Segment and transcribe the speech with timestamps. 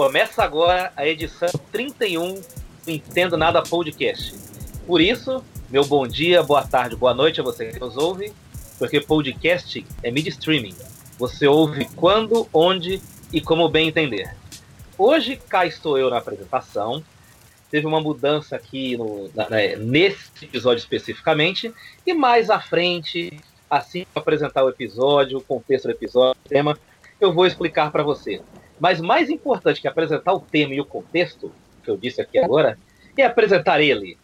[0.00, 2.40] Começa agora a edição 31
[2.86, 4.34] do Entendo Nada Podcast.
[4.86, 8.32] Por isso, meu bom dia, boa tarde, boa noite a você que nos ouve,
[8.78, 10.74] porque podcast é mídia streaming.
[11.18, 12.98] Você ouve quando, onde
[13.30, 14.34] e como bem entender.
[14.96, 17.04] Hoje cá estou eu na apresentação.
[17.70, 21.74] Teve uma mudança aqui no, na, nesse episódio especificamente,
[22.06, 26.78] e mais à frente, assim que apresentar o episódio, o contexto do episódio, o tema,
[27.20, 28.40] eu vou explicar para você.
[28.80, 31.52] Mas mais importante que apresentar o tema e o contexto,
[31.84, 32.78] que eu disse aqui agora,
[33.16, 34.16] é apresentar ele.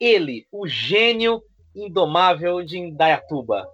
[0.00, 1.40] Ele, o gênio
[1.74, 3.66] indomável de Indaiatuba,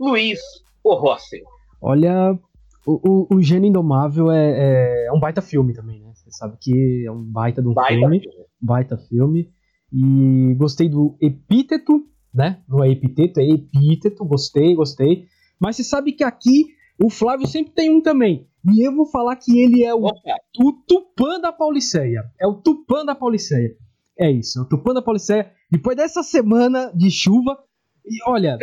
[0.00, 0.40] Luiz
[0.82, 1.42] Orrossi.
[1.80, 2.38] Olha,
[2.86, 6.12] o, o, o Gênio Indomável é, é, um baita filme também, né?
[6.14, 8.36] Você sabe que é um baita de um baita filme, filme.
[8.60, 9.50] Baita filme.
[9.92, 12.62] E gostei do epíteto, né?
[12.68, 14.24] Não é epíteto, é epíteto.
[14.24, 15.26] Gostei, gostei.
[15.60, 16.66] Mas você sabe que aqui
[17.02, 18.46] o Flávio sempre tem um também.
[18.72, 22.22] E eu vou falar que ele é o, o Tupã da Pauliceia.
[22.40, 23.76] É o Tupã da Pauliceia.
[24.18, 25.50] É isso, é o Tupã da Pauliceia.
[25.70, 27.58] Depois dessa semana de chuva,
[28.04, 28.58] e olha,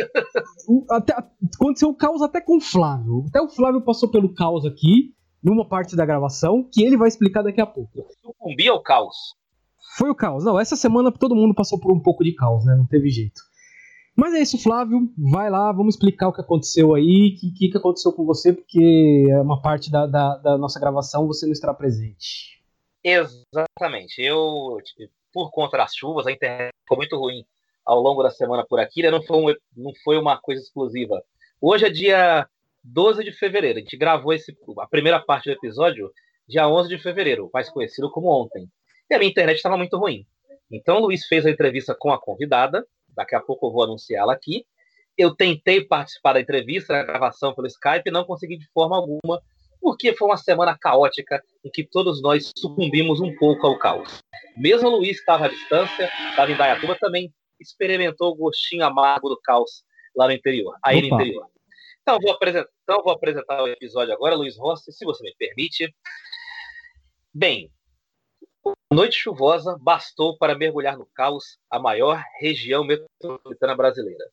[0.66, 1.14] o, até,
[1.54, 3.24] aconteceu um caos até com o Flávio.
[3.28, 7.42] Até o Flávio passou pelo caos aqui, numa parte da gravação, que ele vai explicar
[7.42, 8.06] daqui a pouco.
[8.22, 9.34] Sucumbi ao caos.
[9.96, 10.44] Foi o caos.
[10.44, 12.74] Não, essa semana todo mundo passou por um pouco de caos, né?
[12.76, 13.40] Não teve jeito.
[14.16, 15.12] Mas é isso, Flávio.
[15.16, 19.26] Vai lá, vamos explicar o que aconteceu aí, o que, que, aconteceu com você, porque
[19.30, 22.60] é uma parte da, da, da nossa gravação você não estará presente.
[23.02, 24.20] Exatamente.
[24.20, 24.78] Eu,
[25.32, 27.44] por conta das chuvas, a internet ficou muito ruim
[27.84, 29.10] ao longo da semana por aqui, né?
[29.10, 31.22] não, foi um, não foi uma coisa exclusiva.
[31.60, 32.46] Hoje é dia
[32.84, 33.78] 12 de fevereiro.
[33.78, 36.10] A gente gravou esse, a primeira parte do episódio
[36.48, 38.68] dia 11 de fevereiro, mais conhecido como ontem.
[39.08, 40.26] E a minha internet estava muito ruim.
[40.70, 42.84] Então o Luiz fez a entrevista com a convidada,
[43.14, 44.64] daqui a pouco eu vou anunciá-la aqui.
[45.16, 49.42] Eu tentei participar da entrevista, da gravação pelo Skype, não consegui de forma alguma,
[49.80, 54.20] porque foi uma semana caótica em que todos nós sucumbimos um pouco ao caos.
[54.56, 59.40] Mesmo o Luiz estava à distância, estava em Dayatuba, também experimentou o gostinho amargo do
[59.40, 59.84] caos
[60.16, 61.08] lá no interior, aí Opa.
[61.08, 61.46] no interior.
[62.02, 65.94] Então vou, apresentar, então vou apresentar o episódio agora, Luiz Rossi, se você me permite.
[67.32, 67.70] Bem,
[68.92, 74.28] noite chuvosa bastou para mergulhar no caos a maior região metropolitana brasileira.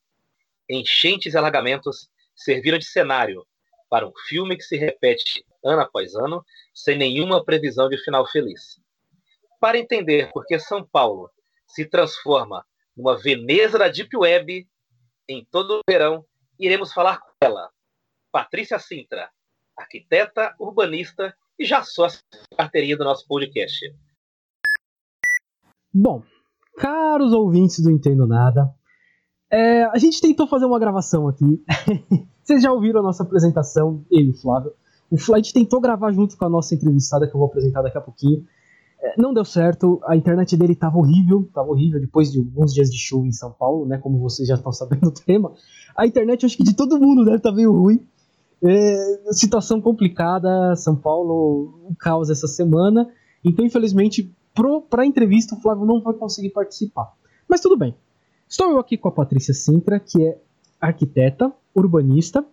[0.67, 3.45] Enchentes e alagamentos serviram de cenário
[3.87, 8.79] para um filme que se repete ano após ano, sem nenhuma previsão de final feliz.
[9.59, 11.29] Para entender por que São Paulo
[11.67, 12.65] se transforma
[12.95, 14.67] numa Veneza da Deep Web
[15.29, 16.25] em todo o verão,
[16.59, 17.69] iremos falar com ela,
[18.31, 19.29] Patrícia Sintra,
[19.75, 22.19] arquiteta, urbanista e já sócia
[22.57, 23.93] carteirinha do nosso podcast.
[25.99, 26.21] Bom,
[26.77, 28.69] caros ouvintes do Entendo Nada,
[29.51, 31.63] é, a gente tentou fazer uma gravação aqui.
[32.43, 34.71] Vocês já ouviram a nossa apresentação, ele e o Flávio.
[35.09, 38.01] O gente tentou gravar junto com a nossa entrevistada, que eu vou apresentar daqui a
[38.01, 38.45] pouquinho.
[39.01, 42.91] É, não deu certo, a internet dele estava horrível, estava horrível depois de alguns dias
[42.91, 43.97] de chuva em São Paulo, né?
[43.97, 45.51] Como vocês já estão sabendo o tema.
[45.95, 48.05] A internet, acho que de todo mundo deve estar tá meio ruim.
[48.63, 53.09] É, situação complicada, São Paulo, um caos essa semana.
[53.43, 54.31] Então, infelizmente,
[54.89, 57.13] para a entrevista, o Flávio não vai conseguir participar.
[57.47, 57.95] Mas tudo bem.
[58.47, 60.37] Estou eu aqui com a Patrícia Sintra, que é
[60.79, 62.45] arquiteta, urbanista,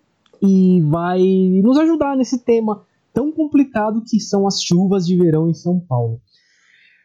[0.43, 1.21] e vai
[1.63, 2.83] nos ajudar nesse tema
[3.13, 6.21] tão complicado que são as chuvas de verão em São Paulo.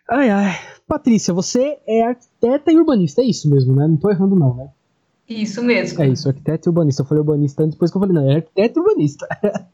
[0.10, 0.56] Ai, ai.
[0.88, 3.88] Patrícia, você é arquiteta e urbanista, é isso mesmo, né?
[3.88, 4.70] Não tô errando, não, né?
[5.30, 6.02] Isso mesmo.
[6.02, 7.04] É isso, arquiteto e urbanista.
[7.04, 9.28] Eu falei urbanista antes, depois que eu falei, não, é arquiteto e urbanista.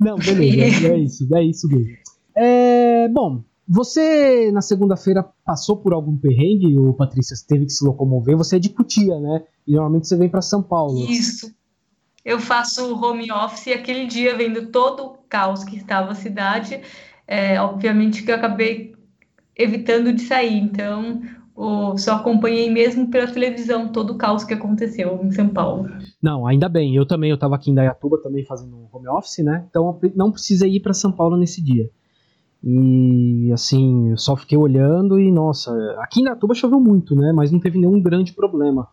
[0.00, 1.96] não, beleza, é isso, é isso mesmo.
[2.34, 7.84] É, bom, você na segunda-feira passou por algum perrengue, ou Patrícia, você teve que se
[7.84, 8.36] locomover?
[8.36, 9.44] Você é de Cutia, né?
[9.66, 11.04] E normalmente você vem para São Paulo.
[11.10, 11.54] Isso.
[12.24, 16.80] Eu faço home office e aquele dia vendo todo o caos que estava a cidade,
[17.26, 18.94] é, obviamente que eu acabei
[19.56, 20.58] evitando de sair.
[20.58, 21.22] Então,
[21.54, 25.88] o, só acompanhei mesmo pela televisão todo o caos que aconteceu em São Paulo.
[26.22, 26.94] Não, ainda bem.
[26.94, 29.64] Eu também, eu estava aqui em Dayatuba também fazendo home office, né?
[29.70, 31.88] Então não precisei ir para São Paulo nesse dia.
[32.68, 35.70] E assim, eu só fiquei olhando e nossa,
[36.00, 37.32] aqui em Dayatuba choveu muito, né?
[37.32, 38.88] Mas não teve nenhum grande problema.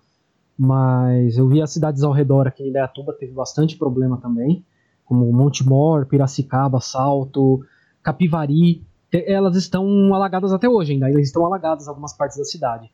[0.56, 4.64] Mas eu vi as cidades ao redor aqui em Dayatuba teve bastante problema também,
[5.04, 7.66] como Montemor, Piracicaba, Salto,
[8.04, 12.92] Capivari elas estão alagadas até hoje ainda, elas estão alagadas algumas partes da cidade.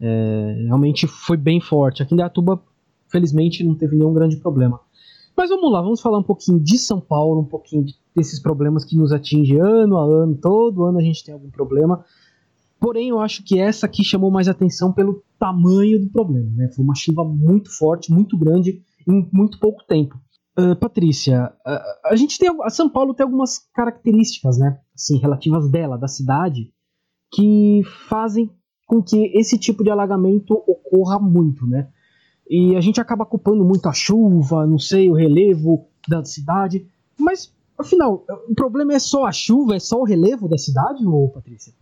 [0.00, 2.02] É, realmente foi bem forte.
[2.02, 2.62] Aqui em Dayatuba,
[3.08, 4.80] felizmente, não teve nenhum grande problema.
[5.40, 8.94] Mas vamos lá, vamos falar um pouquinho de São Paulo, um pouquinho desses problemas que
[8.94, 12.04] nos atingem ano a ano, todo ano a gente tem algum problema.
[12.78, 16.50] Porém, eu acho que essa aqui chamou mais atenção pelo tamanho do problema.
[16.54, 16.70] Né?
[16.76, 20.20] Foi uma chuva muito forte, muito grande, em muito pouco tempo.
[20.58, 25.70] Uh, Patrícia, uh, a gente tem a São Paulo tem algumas características, né, assim, relativas
[25.70, 26.70] dela, da cidade,
[27.32, 28.50] que fazem
[28.86, 31.88] com que esse tipo de alagamento ocorra muito, né?
[32.50, 36.84] E a gente acaba culpando muito a chuva, não sei, o relevo da cidade,
[37.16, 41.28] mas afinal, o problema é só a chuva, é só o relevo da cidade, ou
[41.28, 41.72] Patrícia?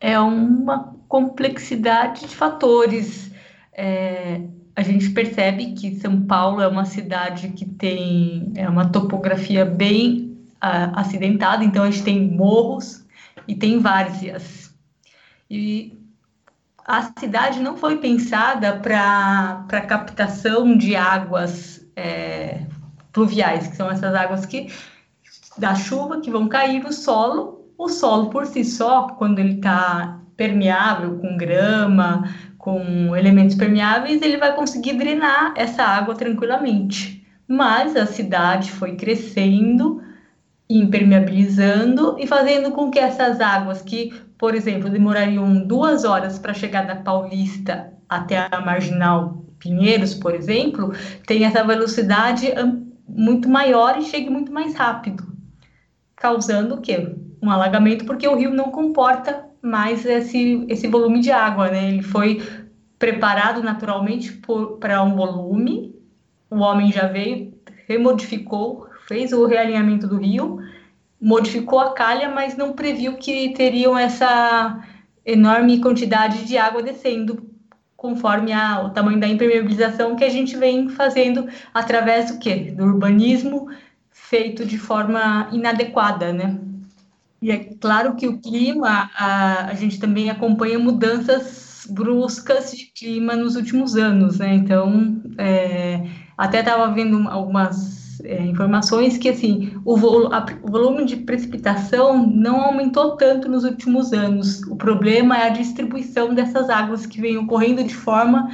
[0.00, 3.30] É uma complexidade de fatores.
[3.74, 4.40] É,
[4.74, 10.38] a gente percebe que São Paulo é uma cidade que tem é uma topografia bem
[10.62, 13.04] uh, acidentada, então a gente tem morros
[13.46, 14.74] e tem várzeas.
[15.50, 15.92] E
[16.86, 22.60] a cidade não foi pensada para captação de águas é,
[23.12, 24.68] pluviais, que são essas águas que
[25.58, 27.72] da chuva que vão cair no solo.
[27.76, 32.24] O solo por si só, quando ele está permeável com grama,
[32.56, 37.26] com elementos permeáveis, ele vai conseguir drenar essa água tranquilamente.
[37.48, 40.02] Mas a cidade foi crescendo,
[40.68, 46.86] impermeabilizando e fazendo com que essas águas que, por exemplo, demorariam duas horas para chegar
[46.86, 50.92] da Paulista até a Marginal Pinheiros, por exemplo,
[51.26, 52.52] tenha essa velocidade
[53.08, 55.26] muito maior e chegue muito mais rápido,
[56.14, 57.14] causando o quê?
[57.42, 61.88] Um alagamento, porque o rio não comporta mais esse, esse volume de água, né?
[61.88, 62.42] Ele foi
[62.98, 64.40] preparado naturalmente
[64.80, 65.94] para um volume,
[66.50, 67.52] o homem já veio,
[67.88, 70.60] remodificou, fez o realinhamento do rio,
[71.20, 74.82] modificou a calha, mas não previu que teriam essa
[75.24, 77.50] enorme quantidade de água descendo
[77.96, 82.72] conforme a, o tamanho da impermeabilização que a gente vem fazendo através do quê?
[82.76, 83.68] Do urbanismo
[84.10, 86.58] feito de forma inadequada, né?
[87.40, 93.36] E é claro que o clima, a, a gente também acompanha mudanças bruscas de clima
[93.36, 94.54] nos últimos anos, né?
[94.54, 96.02] Então, é,
[96.36, 102.26] até estava vendo algumas é, informações que, assim, o, vol a, o volume de precipitação
[102.26, 104.62] não aumentou tanto nos últimos anos.
[104.64, 108.48] O problema é a distribuição dessas águas que vêm ocorrendo de forma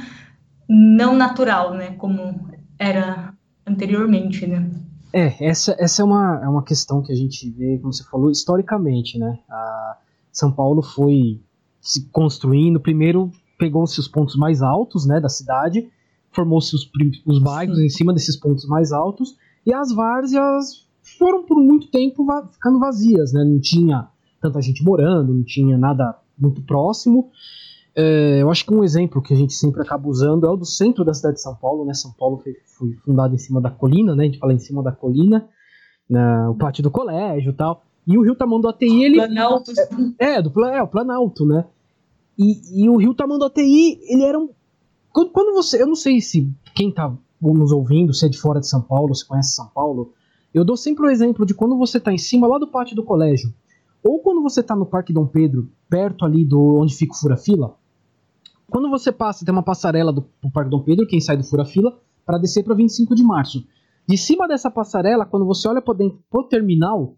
[0.67, 1.91] não natural, né?
[1.91, 2.49] Como
[2.79, 3.33] era
[3.65, 4.69] anteriormente, né?
[5.11, 8.31] É, essa, essa é, uma, é uma questão que a gente vê, como você falou,
[8.31, 9.39] historicamente, né?
[9.49, 9.97] A
[10.31, 11.39] São Paulo foi
[11.79, 15.87] se construindo, primeiro pegou-se os pontos mais altos, né, da cidade,
[16.31, 16.89] formou-se os,
[17.25, 17.85] os bairros Sim.
[17.85, 20.87] em cima desses pontos mais altos, e as várzeas
[21.17, 23.43] foram por muito tempo va ficando vazias, né?
[23.43, 24.07] Não tinha
[24.41, 27.31] tanta gente morando, não tinha nada muito próximo,
[27.95, 30.65] é, eu acho que um exemplo que a gente sempre acaba usando é o do
[30.65, 31.93] centro da cidade de São Paulo, né?
[31.93, 34.23] São Paulo foi, foi fundado em cima da colina, né?
[34.23, 35.47] A gente fala em cima da colina,
[36.09, 37.83] na, o pátio do colégio e tal.
[38.07, 39.17] E o Rio Tamanduateí, ele...
[39.17, 39.71] Planalto.
[40.17, 41.65] É, é, do, é, o Planalto, né?
[42.37, 44.49] E, e o Rio Tamanduateí, ele era um...
[45.11, 45.81] Quando, quando você...
[45.81, 47.15] Eu não sei se quem tá
[47.51, 50.13] nos ouvindo, se é de fora de São Paulo, se conhece São Paulo,
[50.53, 53.03] eu dou sempre o exemplo de quando você tá em cima lá do pátio do
[53.03, 53.51] colégio,
[54.03, 57.75] ou quando você tá no Parque Dom Pedro, perto ali do onde fica o Fura-Fila,
[58.73, 61.95] quando você passa, tem uma passarela do, do Parque Dom Pedro, quem sai do fura-fila,
[62.25, 63.63] para descer para 25 de março.
[64.07, 67.15] De cima dessa passarela, quando você olha para dentro pro terminal,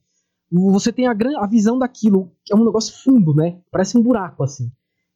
[0.52, 3.62] você tem a, gran, a visão daquilo, que é um negócio fundo, né?
[3.72, 4.70] Parece um buraco assim.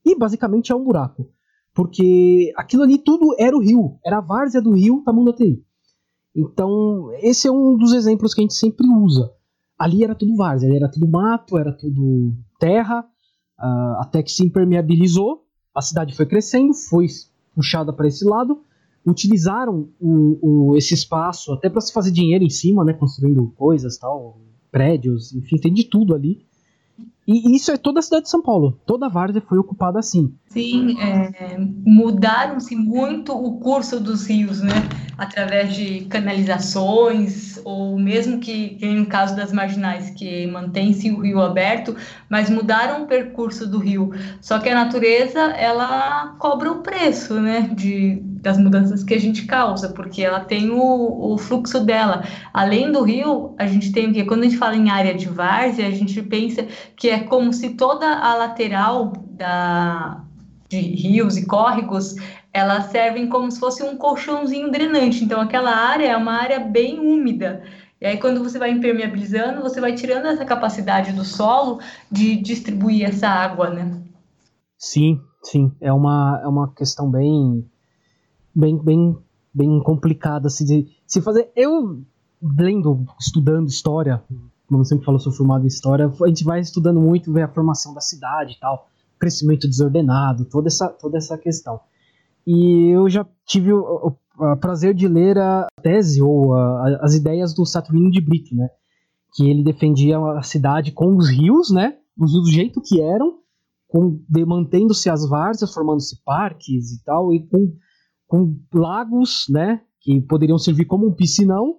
[0.06, 1.30] E basicamente é um buraco.
[1.80, 5.64] Porque aquilo ali tudo era o rio, era a várzea do rio Tamundateí.
[6.36, 9.32] Então, esse é um dos exemplos que a gente sempre usa.
[9.78, 13.00] Ali era tudo várzea, ali era tudo mato, era tudo terra,
[13.58, 17.06] uh, até que se impermeabilizou a cidade foi crescendo, foi
[17.56, 18.62] puxada para esse lado,
[19.06, 23.98] utilizaram o, o, esse espaço até para se fazer dinheiro em cima, né, construindo coisas,
[23.98, 26.46] tal, prédios, enfim, tem de tudo ali.
[27.32, 28.80] E isso é toda a cidade de São Paulo.
[28.88, 30.34] Toda a várzea foi ocupada assim.
[30.48, 34.74] Sim, é, mudaram-se muito o curso dos rios, né?
[35.16, 41.42] Através de canalizações, ou mesmo que, que no caso das marginais, que mantém-se o rio
[41.42, 41.96] aberto,
[42.30, 44.12] mas mudaram o percurso do rio.
[44.42, 47.70] Só que a natureza, ela cobra o preço, né?
[47.76, 52.24] De, das mudanças que a gente causa, porque ela tem o, o fluxo dela.
[52.54, 54.24] Além do rio, a gente tem o quê?
[54.24, 57.72] Quando a gente fala em área de várzea, a gente pensa que é como se
[57.72, 60.24] toda a lateral da,
[60.70, 62.16] de rios e córregos
[62.54, 65.24] elas servem como se fosse um colchãozinho drenante.
[65.24, 67.64] Então, aquela área é uma área bem úmida.
[68.02, 71.80] E aí, quando você vai impermeabilizando, você vai tirando essa capacidade do solo
[72.12, 74.02] de distribuir essa água, né?
[74.78, 75.72] Sim, sim.
[75.82, 77.66] É uma, é uma questão bem
[78.56, 79.18] bem, bem,
[79.54, 81.52] bem complicada se, de, se fazer.
[81.56, 82.02] Eu,
[82.42, 84.22] lendo, estudando história,
[84.68, 87.94] como sempre falo, sou formado em história, a gente vai estudando muito, ver a formação
[87.94, 88.88] da cidade e tal,
[89.20, 91.80] crescimento desordenado, toda essa, toda essa questão.
[92.46, 94.18] E eu já tive uh,
[94.60, 98.70] prazer de ler a tese ou uh, as ideias do Saturnino de Brito, né?
[99.36, 101.98] Que ele defendia a cidade com os rios, né?
[102.18, 103.40] Do jeito que eram,
[104.46, 107.74] mantendo-se as várzeas, formando-se parques e tal, e com,
[108.28, 109.82] com lagos, né?
[110.02, 111.78] Que poderiam servir como um piscinão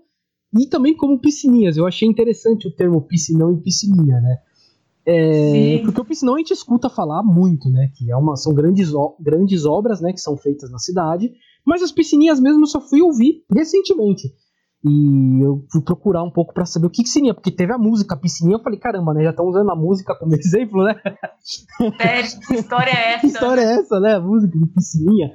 [0.58, 1.76] e também como piscininhas.
[1.76, 4.38] Eu achei interessante o termo piscinão e piscininha, né?
[5.12, 7.90] É, porque o piscinão a gente escuta falar muito, né?
[7.96, 10.12] Que é uma, são grandes, grandes obras, né?
[10.12, 11.32] Que são feitas na cidade.
[11.64, 14.32] Mas as piscininhas mesmo eu só fui ouvir recentemente.
[14.84, 17.76] E eu fui procurar um pouco para saber o que, que seria, porque teve a
[17.76, 19.24] música a piscininha, eu falei, caramba, né?
[19.24, 20.94] Já estão usando a música como exemplo, né?
[21.98, 23.20] É, que história é essa?
[23.20, 24.14] que história é essa, né?
[24.14, 25.32] A música de piscininha.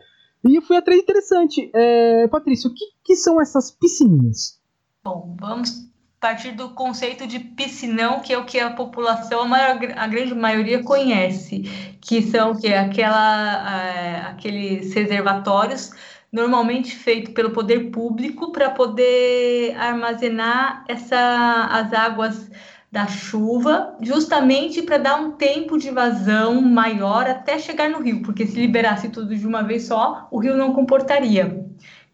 [0.48, 1.70] E eu fui atrás interessante.
[1.76, 4.60] É, Patrícia, o que, que são essas piscininhas?
[5.04, 5.86] Bom, vamos
[6.26, 10.34] partir do conceito de piscinão, que é o que a população, a, maior, a grande
[10.34, 11.62] maioria conhece,
[12.02, 15.92] que são que aquela, é, aqueles reservatórios
[16.32, 22.50] normalmente feito pelo poder público para poder armazenar essa, as águas
[22.92, 28.48] da chuva, justamente para dar um tempo de vazão maior até chegar no rio, porque
[28.48, 31.64] se liberasse tudo de uma vez só, o rio não comportaria.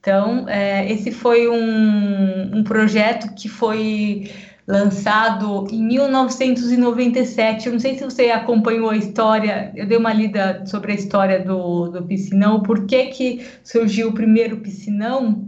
[0.01, 4.31] Então, é, esse foi um, um projeto que foi
[4.67, 7.67] lançado em 1997.
[7.67, 11.39] Eu não sei se você acompanhou a história, eu dei uma lida sobre a história
[11.43, 15.47] do, do piscinão, por que, que surgiu o primeiro piscinão?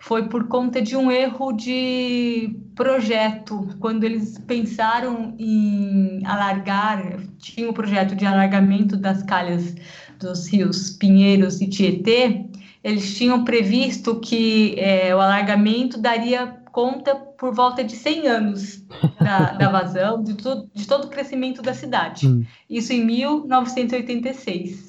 [0.00, 7.70] Foi por conta de um erro de projeto, quando eles pensaram em alargar, tinha o
[7.70, 9.74] um projeto de alargamento das calhas
[10.20, 12.47] dos rios Pinheiros e Tietê,
[12.82, 18.84] eles tinham previsto que é, o alargamento daria conta por volta de 100 anos
[19.20, 22.26] da, da vazão, de, to, de, todo o crescimento da cidade.
[22.26, 22.44] Hum.
[22.68, 24.88] Isso em 1986.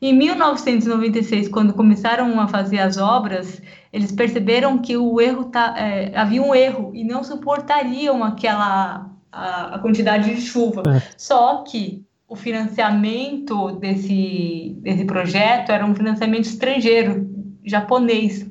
[0.00, 3.60] Em 1996, quando começaram a fazer as obras,
[3.92, 9.74] eles perceberam que o erro tá, é, havia um erro e não suportariam aquela a,
[9.74, 10.82] a quantidade de chuva.
[10.86, 11.02] É.
[11.16, 17.26] Só que o financiamento desse, desse projeto era um financiamento estrangeiro,
[17.64, 18.42] japonês.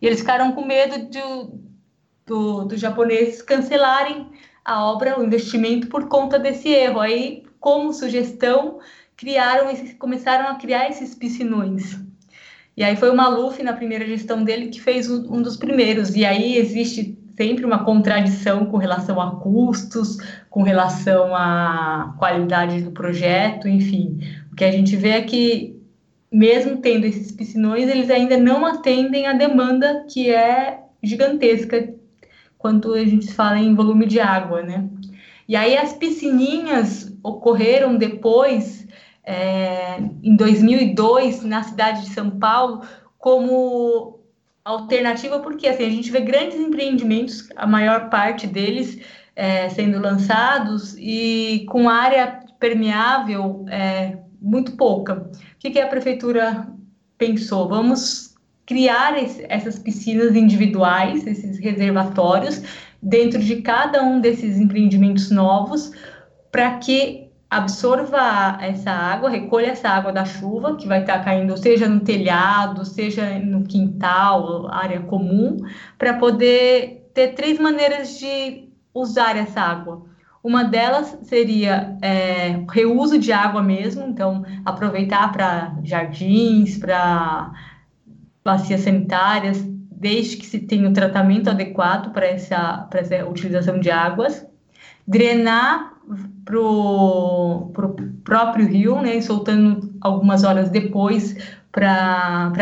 [0.00, 1.20] E eles ficaram com medo de,
[2.26, 4.26] do, dos japoneses cancelarem
[4.64, 6.98] a obra, o investimento, por conta desse erro.
[6.98, 8.78] Aí, como sugestão,
[9.14, 12.00] criaram começaram a criar esses piscinões.
[12.74, 16.16] E aí foi o Maluf, na primeira gestão dele, que fez um, um dos primeiros.
[16.16, 20.16] E aí existe sempre uma contradição com relação a custos,
[20.48, 24.20] com relação à qualidade do projeto, enfim.
[24.50, 25.78] O que a gente vê é que,
[26.32, 31.94] mesmo tendo esses piscinões, eles ainda não atendem a demanda que é gigantesca
[32.56, 34.88] quando a gente fala em volume de água, né?
[35.46, 38.88] E aí as piscininhas ocorreram depois,
[39.22, 42.82] é, em 2002, na cidade de São Paulo,
[43.18, 44.15] como
[44.66, 48.98] alternativa, porque assim, a gente vê grandes empreendimentos, a maior parte deles
[49.36, 55.14] é, sendo lançados e com área permeável é, muito pouca.
[55.14, 56.66] O que, que a prefeitura
[57.16, 57.68] pensou?
[57.68, 58.34] Vamos
[58.66, 62.60] criar esse, essas piscinas individuais, esses reservatórios,
[63.00, 65.92] dentro de cada um desses empreendimentos novos,
[66.50, 71.88] para que absorva essa água, recolha essa água da chuva que vai estar caindo, seja
[71.88, 75.56] no telhado, seja no quintal, área comum,
[75.96, 80.04] para poder ter três maneiras de usar essa água.
[80.42, 87.52] Uma delas seria é, reuso de água mesmo, então aproveitar para jardins, para
[88.44, 89.60] bacias sanitárias,
[89.90, 94.46] desde que se tenha o um tratamento adequado para essa, essa utilização de águas.
[95.06, 95.95] Drenar
[96.44, 97.72] para o
[98.24, 101.36] próprio rio, né, soltando algumas horas depois
[101.72, 102.52] para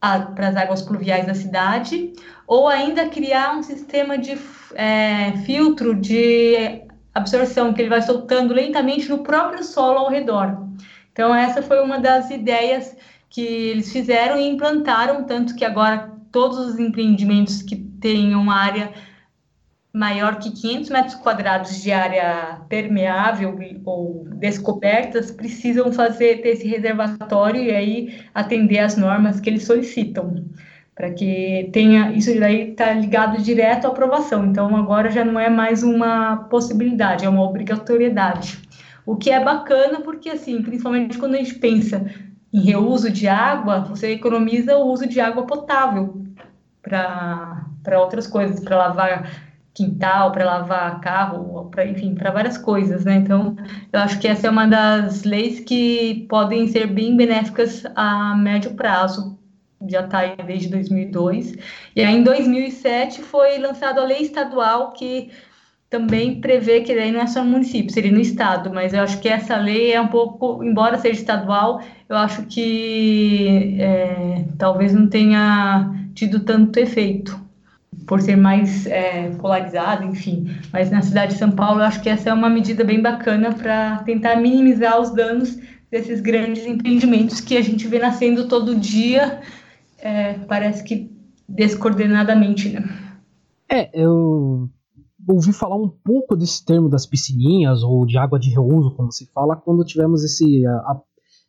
[0.00, 2.12] as águas pluviais da cidade,
[2.46, 4.38] ou ainda criar um sistema de
[4.74, 6.82] é, filtro de
[7.14, 10.66] absorção que ele vai soltando lentamente no próprio solo ao redor.
[11.12, 12.96] Então essa foi uma das ideias
[13.28, 18.92] que eles fizeram e implantaram, tanto que agora todos os empreendimentos que tenham área
[19.92, 27.62] maior que 500 metros quadrados de área permeável ou descobertas precisam fazer ter esse reservatório
[27.62, 30.44] e aí atender às normas que eles solicitam
[30.94, 34.46] para que tenha isso daí está ligado direto à aprovação.
[34.46, 38.58] Então agora já não é mais uma possibilidade é uma obrigatoriedade.
[39.04, 42.06] O que é bacana porque assim principalmente quando a gente pensa
[42.52, 46.22] em reuso de água você economiza o uso de água potável
[46.80, 53.04] para para outras coisas para lavar quintal, para lavar carro, para enfim, para várias coisas,
[53.04, 53.16] né?
[53.16, 53.56] Então,
[53.92, 58.74] eu acho que essa é uma das leis que podem ser bem benéficas a médio
[58.74, 59.38] prazo
[59.88, 61.54] já está aí desde 2002.
[61.96, 65.30] E aí, em 2007, foi lançada a lei estadual que
[65.90, 69.20] também prevê que daí não é só no município, seria no estado, mas eu acho
[69.20, 75.06] que essa lei é um pouco, embora seja estadual, eu acho que é, talvez não
[75.06, 77.38] tenha tido tanto efeito,
[78.06, 80.48] por ser mais é, polarizado, enfim.
[80.72, 83.52] Mas na cidade de São Paulo, eu acho que essa é uma medida bem bacana
[83.54, 85.58] para tentar minimizar os danos
[85.90, 89.40] desses grandes empreendimentos que a gente vê nascendo todo dia,
[89.98, 91.12] é, parece que
[91.46, 92.82] descoordenadamente, né?
[93.70, 94.70] É, eu
[95.28, 99.30] ouvi falar um pouco desse termo das piscininhas ou de água de reuso, como se
[99.32, 101.00] fala, quando tivemos esse a, a,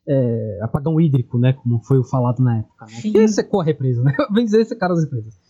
[0.08, 1.54] é, apagão hídrico, né?
[1.54, 2.86] Como foi falado na época.
[2.86, 3.02] Né?
[3.02, 4.14] Que secou a represa, né?
[4.34, 5.43] Vencer secar as represas.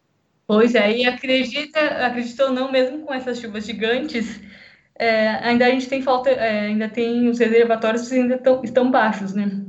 [0.55, 4.39] Pois é, e acredita, acredita ou não, mesmo com essas chuvas gigantes,
[4.95, 9.33] é, ainda a gente tem falta, é, ainda tem os reservatórios ainda tão, estão baixos,
[9.33, 9.63] né?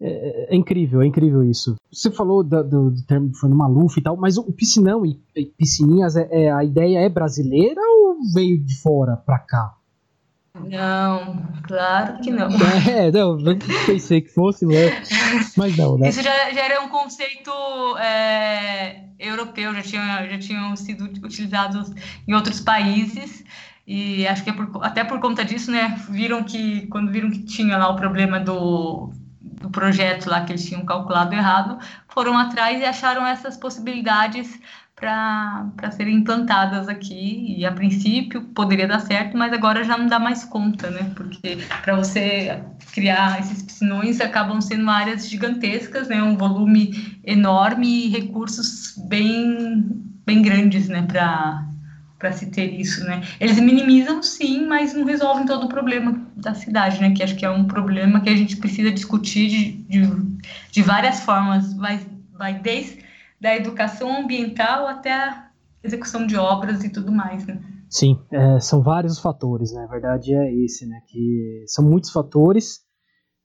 [0.00, 1.74] É, é, incrível, é incrível isso.
[1.92, 5.46] Você falou do, do, do termo no Maluf e tal, mas o piscinão e, e
[5.46, 9.74] piscininhas, é, é, a ideia é brasileira ou veio de fora pra cá?
[10.64, 12.48] Não, claro que não.
[12.88, 13.38] É, não,
[13.86, 14.66] pensei que fosse,
[15.56, 16.08] mas não, né?
[16.08, 17.50] Isso já, já era um conceito
[17.98, 21.92] é, europeu, já, tinha, já tinham sido utilizados
[22.26, 23.44] em outros países.
[23.86, 25.98] E acho que é por, até por conta disso, né?
[26.10, 29.12] Viram que, quando viram que tinha lá o problema do
[29.60, 34.58] do projeto lá que eles tinham calculado errado, foram atrás e acharam essas possibilidades
[34.98, 37.54] para serem implantadas aqui.
[37.56, 41.10] E a princípio poderia dar certo, mas agora já não dá mais conta, né?
[41.14, 42.62] Porque para você
[42.92, 46.22] criar esses piscinões acabam sendo áreas gigantescas, né?
[46.22, 49.84] Um volume enorme e recursos bem,
[50.26, 51.02] bem grandes, né?
[51.02, 51.64] Para
[52.18, 53.22] para se ter isso, né?
[53.38, 57.12] Eles minimizam sim, mas não resolvem todo o problema da cidade, né?
[57.12, 60.12] Que acho que é um problema que a gente precisa discutir de, de,
[60.72, 62.00] de várias formas, vai,
[62.36, 62.97] vai desde
[63.40, 65.50] da educação ambiental até a
[65.82, 67.60] execução de obras e tudo mais, né?
[67.88, 69.84] Sim, é, são vários fatores, né?
[69.84, 71.00] A verdade é esse, né?
[71.08, 72.80] Que são muitos fatores.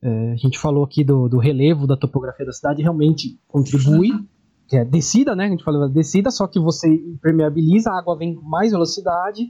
[0.01, 4.09] É, a gente falou aqui do, do relevo da topografia da cidade, realmente contribui.
[4.65, 5.45] Que é descida, né?
[5.45, 9.43] A gente falou descida, só que você impermeabiliza, a água vem com mais velocidade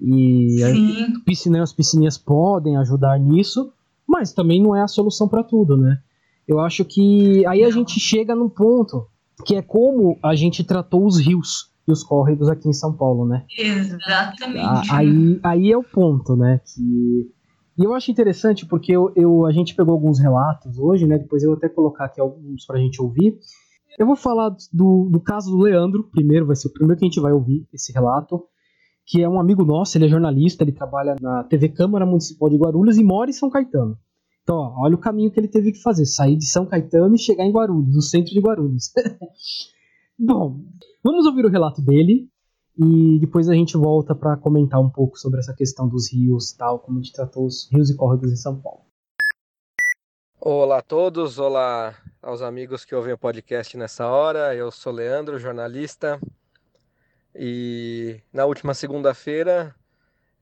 [0.00, 3.70] e a piscina, as piscininhas podem ajudar nisso,
[4.08, 5.98] mas também não é a solução para tudo, né?
[6.48, 9.06] Eu acho que aí a gente chega num ponto
[9.44, 13.26] que é como a gente tratou os rios e os córregos aqui em São Paulo,
[13.26, 13.44] né?
[13.58, 14.92] Exatamente.
[14.92, 16.60] Aí, aí é o ponto, né?
[16.64, 17.30] Que
[17.78, 21.16] e eu acho interessante porque eu, eu, a gente pegou alguns relatos hoje, né?
[21.16, 23.38] Depois eu vou até colocar aqui alguns para a gente ouvir
[23.98, 27.08] eu vou falar do, do caso do Leandro, primeiro, vai ser o primeiro que a
[27.08, 28.42] gente vai ouvir esse relato,
[29.06, 32.56] que é um amigo nosso, ele é jornalista, ele trabalha na TV Câmara Municipal de
[32.56, 33.98] Guarulhos e mora em São Caetano.
[34.42, 37.18] Então, ó, olha o caminho que ele teve que fazer, sair de São Caetano e
[37.18, 38.92] chegar em Guarulhos, no centro de Guarulhos.
[40.18, 40.60] Bom,
[41.02, 42.28] vamos ouvir o relato dele
[42.78, 46.78] e depois a gente volta para comentar um pouco sobre essa questão dos rios, tal,
[46.78, 48.84] como a gente tratou os rios e córregos em São Paulo.
[50.40, 54.54] Olá a todos, olá aos amigos que ouvem o podcast nessa hora.
[54.54, 56.18] Eu sou Leandro, jornalista,
[57.34, 59.74] e na última segunda-feira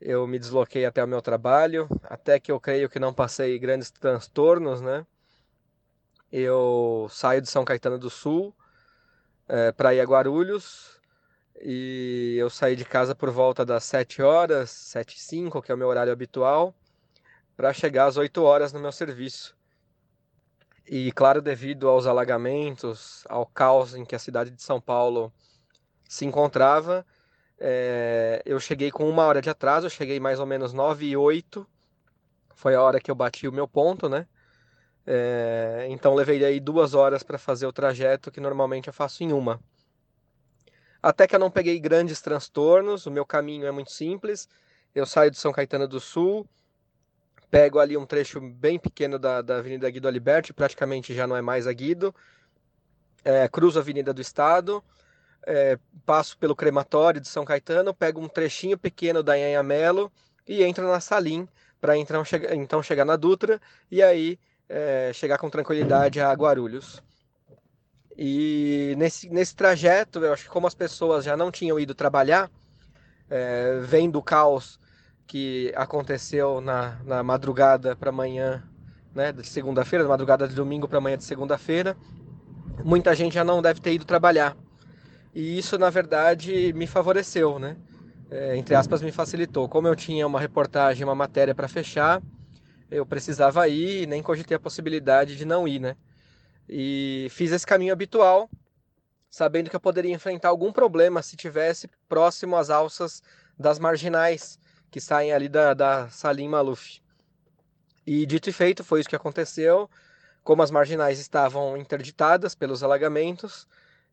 [0.01, 3.91] eu me desloquei até o meu trabalho, até que eu creio que não passei grandes
[3.91, 5.07] transtornos, né?
[6.31, 8.55] Eu saio de São Caetano do Sul
[9.49, 11.01] é, para ir a Guarulhos
[11.61, 15.75] e eu saí de casa por volta das 7 horas, 7 e 5, que é
[15.75, 16.75] o meu horário habitual,
[17.57, 19.57] para chegar às 8 horas no meu serviço.
[20.87, 25.33] E, claro, devido aos alagamentos, ao caos em que a cidade de São Paulo
[26.09, 27.05] se encontrava,
[27.61, 31.17] é, eu cheguei com uma hora de atraso, eu cheguei mais ou menos 9 e
[31.17, 31.67] 8,
[32.55, 34.27] foi a hora que eu bati o meu ponto, né?
[35.07, 39.33] É, então levei aí duas horas para fazer o trajeto que normalmente eu faço em
[39.33, 39.61] uma.
[41.03, 44.49] Até que eu não peguei grandes transtornos, o meu caminho é muito simples.
[44.95, 46.47] Eu saio de São Caetano do Sul,
[47.51, 51.43] pego ali um trecho bem pequeno da, da Avenida Guido Aliberti, praticamente já não é
[51.43, 52.15] mais a Guido,
[53.25, 54.83] é, cruzo a Avenida do Estado,
[55.47, 60.13] é, passo pelo crematório de São Caetano, pego um trechinho pequeno da Anhanha Melo
[60.47, 61.49] e entro na Salim
[61.81, 67.03] para então, chega, então chegar na Dutra e aí é, chegar com tranquilidade a Guarulhos.
[68.17, 72.51] E nesse, nesse trajeto, eu acho que como as pessoas já não tinham ido trabalhar,
[73.31, 74.81] é, vendo o caos
[75.27, 78.65] que aconteceu na, na madrugada para amanhã,
[79.15, 81.97] né, de segunda-feira, madrugada de domingo para amanhã de segunda-feira,
[82.83, 84.57] muita gente já não deve ter ido trabalhar.
[85.35, 87.77] E isso, na verdade, me favoreceu, né?
[88.31, 89.69] É, entre aspas, me facilitou.
[89.69, 92.23] Como eu tinha uma reportagem, uma matéria para fechar,
[92.91, 95.97] eu precisava ir e nem cogitei a possibilidade de não ir, né?
[96.69, 98.51] e fiz esse caminho habitual,
[99.31, 103.23] sabendo que eu poderia enfrentar algum problema se tivesse próximo às alças
[103.59, 104.59] das marginais
[104.91, 107.01] que saem ali da, da Salim Maluf.
[108.07, 109.89] E dito e feito, foi isso que aconteceu.
[110.43, 113.67] Como as marginais estavam interditadas pelos alagamentos,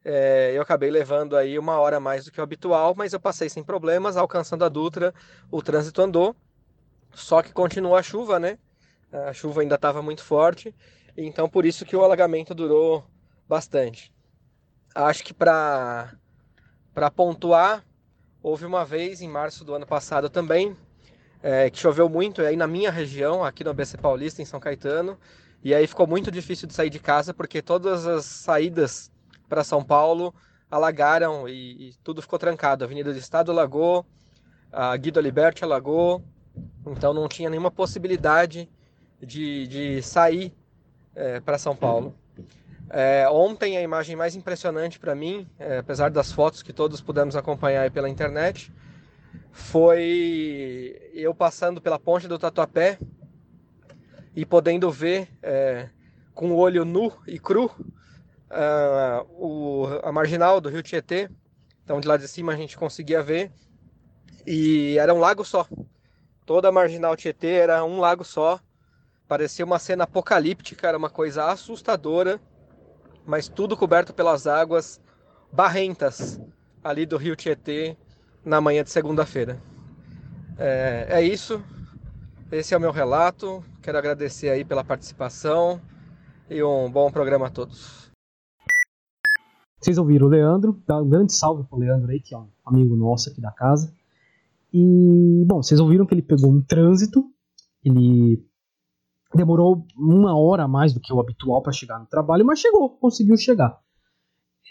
[0.06, 3.50] é, eu acabei levando aí uma hora mais do que o habitual, mas eu passei
[3.50, 5.12] sem problemas, alcançando a Dutra,
[5.50, 6.36] o trânsito andou.
[7.12, 8.60] Só que continuou a chuva, né?
[9.12, 10.76] A chuva ainda estava muito forte,
[11.18, 13.04] então por isso que o alagamento durou
[13.48, 14.14] bastante.
[14.94, 16.12] Acho que para
[17.16, 17.84] pontuar,
[18.44, 20.78] houve uma vez em março do ano passado também
[21.42, 25.18] é, que choveu muito aí na minha região, aqui no ABC Paulista, em São Caetano,
[25.64, 29.12] e aí ficou muito difícil de sair de casa porque todas as saídas
[29.56, 30.36] para São Paulo
[30.70, 32.84] alagaram e, e, tudo ficou trancado.
[32.84, 34.06] A Avenida do Estado alagou,
[34.70, 36.22] a Guido Liberti alagou,
[36.86, 38.70] então não tinha nenhuma possibilidade
[39.22, 40.54] de, de sair
[41.16, 42.14] é, para São Paulo.
[42.90, 47.38] É, ontem a imagem mais impressionante para mim, é, apesar das fotos que todos pudemos
[47.38, 48.74] acompanhar pela internet,
[49.54, 53.00] foi eu passando pela ponte do Tatuapé
[54.36, 55.30] e podendo ver
[56.34, 57.72] com o olho nu e cru
[58.52, 61.30] uh, o, a marginal do rio Tietê.
[61.84, 63.52] Então de lá de cima a gente conseguia ver
[64.46, 65.68] e era um lago só.
[66.46, 68.60] Toda a marginal Tietê era um lago só.
[69.28, 72.40] Parecia uma cena apocalíptica, era uma coisa assustadora,
[73.26, 75.02] mas tudo coberto pelas águas
[75.52, 76.40] barrentas
[76.84, 77.98] ali do rio Tietê
[78.44, 79.60] na manhã de segunda-feira.
[80.58, 81.64] É, é isso.
[82.52, 83.66] Esse é o meu relato.
[83.82, 85.82] Quero agradecer aí pela participação
[86.48, 88.05] e um bom programa a todos.
[89.86, 92.96] Vocês ouviram o Leandro, dá um grande salve pro Leandro aí, que é um amigo
[92.96, 93.94] nosso aqui da casa.
[94.74, 97.24] E, bom, vocês ouviram que ele pegou um trânsito,
[97.84, 98.44] ele
[99.36, 102.98] demorou uma hora a mais do que o habitual para chegar no trabalho, mas chegou,
[102.98, 103.80] conseguiu chegar.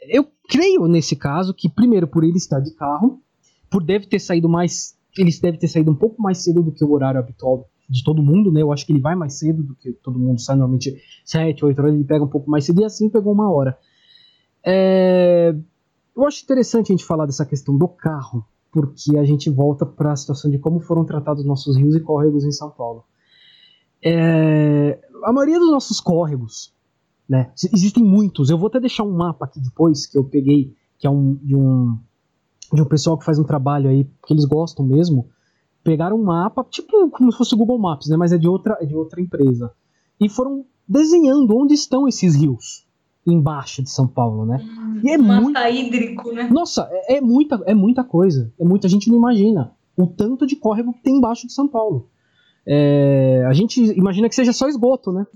[0.09, 3.22] Eu creio nesse caso que, primeiro, por ele estar de carro,
[3.70, 4.98] por deve ter saído mais.
[5.16, 8.20] Ele deve ter saído um pouco mais cedo do que o horário habitual de todo
[8.20, 8.62] mundo, né?
[8.62, 11.79] Eu acho que ele vai mais cedo do que todo mundo sai, normalmente 7, 8
[11.79, 13.79] horas, ele pega um pouco mais cedo, e assim pegou uma hora.
[14.64, 15.55] É...
[16.16, 20.12] Eu acho interessante a gente falar dessa questão do carro, porque a gente volta para
[20.12, 23.05] a situação de como foram tratados nossos rios e córregos em São Paulo.
[24.03, 25.00] É...
[25.24, 26.72] A maioria dos nossos córregos,
[27.29, 27.53] né?
[27.72, 28.50] Existem muitos.
[28.50, 31.57] Eu vou até deixar um mapa aqui depois que eu peguei, que é um, de
[31.57, 31.98] um
[32.72, 35.29] de um pessoal que faz um trabalho aí que eles gostam mesmo,
[35.83, 38.16] pegaram um mapa, tipo como se fosse o Google Maps, né?
[38.16, 39.72] Mas é de outra, é de outra empresa.
[40.20, 42.87] E foram desenhando onde estão esses rios
[43.26, 44.60] embaixo de São Paulo, né?
[44.62, 46.48] Hum, e é muito hídrico, né?
[46.50, 48.52] Nossa, é, é, muita, é muita coisa.
[48.58, 52.08] É muita gente não imagina o tanto de córrego que tem embaixo de São Paulo.
[52.66, 55.26] É, a gente imagina que seja só esgoto, né?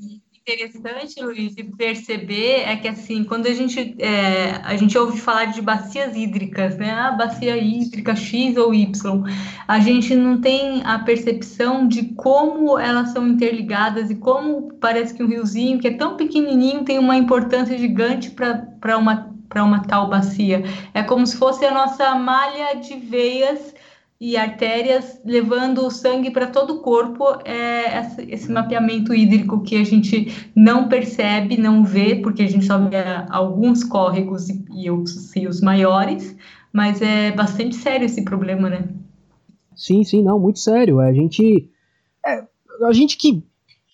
[0.49, 5.47] Interessante, Luiz, de perceber é que assim, quando a gente é, a gente ouve falar
[5.47, 6.91] de bacias hídricas, né?
[6.91, 9.23] Ah, bacia hídrica X ou Y,
[9.67, 15.23] a gente não tem a percepção de como elas são interligadas e como parece que
[15.23, 20.09] um riozinho que é tão pequenininho tem uma importância gigante para uma para uma tal
[20.09, 20.63] bacia.
[20.93, 23.75] É como se fosse a nossa malha de veias
[24.21, 29.85] e artérias levando o sangue para todo o corpo, é esse mapeamento hídrico que a
[29.85, 32.97] gente não percebe, não vê, porque a gente só vê
[33.31, 36.37] alguns córregos e, e os maiores,
[36.73, 38.89] mas é bastante sério esse problema, né?
[39.77, 40.99] Sim, sim, não, muito sério.
[40.99, 41.71] A gente,
[42.27, 42.45] é,
[42.85, 43.45] a gente que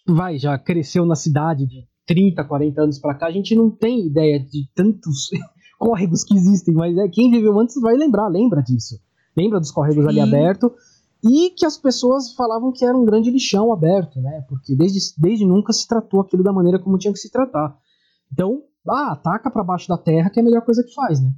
[0.07, 4.07] vai já cresceu na cidade de 30, 40 anos para cá, a gente não tem
[4.07, 5.29] ideia de tantos
[5.79, 8.99] córregos que existem, mas é quem viveu antes vai lembrar, lembra disso
[9.37, 10.11] lembra dos córregos Sim.
[10.11, 10.73] ali aberto,
[11.23, 14.45] e que as pessoas falavam que era um grande lixão aberto, né?
[14.49, 17.77] Porque desde, desde nunca se tratou aquilo da maneira como tinha que se tratar.
[18.31, 21.33] Então, ah, ataca para baixo da terra que é a melhor coisa que faz, né?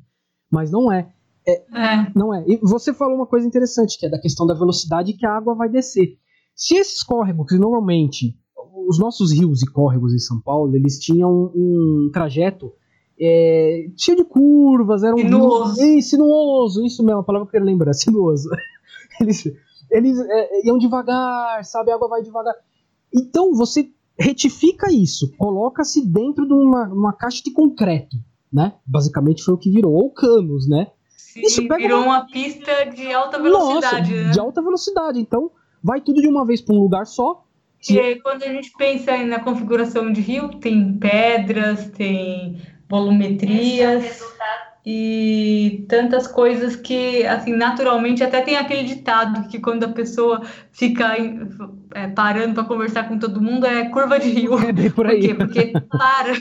[0.50, 1.12] Mas não é.
[1.46, 2.12] É, é.
[2.14, 2.44] Não é.
[2.48, 5.54] E você falou uma coisa interessante, que é da questão da velocidade que a água
[5.54, 6.18] vai descer.
[6.54, 8.37] Se esses córregos, que normalmente
[8.88, 12.72] os nossos rios e córregos em São Paulo, eles tinham um trajeto
[13.18, 15.83] é, cheio de curvas, era um sinuoso.
[15.83, 18.48] Rio, sinuoso, isso mesmo, a palavra que eu quero lembrar, sinuoso.
[19.20, 19.44] Eles,
[19.90, 22.55] eles é, iam devagar, sabe, a água vai devagar.
[23.14, 28.16] Então você retifica isso, coloca-se dentro de uma, uma caixa de concreto,
[28.52, 28.74] né?
[28.87, 30.88] Basicamente foi o que virou, ou canos, né?
[31.16, 32.20] Sim, isso virou uma...
[32.20, 32.26] uma...
[32.26, 34.31] pista de alta velocidade, Nossa, né?
[34.31, 35.50] De alta velocidade, então
[35.83, 37.44] vai tudo de uma vez para um lugar só.
[37.81, 37.94] Que...
[37.94, 44.20] E aí, quando a gente pensa na configuração de rio, tem pedras, tem volumetrias
[44.88, 51.16] e tantas coisas que, assim, naturalmente, até tem aquele ditado que quando a pessoa fica
[51.92, 54.57] é, parando para conversar com todo mundo é curva de rio.
[54.61, 55.35] É bem por aí.
[55.35, 55.72] Por quê?
[55.72, 56.35] Porque para.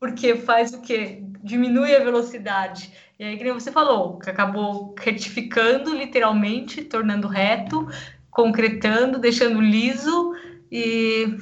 [0.00, 1.22] porque faz o quê?
[1.44, 2.92] Diminui a velocidade.
[3.16, 7.86] E aí, como você falou, acabou retificando literalmente, tornando reto,
[8.28, 10.32] concretando, deixando liso
[10.70, 11.36] e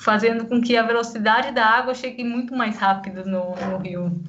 [0.00, 4.20] fazendo com que a velocidade da água chegue muito mais rápido no, no rio.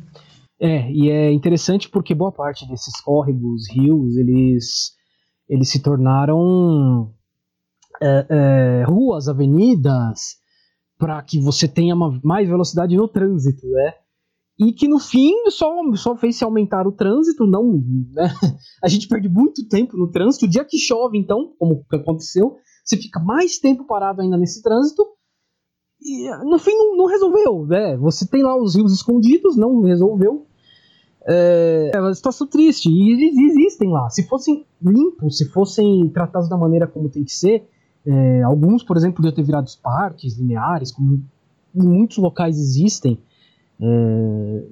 [0.60, 4.92] É, e é interessante porque boa parte desses córregos, rios, eles,
[5.48, 7.14] eles se tornaram
[8.02, 10.38] é, é, ruas, avenidas,
[10.98, 13.94] para que você tenha uma, mais velocidade no trânsito, né?
[14.60, 17.82] E que no fim só, só fez se aumentar o trânsito, não.
[18.12, 18.28] Né?
[18.84, 20.46] A gente perde muito tempo no trânsito.
[20.46, 25.06] O dia que chove, então, como aconteceu, você fica mais tempo parado ainda nesse trânsito.
[26.02, 27.98] E no fim não, não resolveu, né?
[27.98, 30.46] Você tem lá os rios escondidos, não resolveu.
[31.28, 32.90] É, é uma situação triste.
[32.90, 34.10] E eles existem lá.
[34.10, 37.68] Se fossem limpos, se fossem tratados da maneira como tem que ser,
[38.06, 41.22] é, alguns, por exemplo, podiam ter virado parques lineares, como
[41.76, 43.20] em muitos locais existem.
[43.82, 44.64] É,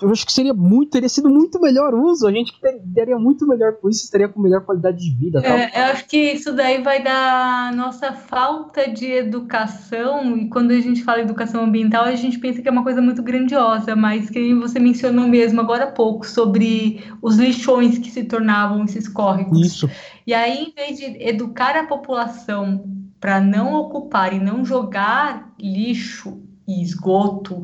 [0.00, 2.26] eu acho que seria muito, teria sido muito melhor uso.
[2.26, 5.40] A gente daria muito melhor com isso, estaria com melhor qualidade de vida.
[5.44, 10.38] É, eu acho que isso daí vai dar nossa falta de educação.
[10.38, 13.22] E quando a gente fala educação ambiental, a gente pensa que é uma coisa muito
[13.22, 18.84] grandiosa, mas que você mencionou mesmo agora há pouco sobre os lixões que se tornavam
[18.84, 19.60] esses córregos.
[19.60, 19.90] Isso.
[20.26, 22.84] E aí, em vez de educar a população
[23.20, 27.62] para não ocupar e não jogar lixo e esgoto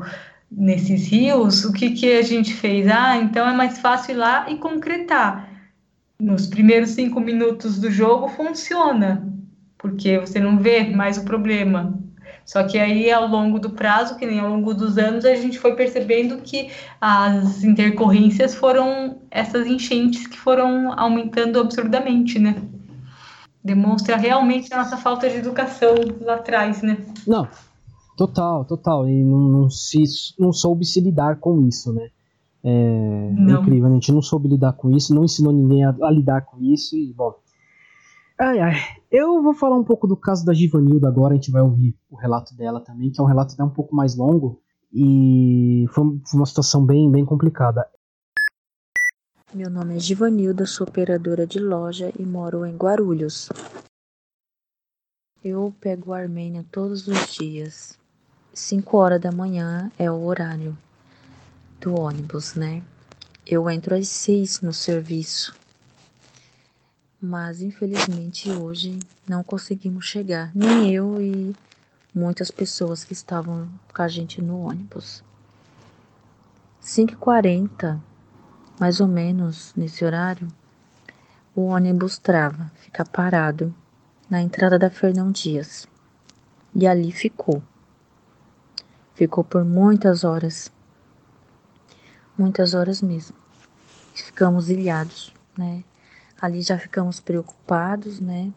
[0.55, 2.87] nesses rios, o que, que a gente fez?
[2.87, 5.49] Ah, então é mais fácil ir lá e concretar.
[6.19, 9.27] Nos primeiros cinco minutos do jogo funciona,
[9.77, 11.99] porque você não vê mais o problema.
[12.45, 15.57] Só que aí, ao longo do prazo, que nem ao longo dos anos, a gente
[15.57, 22.55] foi percebendo que as intercorrências foram essas enchentes que foram aumentando absurdamente, né?
[23.63, 26.97] Demonstra realmente a nossa falta de educação lá atrás, né?
[27.25, 27.47] Não,
[28.15, 29.07] Total, total.
[29.07, 30.03] E não, não, se,
[30.39, 32.09] não soube se lidar com isso, né?
[32.65, 36.45] É incrível, a gente não soube lidar com isso, não ensinou ninguém a, a, lidar
[36.45, 37.33] com isso e, bom.
[38.39, 38.75] Ai, ai.
[39.11, 42.15] Eu vou falar um pouco do caso da Givanilda agora, a gente vai ouvir o
[42.15, 44.61] relato dela também, que é um relato até um pouco mais longo
[44.93, 47.85] e foi uma situação bem, bem complicada.
[49.53, 53.49] Meu nome é Givanilda, sou operadora de loja e moro em Guarulhos.
[55.43, 57.99] Eu pego o Armênia todos os dias.
[58.53, 60.77] 5 horas da manhã é o horário
[61.81, 62.83] do ônibus, né?
[63.47, 65.55] Eu entro às 6 no serviço.
[67.19, 71.55] Mas infelizmente hoje não conseguimos chegar, nem eu e
[72.13, 75.23] muitas pessoas que estavam com a gente no ônibus.
[76.83, 77.99] 5h40,
[78.79, 80.47] mais ou menos nesse horário,
[81.55, 83.73] o ônibus trava, fica parado
[84.29, 85.87] na entrada da Fernão Dias.
[86.75, 87.63] E ali ficou.
[89.15, 90.71] Ficou por muitas horas.
[92.37, 93.35] Muitas horas mesmo.
[94.13, 95.83] Ficamos ilhados, né?
[96.41, 98.51] Ali já ficamos preocupados, né?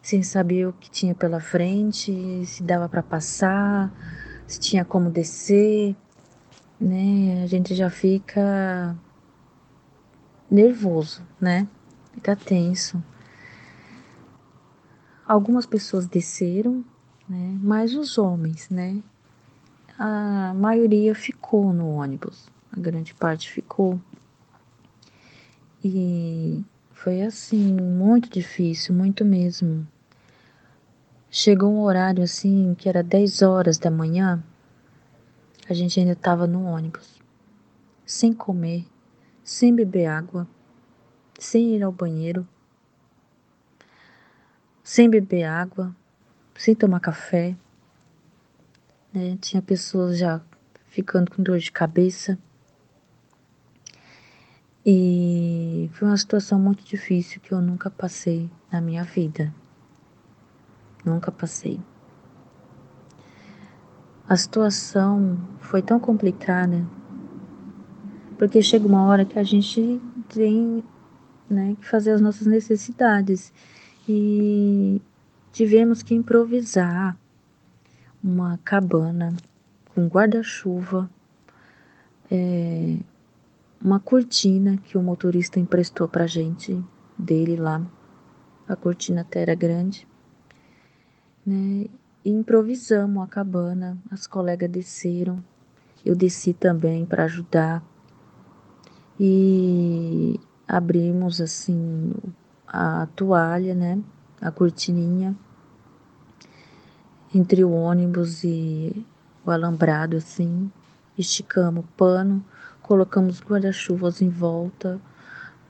[0.00, 3.92] Sem saber o que tinha pela frente, se dava para passar,
[4.46, 5.94] se tinha como descer,
[6.80, 7.42] né?
[7.44, 8.96] A gente já fica
[10.50, 11.68] nervoso, né?
[12.14, 13.02] Fica tenso.
[15.26, 16.84] Algumas pessoas desceram,
[17.28, 17.58] né?
[17.62, 19.02] Mas os homens, né?
[19.98, 24.00] A maioria ficou no ônibus, a grande parte ficou.
[25.84, 29.86] E foi assim, muito difícil, muito mesmo.
[31.30, 34.42] Chegou um horário assim, que era 10 horas da manhã,
[35.68, 37.20] a gente ainda estava no ônibus,
[38.04, 38.84] sem comer,
[39.42, 40.46] sem beber água,
[41.38, 42.46] sem ir ao banheiro,
[44.82, 45.94] sem beber água,
[46.54, 47.56] sem tomar café
[49.12, 49.36] né?
[49.40, 50.40] Tinha pessoas já
[50.86, 52.38] ficando com dor de cabeça.
[54.84, 59.54] E foi uma situação muito difícil que eu nunca passei na minha vida.
[61.04, 61.80] Nunca passei.
[64.28, 66.84] A situação foi tão complicada
[68.38, 70.82] porque chega uma hora que a gente tem
[71.48, 73.52] né, que fazer as nossas necessidades
[74.08, 75.00] e
[75.52, 77.16] tivemos que improvisar
[78.22, 79.34] uma cabana
[79.94, 81.10] com guarda-chuva,
[82.30, 82.98] é,
[83.82, 86.82] uma cortina que o motorista emprestou pra gente,
[87.18, 87.84] dele lá.
[88.68, 90.06] A cortina até era grande.
[91.44, 91.86] Né?
[92.24, 95.42] E improvisamos a cabana, as colegas desceram,
[96.04, 97.82] eu desci também para ajudar.
[99.18, 102.12] E abrimos assim
[102.66, 104.00] a toalha, né?
[104.40, 105.36] A cortininha
[107.34, 109.06] entre o ônibus e
[109.44, 110.70] o alambrado, assim,
[111.16, 112.44] esticamos o pano,
[112.82, 115.00] colocamos guarda-chuvas em volta,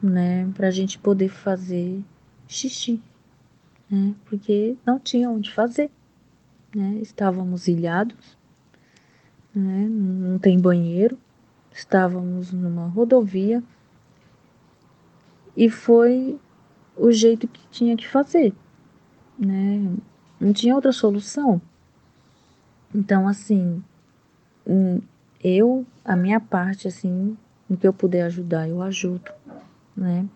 [0.03, 2.03] né, para a gente poder fazer
[2.49, 3.01] xixi,
[3.89, 5.91] né, porque não tinha onde fazer,
[6.75, 8.37] né, estávamos ilhados,
[9.55, 11.17] né, não tem banheiro,
[11.73, 13.63] estávamos numa rodovia
[15.57, 16.39] e foi
[16.97, 18.53] o jeito que tinha que fazer,
[19.39, 19.95] né,
[20.43, 21.63] não tinha outra solução.
[22.93, 23.83] Então, assim,
[24.67, 25.01] hum,
[25.43, 27.37] eu, a minha parte, assim,
[27.71, 29.31] no que eu puder ajudar, eu ajudo,
[29.97, 30.27] né?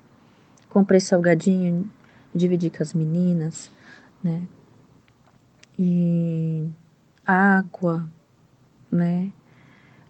[0.71, 1.91] Comprei salgadinho,
[2.33, 3.69] dividi com as meninas,
[4.23, 4.47] né?
[5.77, 6.69] E
[7.27, 8.09] água,
[8.91, 9.33] né?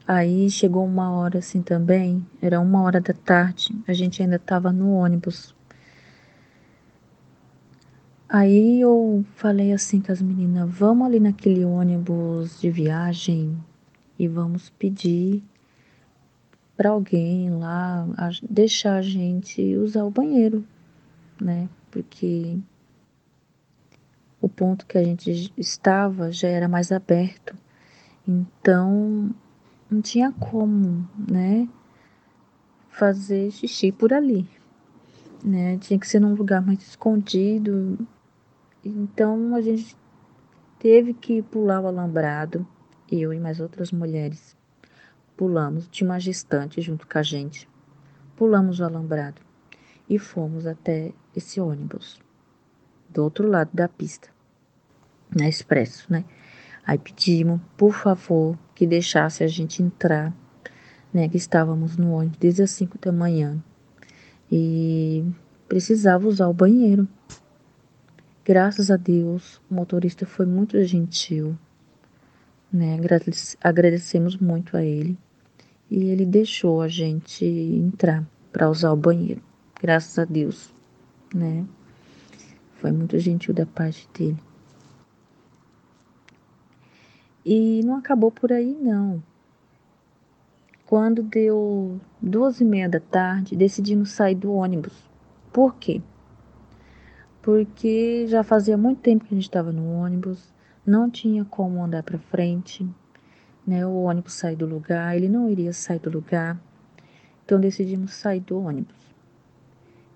[0.07, 4.71] Aí chegou uma hora assim também, era uma hora da tarde, a gente ainda estava
[4.71, 5.56] no ônibus.
[8.29, 13.57] Aí eu falei assim com as meninas, vamos ali naquele ônibus de viagem
[14.19, 15.45] e vamos pedir
[16.77, 18.05] para alguém lá
[18.43, 20.67] deixar a gente usar o banheiro,
[21.41, 21.69] né?
[21.89, 22.59] Porque
[24.41, 27.55] o ponto que a gente estava já era mais aberto,
[28.27, 29.31] então
[29.89, 31.69] não tinha como, né?
[32.91, 34.49] Fazer xixi por ali,
[35.45, 35.79] né?
[35.79, 37.97] Tinha que ser num lugar mais escondido.
[38.89, 39.97] Então a gente
[40.79, 42.67] teve que pular o alambrado
[43.11, 44.57] eu e mais outras mulheres
[45.37, 47.69] pulamos, tinha uma gestante junto com a gente.
[48.35, 49.41] Pulamos o alambrado
[50.09, 52.21] e fomos até esse ônibus
[53.09, 54.29] do outro lado da pista,
[55.35, 56.25] na expresso, né?
[56.87, 60.35] Aí pedimos, por favor, que deixasse a gente entrar,
[61.13, 61.29] né?
[61.29, 63.63] Que estávamos no ônibus desde as 5 da manhã
[64.51, 65.25] e
[65.69, 67.09] precisava usar o banheiro.
[68.49, 71.59] Graças a Deus, o motorista foi muito gentil,
[72.73, 72.97] né?
[73.61, 75.19] Agradecemos muito a ele
[75.91, 79.43] e ele deixou a gente entrar para usar o banheiro,
[79.83, 80.73] graças a Deus,
[81.35, 81.67] né?
[82.77, 84.39] Foi muito gentil da parte dele.
[87.45, 89.21] E não acabou por aí, não.
[90.87, 94.95] Quando deu duas e meia da tarde, decidimos sair do ônibus.
[95.53, 96.01] Por quê?
[97.47, 100.53] Porque já fazia muito tempo que a gente estava no ônibus,
[100.85, 102.85] não tinha como andar para frente,
[103.65, 103.87] né?
[103.87, 106.61] O ônibus saiu do lugar, ele não iria sair do lugar.
[107.45, 108.97] Então decidimos sair do ônibus.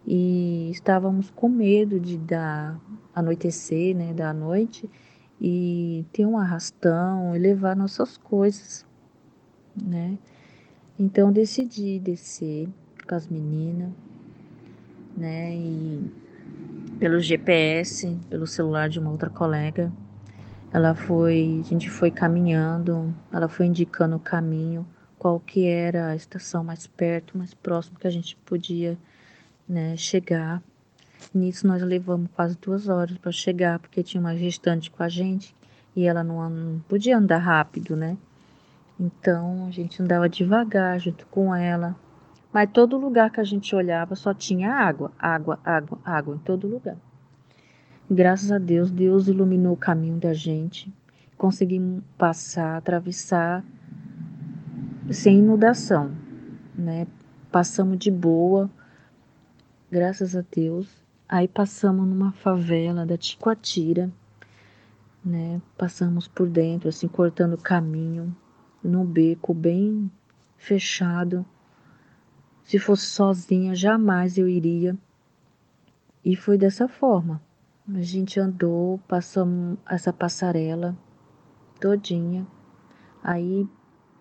[0.05, 2.81] E estávamos com medo de dar
[3.15, 4.91] anoitecer, né, da noite
[5.41, 8.85] e ter um arrastão e levar nossas coisas,
[9.81, 10.19] né?
[10.99, 12.69] Então decidi descer
[13.07, 13.93] com as meninas,
[15.17, 15.55] né?
[15.55, 16.30] E
[17.01, 19.91] pelo GPS, pelo celular de uma outra colega,
[20.71, 24.87] ela foi, a gente foi caminhando, ela foi indicando o caminho,
[25.19, 28.99] qual que era a estação mais perto, mais próximo que a gente podia
[29.67, 30.63] né, chegar.
[31.35, 35.55] Nisso nós levamos quase duas horas para chegar, porque tinha uma gestante com a gente
[35.97, 38.17] e ela não, não podia andar rápido, né?
[38.99, 41.97] Então a gente andava devagar junto com ela.
[42.53, 46.67] Mas todo lugar que a gente olhava só tinha água, água, água, água em todo
[46.67, 46.97] lugar.
[48.11, 50.93] Graças a Deus, Deus iluminou o caminho da gente.
[51.39, 53.65] Conseguimos passar, atravessar
[55.13, 56.11] sem inundação,
[56.75, 57.07] né?
[57.53, 58.69] Passamos de boa,
[59.91, 60.89] graças a Deus.
[61.29, 64.11] Aí passamos numa favela da Ticoatira,
[65.25, 65.63] né?
[65.79, 68.35] Passamos por dentro, assim, cortando o caminho,
[68.83, 70.11] num beco bem
[70.57, 71.47] fechado.
[72.71, 74.97] Se fosse sozinha, jamais eu iria.
[76.25, 77.43] E foi dessa forma.
[77.93, 80.97] A gente andou, passamos essa passarela
[81.81, 82.47] todinha.
[83.25, 83.69] Aí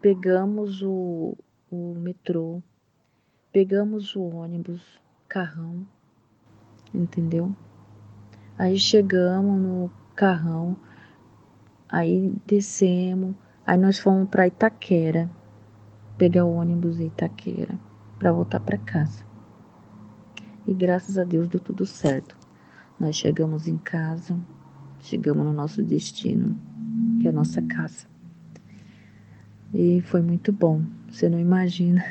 [0.02, 1.38] pegamos o,
[1.70, 2.60] o metrô,
[3.52, 5.86] pegamos o ônibus, carrão,
[6.92, 7.56] entendeu?
[8.58, 10.76] Aí chegamos no carrão,
[11.88, 15.30] aí descemos, aí nós fomos para Itaquera,
[16.18, 17.89] pegar o ônibus em Itaquera
[18.20, 19.24] para voltar para casa.
[20.68, 22.38] E graças a Deus deu tudo certo.
[23.00, 24.38] Nós chegamos em casa,
[25.00, 26.60] chegamos no nosso destino,
[27.20, 28.06] que é a nossa casa.
[29.74, 30.84] E foi muito bom.
[31.10, 32.04] Você não imagina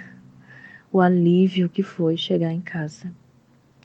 [0.91, 3.13] o alívio que foi chegar em casa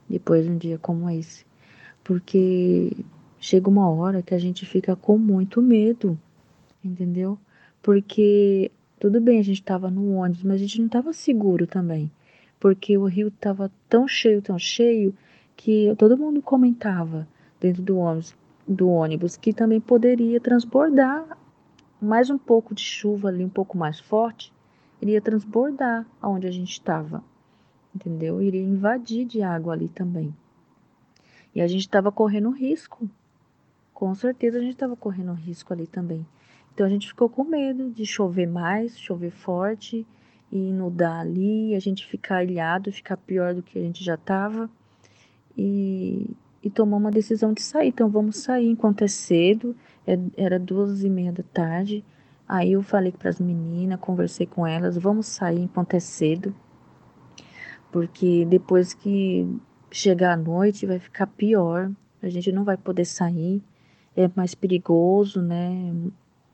[0.09, 1.45] depois de um dia como esse.
[2.03, 2.95] Porque
[3.37, 6.17] chega uma hora que a gente fica com muito medo,
[6.83, 7.37] entendeu?
[7.81, 8.71] Porque
[9.03, 12.09] tudo bem, a gente estava no ônibus, mas a gente não estava seguro também.
[12.57, 15.13] Porque o rio estava tão cheio, tão cheio,
[15.57, 17.27] que todo mundo comentava
[17.59, 18.33] dentro do ônibus,
[18.65, 21.37] do ônibus que também poderia transbordar
[22.01, 24.53] mais um pouco de chuva ali, um pouco mais forte,
[25.01, 27.21] iria transbordar aonde a gente estava,
[27.93, 28.41] entendeu?
[28.41, 30.33] Iria invadir de água ali também.
[31.53, 33.09] E a gente estava correndo risco.
[33.93, 36.25] Com certeza a gente estava correndo risco ali também.
[36.73, 40.05] Então a gente ficou com medo de chover mais, chover forte
[40.51, 44.69] e inundar ali, a gente ficar ilhado, ficar pior do que a gente já estava.
[45.57, 46.29] E,
[46.63, 47.89] e uma decisão de sair.
[47.89, 49.75] Então vamos sair enquanto é cedo.
[50.05, 52.03] É, era duas e meia da tarde.
[52.47, 56.55] Aí eu falei para as meninas, conversei com elas, vamos sair enquanto é cedo.
[57.91, 59.47] Porque depois que
[59.91, 61.91] chegar à noite vai ficar pior.
[62.21, 63.61] A gente não vai poder sair.
[64.15, 65.93] É mais perigoso, né?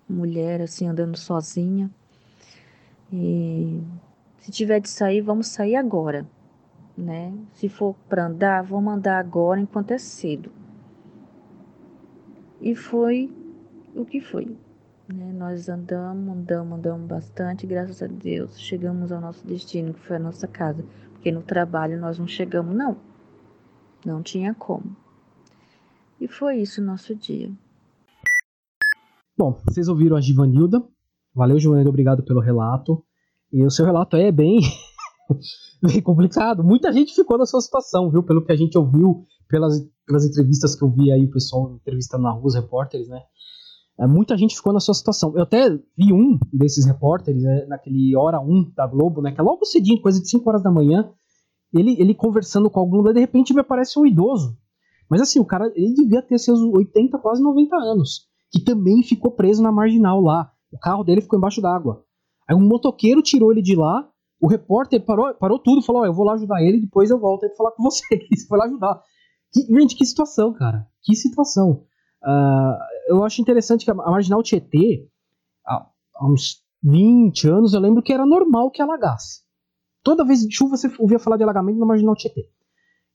[0.09, 1.89] Mulher assim andando sozinha.
[3.11, 3.81] E
[4.39, 6.25] se tiver de sair, vamos sair agora,
[6.97, 7.33] né?
[7.53, 10.51] Se for para andar, vamos andar agora enquanto é cedo.
[12.61, 13.31] E foi
[13.95, 14.57] o que foi.
[15.07, 15.31] Né?
[15.33, 20.19] Nós andamos, andamos, andamos bastante, graças a Deus, chegamos ao nosso destino, que foi a
[20.19, 20.85] nossa casa.
[21.13, 22.97] Porque no trabalho nós não chegamos, não.
[24.05, 24.95] Não tinha como.
[26.19, 27.51] E foi isso o nosso dia.
[29.39, 30.85] Bom, vocês ouviram a Givanilda.
[31.33, 33.01] Valeu, Givanilda, obrigado pelo relato.
[33.53, 34.59] E o seu relato é bem,
[35.81, 36.61] bem complicado.
[36.61, 38.21] Muita gente ficou na sua situação, viu?
[38.21, 42.23] Pelo que a gente ouviu, pelas, pelas entrevistas que eu vi aí, o pessoal entrevistando
[42.23, 43.21] na rua, os repórteres, né?
[43.97, 45.33] É, muita gente ficou na sua situação.
[45.33, 49.31] Eu até vi um desses repórteres, né, naquele Hora 1 da Globo, né?
[49.31, 51.09] Que é logo cedinho, coisa de 5 horas da manhã.
[51.73, 54.57] Ele, ele conversando com algum, de repente me aparece um idoso.
[55.09, 58.28] Mas assim, o cara, ele devia ter seus 80, quase 90 anos.
[58.51, 60.51] Que também ficou preso na marginal lá.
[60.71, 62.03] O carro dele ficou embaixo d'água.
[62.47, 66.13] Aí um motoqueiro tirou ele de lá, o repórter parou, parou tudo, falou: oh, eu
[66.13, 68.45] vou lá ajudar ele, depois eu volto aí pra falar com vocês.
[68.47, 69.01] Foi lá ajudar.
[69.51, 70.87] Que, gente, que situação, cara.
[71.03, 71.83] Que situação.
[72.23, 72.77] Uh,
[73.07, 75.07] eu acho interessante que a, a Marginal Tietê,
[75.65, 79.41] há, há, uns 20 anos, eu lembro que era normal que alagasse.
[80.03, 82.49] Toda vez de chuva você ouvia falar de alagamento na Marginal Tietê.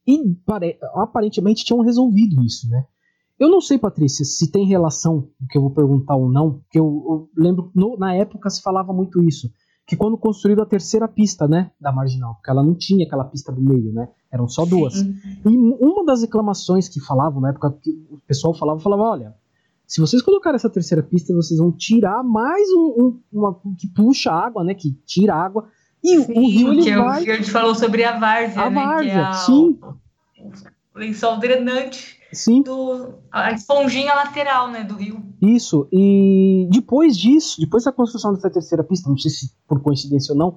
[0.07, 2.87] E pare, aparentemente tinham resolvido isso, né?
[3.39, 6.79] Eu não sei, Patrícia, se tem relação, o que eu vou perguntar ou não, porque
[6.79, 9.51] eu, eu lembro, no, na época se falava muito isso,
[9.87, 13.53] que quando construíram a terceira pista, né, da Marginal, porque ela não tinha aquela pista
[13.53, 14.95] do meio, né, eram só duas.
[14.95, 15.17] Sim.
[15.45, 19.35] E uma das reclamações que falavam, na época que o pessoal falava, falava, olha,
[19.87, 24.31] se vocês colocarem essa terceira pista, vocês vão tirar mais um, um uma que puxa
[24.31, 25.69] água, né, que tira água,
[26.03, 27.23] e sim, o rio ele que vai...
[27.23, 29.79] O que a gente falou sobre a várzea, a né, várzea, é a, sim.
[30.95, 32.63] O lençol drenante Sim.
[32.63, 35.23] Do, a esponjinha lateral, né, do rio.
[35.41, 40.33] Isso, e depois disso, depois da construção dessa terceira pista, não sei se por coincidência
[40.33, 40.57] ou não,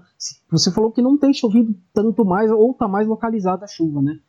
[0.49, 4.19] você falou que não tem chovido tanto mais, ou tá mais localizada a chuva, né?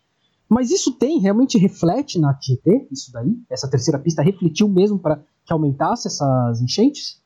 [0.48, 3.36] Mas isso tem, realmente reflete na Tietê, isso daí?
[3.50, 7.22] Essa terceira pista refletiu mesmo para que aumentasse essas enchentes?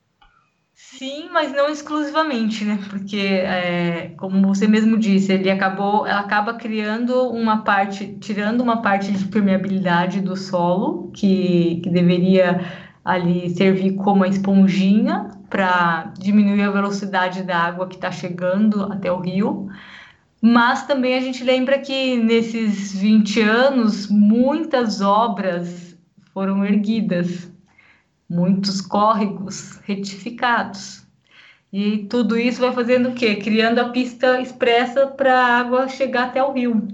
[0.99, 2.79] Sim, mas não exclusivamente, né?
[2.91, 8.83] Porque, é, como você mesmo disse, ele acabou, ela acaba criando uma parte, tirando uma
[8.83, 12.61] parte de permeabilidade do solo, que, que deveria
[13.05, 19.11] ali servir como a esponjinha para diminuir a velocidade da água que está chegando até
[19.11, 19.69] o rio.
[20.41, 25.97] Mas também a gente lembra que nesses 20 anos muitas obras
[26.35, 27.52] foram erguidas
[28.33, 31.03] muitos córregos retificados.
[31.71, 33.37] E tudo isso vai fazendo o quê?
[33.37, 36.89] Criando a pista expressa para a água chegar até o rio.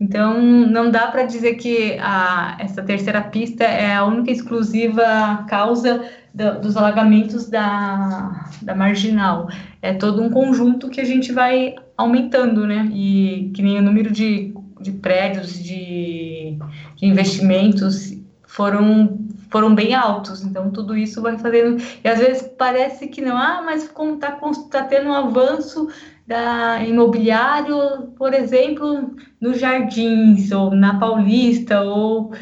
[0.00, 6.08] Então, não dá para dizer que a, essa terceira pista é a única exclusiva causa
[6.32, 9.48] do, dos alagamentos da, da marginal.
[9.82, 12.88] É todo um conjunto que a gente vai aumentando, né?
[12.94, 16.56] E que nem o número de, de prédios, de,
[16.96, 18.16] de investimentos
[18.46, 19.18] foram
[19.50, 20.42] foram bem altos.
[20.44, 21.82] Então, tudo isso vai fazendo.
[22.02, 24.38] E às vezes parece que não, ah, mas como está
[24.70, 25.88] tá tendo um avanço
[26.26, 32.32] da imobiliário, por exemplo, nos Jardins, ou na Paulista, ou.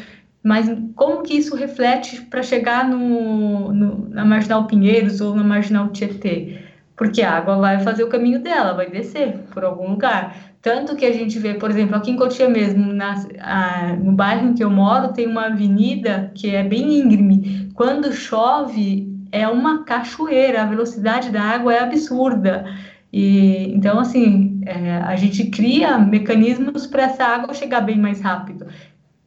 [0.41, 5.89] Mas como que isso reflete para chegar no, no, na Marginal Pinheiros ou na Marginal
[5.89, 6.61] Tietê?
[6.95, 10.48] Porque a água vai fazer o caminho dela, vai descer por algum lugar.
[10.61, 14.49] Tanto que a gente vê, por exemplo, aqui em Cotia mesmo, na, a, no bairro
[14.49, 17.71] em que eu moro, tem uma avenida que é bem íngreme.
[17.73, 22.65] Quando chove, é uma cachoeira, a velocidade da água é absurda.
[23.11, 28.67] E, então, assim, é, a gente cria mecanismos para essa água chegar bem mais rápido,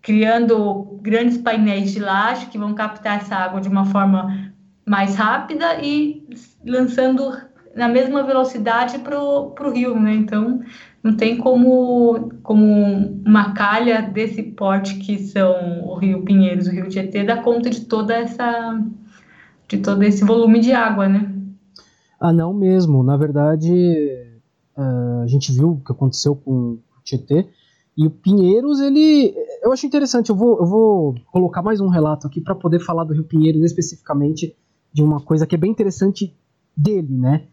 [0.03, 4.53] criando grandes painéis de laje que vão captar essa água de uma forma
[4.85, 6.27] mais rápida e
[6.65, 7.37] lançando
[7.75, 10.15] na mesma velocidade para o rio, né?
[10.15, 10.61] Então,
[11.03, 16.89] não tem como, como uma calha desse porte que são o Rio Pinheiros, o Rio
[16.89, 18.81] Tietê, dar conta de toda essa
[19.69, 21.33] de todo esse volume de água, né?
[22.21, 23.03] Ah, não mesmo.
[23.03, 23.73] Na verdade,
[24.77, 27.49] uh, a gente viu o que aconteceu com o Tietê.
[27.97, 29.35] E o Pinheiros, ele.
[29.63, 30.31] Eu acho interessante.
[30.31, 33.63] Eu vou, eu vou colocar mais um relato aqui para poder falar do Rio Pinheiros
[33.63, 34.55] especificamente
[34.93, 36.37] de uma coisa que é bem interessante
[36.77, 37.47] dele, né?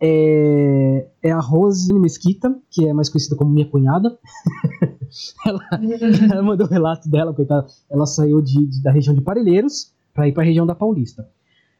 [0.00, 4.18] É, é a Rose Mesquita, que é mais conhecida como minha cunhada.
[5.46, 5.60] ela,
[6.32, 7.66] ela, mandou o relato dela, coitada.
[7.90, 11.28] Ela saiu de, de da região de Parelheiros para ir para a região da Paulista.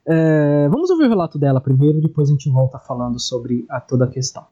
[0.06, 4.06] É, vamos ouvir o relato dela primeiro, depois a gente volta falando sobre a, toda
[4.06, 4.46] a questão.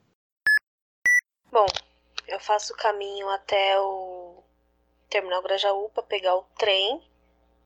[1.51, 1.67] Bom,
[2.29, 4.43] eu faço o caminho até o
[5.09, 7.01] terminal Grajaú para pegar o trem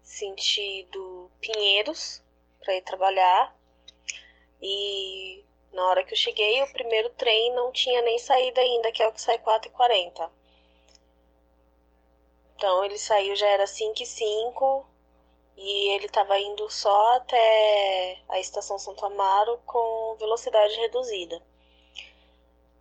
[0.03, 2.23] sentido Pinheiros
[2.65, 3.55] para ir trabalhar.
[4.63, 5.43] E
[5.73, 9.09] na hora que eu cheguei, o primeiro trem não tinha nem saído ainda, que é
[9.09, 10.31] o que sai 4h40.
[12.57, 14.87] Então ele saiu já era 5 e 5
[15.57, 21.41] e ele estava indo só até a estação Santo Amaro com velocidade reduzida.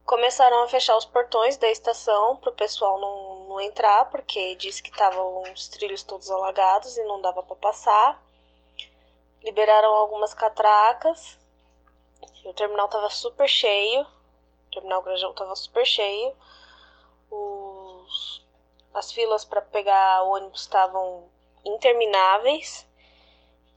[0.06, 4.82] Começaram a fechar os portões da estação para o pessoal não, não entrar, porque disse
[4.82, 8.24] que estavam os trilhos todos alagados e não dava para passar.
[9.44, 11.38] Liberaram algumas catracas.
[12.46, 14.02] O terminal estava super cheio.
[14.02, 16.36] O terminal Grajaú estava super cheio.
[17.30, 18.46] Os,
[18.94, 21.30] as filas para pegar ônibus estavam
[21.66, 22.88] intermináveis.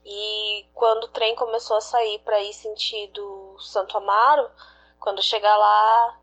[0.05, 4.51] E quando o trem começou a sair para ir sentido Santo Amaro,
[4.99, 6.19] quando chegar lá,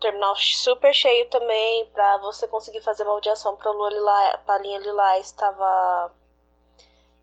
[0.00, 6.12] terminal super cheio também, para você conseguir fazer uma audiação para a linha Lilás estava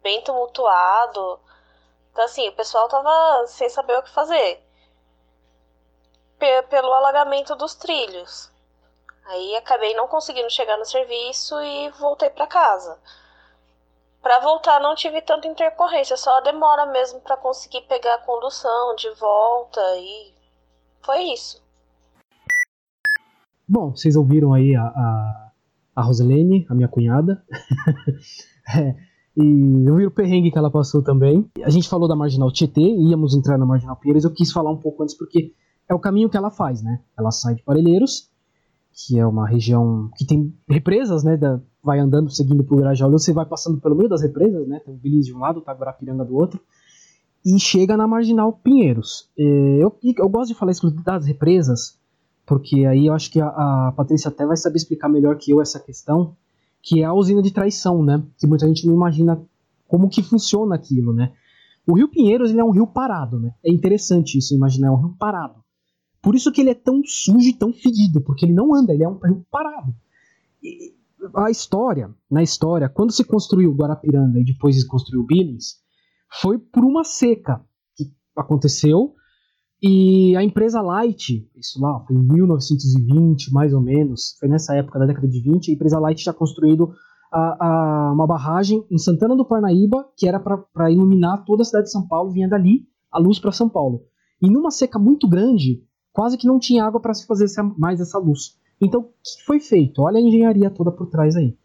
[0.02, 1.40] bem tumultuado.
[2.18, 4.60] Então, assim, o pessoal tava sem saber o que fazer.
[6.40, 8.52] P pelo alagamento dos trilhos.
[9.28, 12.98] Aí acabei não conseguindo chegar no serviço e voltei para casa.
[14.20, 18.96] Para voltar não tive tanta intercorrência, só a demora mesmo para conseguir pegar a condução
[18.96, 20.34] de volta e
[21.04, 21.64] foi isso.
[23.70, 25.52] Bom, vocês ouviram aí a, a,
[25.98, 27.46] a Roselene, a minha cunhada.
[28.76, 29.07] é,
[29.40, 31.48] e eu vi o perrengue que ela passou também.
[31.64, 34.78] A gente falou da Marginal Tietê, íamos entrar na Marginal Pinheiros, eu quis falar um
[34.78, 35.54] pouco antes porque
[35.88, 37.02] é o caminho que ela faz, né?
[37.18, 38.32] Ela sai de Parelheiros,
[38.92, 41.38] que é uma região que tem represas, né?
[41.38, 44.80] Da, vai andando, seguindo pro Grajaú, você vai passando pelo meio das represas, né?
[44.84, 46.60] Tem o Bilins de um lado, o Taguarapiranga do outro,
[47.46, 49.30] e chega na Marginal Pinheiros.
[49.38, 52.00] Eu, eu gosto de falar isso das represas,
[52.44, 55.62] porque aí eu acho que a, a Patrícia até vai saber explicar melhor que eu
[55.62, 56.36] essa questão,
[56.88, 58.24] que é a usina de traição, né?
[58.38, 59.46] Que muita gente não imagina
[59.90, 61.34] como que funciona aquilo, né?
[61.86, 63.54] O Rio Pinheiros ele é um rio parado, né?
[63.62, 65.62] É interessante isso, imaginar, é um rio parado.
[66.22, 69.04] Por isso que ele é tão sujo e tão fedido, porque ele não anda, ele
[69.04, 69.94] é um rio parado.
[70.64, 70.94] E
[71.36, 75.82] a história, na história, quando se construiu Guarapiranga e depois se construiu Billings,
[76.42, 77.62] foi por uma seca
[77.98, 79.14] que aconteceu
[79.82, 84.98] e a empresa Light, isso lá foi em 1920, mais ou menos, foi nessa época
[84.98, 86.94] da década de 20, a empresa Light tinha construído
[87.32, 91.86] a, a, uma barragem em Santana do Parnaíba, que era para iluminar toda a cidade
[91.86, 94.02] de São Paulo, vinha dali a luz para São Paulo.
[94.42, 98.00] E numa seca muito grande, quase que não tinha água para se fazer essa, mais
[98.00, 98.58] essa luz.
[98.82, 100.02] Então, o que foi feito?
[100.02, 101.56] Olha a engenharia toda por trás aí.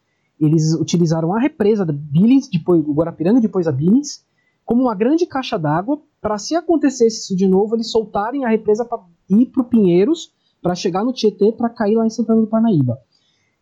[0.40, 4.24] Eles utilizaram a represa da Billings, depois o Guarapiranga, depois a Billings,
[4.64, 8.84] como uma grande caixa d'água para se acontecesse isso de novo, eles soltarem a represa
[8.84, 10.32] para ir para o Pinheiros,
[10.62, 12.98] para chegar no Tietê, para cair lá em Santana do Parnaíba.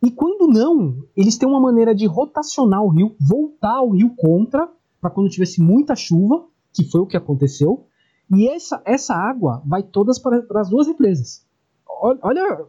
[0.02, 4.68] E quando não, eles têm uma maneira de rotacionar o rio, voltar o rio contra,
[5.00, 7.86] para quando tivesse muita chuva, que foi o que aconteceu,
[8.30, 11.44] e essa, essa água vai todas para, as duas represas.
[12.02, 12.66] Olha,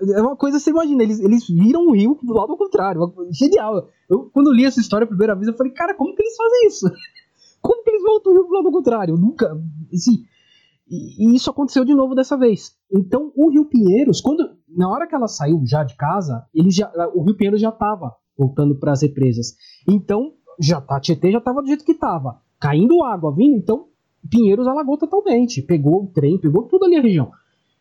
[0.00, 3.12] é uma coisa, você imagina, eles, eles viram o rio do lado contrário.
[3.30, 3.88] Genial.
[4.08, 6.66] Eu, quando li essa história a primeira vez, eu falei, cara, como que eles fazem
[6.66, 6.86] isso?
[7.86, 9.16] Eles voltam o rio pro lado contrário?
[9.16, 9.56] Nunca.
[9.92, 10.24] Assim,
[10.88, 12.76] e, e, isso aconteceu de novo dessa vez.
[12.92, 16.90] Então, o Rio Pinheiros, quando na hora que ela saiu já de casa, ele já,
[17.14, 19.54] o Rio Pinheiros já estava voltando para as represas.
[19.88, 23.56] Então, já tá, Tietê já estava do jeito que estava, caindo água, vindo.
[23.56, 23.88] Então,
[24.28, 27.30] Pinheiros alagou totalmente, pegou o trem, pegou tudo ali a região.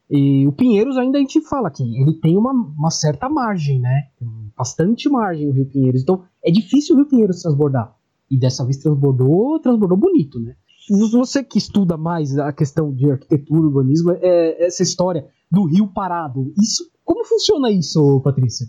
[0.09, 4.09] E o Pinheiros ainda a gente fala que ele tem uma, uma certa margem, né?
[4.55, 6.01] Bastante margem o Rio Pinheiros.
[6.01, 7.95] Então, é difícil o Rio Pinheiros transbordar.
[8.29, 10.55] E dessa vez transbordou, transbordou bonito, né?
[10.89, 15.87] Você que estuda mais a questão de arquitetura, urbanismo, é, é essa história do rio
[15.87, 16.53] parado.
[16.59, 18.67] Isso, como funciona isso, Patrícia?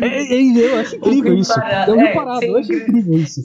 [0.00, 1.54] é, é, eu acho incrível isso.
[1.54, 3.40] Parado, é o rio é, parado, eu acho incrível isso.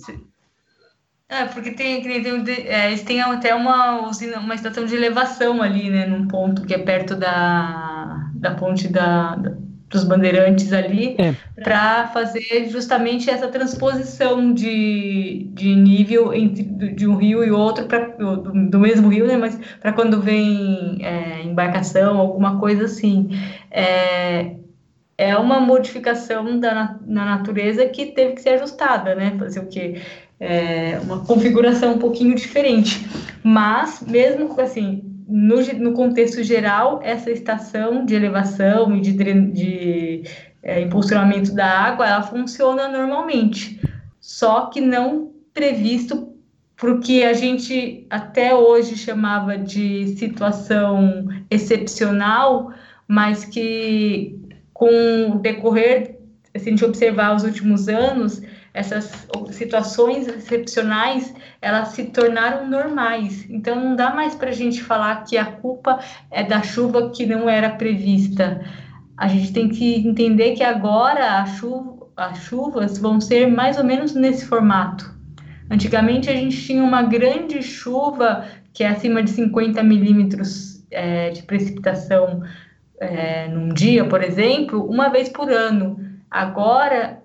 [1.27, 5.89] É, porque tem, tem é, eles têm até uma usina, uma estação de elevação ali,
[5.89, 9.57] né, num ponto que é perto da, da ponte da, da
[9.89, 11.33] dos bandeirantes ali é.
[11.63, 17.99] para fazer justamente essa transposição de, de nível entre de um rio e outro pra,
[18.09, 18.37] do,
[18.69, 19.35] do mesmo rio, né?
[19.35, 23.29] Mas para quando vem é, embarcação, alguma coisa assim.
[23.71, 24.55] É,
[25.17, 29.35] é uma modificação da, na natureza que teve que ser ajustada, né?
[29.37, 30.01] Fazer o quê?
[30.39, 33.05] É uma configuração um pouquinho diferente.
[33.43, 39.13] Mas, mesmo assim, no, no contexto geral, essa estação de elevação e de,
[39.51, 40.23] de
[40.63, 43.79] é, impulsionamento da água, ela funciona normalmente,
[44.19, 46.33] só que não previsto
[46.75, 52.71] porque a gente até hoje chamava de situação excepcional,
[53.05, 54.39] mas que
[54.73, 56.15] com o decorrer,
[56.55, 58.41] se a gente observar os últimos anos,
[58.73, 63.45] essas situações excepcionais elas se tornaram normais.
[63.49, 65.99] Então não dá mais para a gente falar que a culpa
[66.31, 68.61] é da chuva que não era prevista.
[69.17, 74.13] A gente tem que entender que agora chuva, as chuvas vão ser mais ou menos
[74.13, 75.17] nesse formato.
[75.69, 81.43] Antigamente a gente tinha uma grande chuva que é acima de 50 milímetros é, de
[81.43, 82.41] precipitação
[82.99, 85.99] é, num dia, por exemplo, uma vez por ano.
[86.29, 87.18] Agora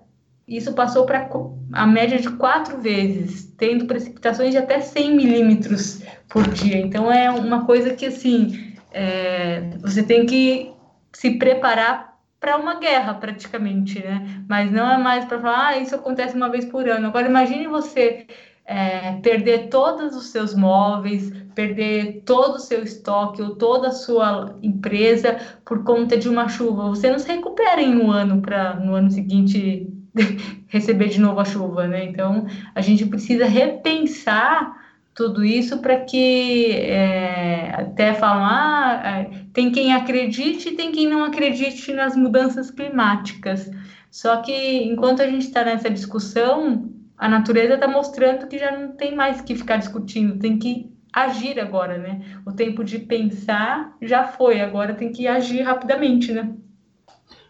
[0.47, 1.27] isso passou para
[1.73, 6.77] a média de quatro vezes, tendo precipitações de até 100 milímetros por dia.
[6.77, 10.71] Então, é uma coisa que, assim, é, você tem que
[11.11, 14.43] se preparar para uma guerra, praticamente, né?
[14.47, 17.07] Mas não é mais para falar, ah, isso acontece uma vez por ano.
[17.07, 18.27] Agora, imagine você
[18.65, 24.57] é, perder todos os seus móveis, perder todo o seu estoque ou toda a sua
[24.61, 26.89] empresa por conta de uma chuva.
[26.89, 29.87] Você não se recupera em um ano para no ano seguinte
[30.67, 32.05] receber de novo a chuva, né?
[32.05, 39.71] Então a gente precisa repensar tudo isso para que é, até falam, ah, é, tem
[39.71, 43.71] quem acredite e tem quem não acredite nas mudanças climáticas.
[44.11, 48.89] Só que enquanto a gente está nessa discussão, a natureza está mostrando que já não
[48.89, 52.19] tem mais que ficar discutindo, tem que agir agora, né?
[52.45, 56.53] O tempo de pensar já foi, agora tem que agir rapidamente, né?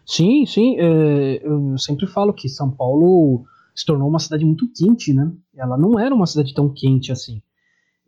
[0.06, 0.76] Sim, sim.
[0.78, 3.44] É, eu sempre falo que São Paulo
[3.74, 5.30] se tornou uma cidade muito quente, né?
[5.54, 7.42] Ela não era uma cidade tão quente assim.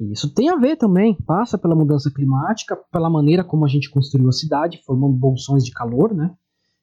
[0.01, 3.91] E isso tem a ver também, passa pela mudança climática, pela maneira como a gente
[3.91, 6.33] construiu a cidade, formando bolsões de calor, né?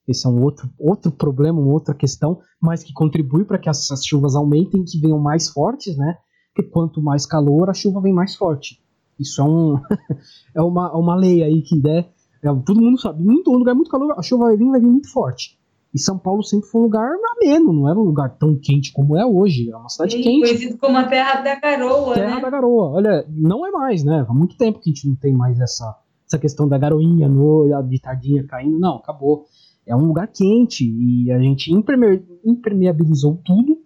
[0.08, 4.06] Esse é um outro, outro problema, uma outra questão, mas que contribui para que essas
[4.06, 6.18] chuvas aumentem que venham mais fortes, né?
[6.54, 8.80] Porque quanto mais calor, a chuva vem mais forte.
[9.20, 9.80] Isso é, um,
[10.54, 12.06] é uma, uma lei aí que né,
[12.44, 14.88] é, todo mundo sabe, muito, um lugar muito calor, a chuva vai vir, vai vir
[14.88, 15.58] muito forte.
[15.96, 19.18] E São Paulo sempre foi um lugar ameno, não era um lugar tão quente como
[19.18, 19.72] é hoje.
[19.72, 20.42] É uma cidade quente.
[20.42, 22.42] Conhecido como a Terra da Garoa, Terra né?
[22.42, 22.92] da Garoa.
[22.92, 24.26] Olha, não é mais, né?
[24.28, 25.96] Há muito tempo que a gente não tem mais essa,
[26.28, 28.78] essa questão da garoinha no, de tardinha caindo.
[28.78, 29.46] Não, acabou.
[29.88, 31.72] É um lugar quente e a gente
[32.44, 33.80] impermeabilizou tudo.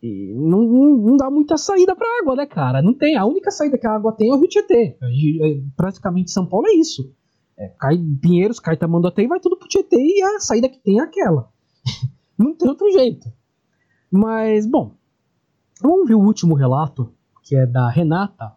[0.00, 2.80] E não, não, não dá muita saída para água, né, cara?
[2.80, 3.16] Não tem.
[3.16, 4.96] A única saída que a água tem é o Rio Tietê.
[5.76, 7.12] Praticamente São Paulo é isso.
[7.58, 11.00] É, cai Pinheiros, cai Tamanduaté e vai tudo pro Tietê e a saída que tem
[11.00, 11.50] é aquela.
[12.38, 13.32] Não tem outro jeito.
[14.10, 14.94] Mas, bom,
[15.82, 18.56] vamos ver o último relato, que é da Renata.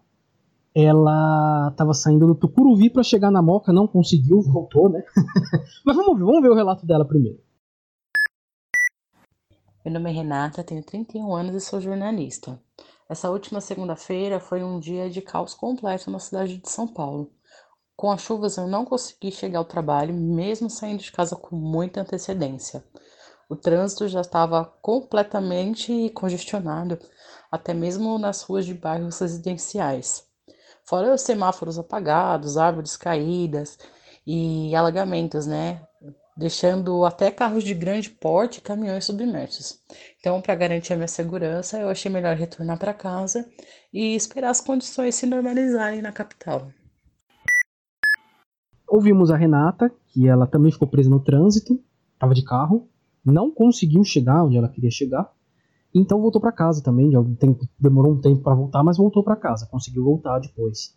[0.73, 5.03] Ela estava saindo do Tucuruvi para chegar na Moca, não conseguiu, voltou, né?
[5.83, 7.39] Mas vamos ver, vamos ver o relato dela primeiro.
[9.83, 12.61] Meu nome é Renata, tenho 31 anos e sou jornalista.
[13.09, 17.31] Essa última segunda-feira foi um dia de caos completo na cidade de São Paulo.
[18.01, 22.01] Com as chuvas eu não consegui chegar ao trabalho, mesmo saindo de casa com muita
[22.01, 22.83] antecedência.
[23.47, 26.97] O trânsito já estava completamente congestionado,
[27.51, 30.25] até mesmo nas ruas de bairros residenciais.
[30.83, 33.77] Fora os semáforos apagados, árvores caídas
[34.25, 35.83] e alagamentos, né?
[36.35, 39.77] Deixando até carros de grande porte e caminhões submersos.
[40.19, 43.47] Então, para garantir a minha segurança, eu achei melhor retornar para casa
[43.93, 46.71] e esperar as condições se normalizarem na capital.
[48.91, 51.79] Ouvimos a Renata, que ela também ficou presa no trânsito,
[52.13, 52.89] estava de carro,
[53.23, 55.31] não conseguiu chegar onde ela queria chegar,
[55.95, 57.09] então voltou para casa também.
[57.39, 60.93] Tempo, demorou um tempo para voltar, mas voltou para casa, conseguiu voltar depois.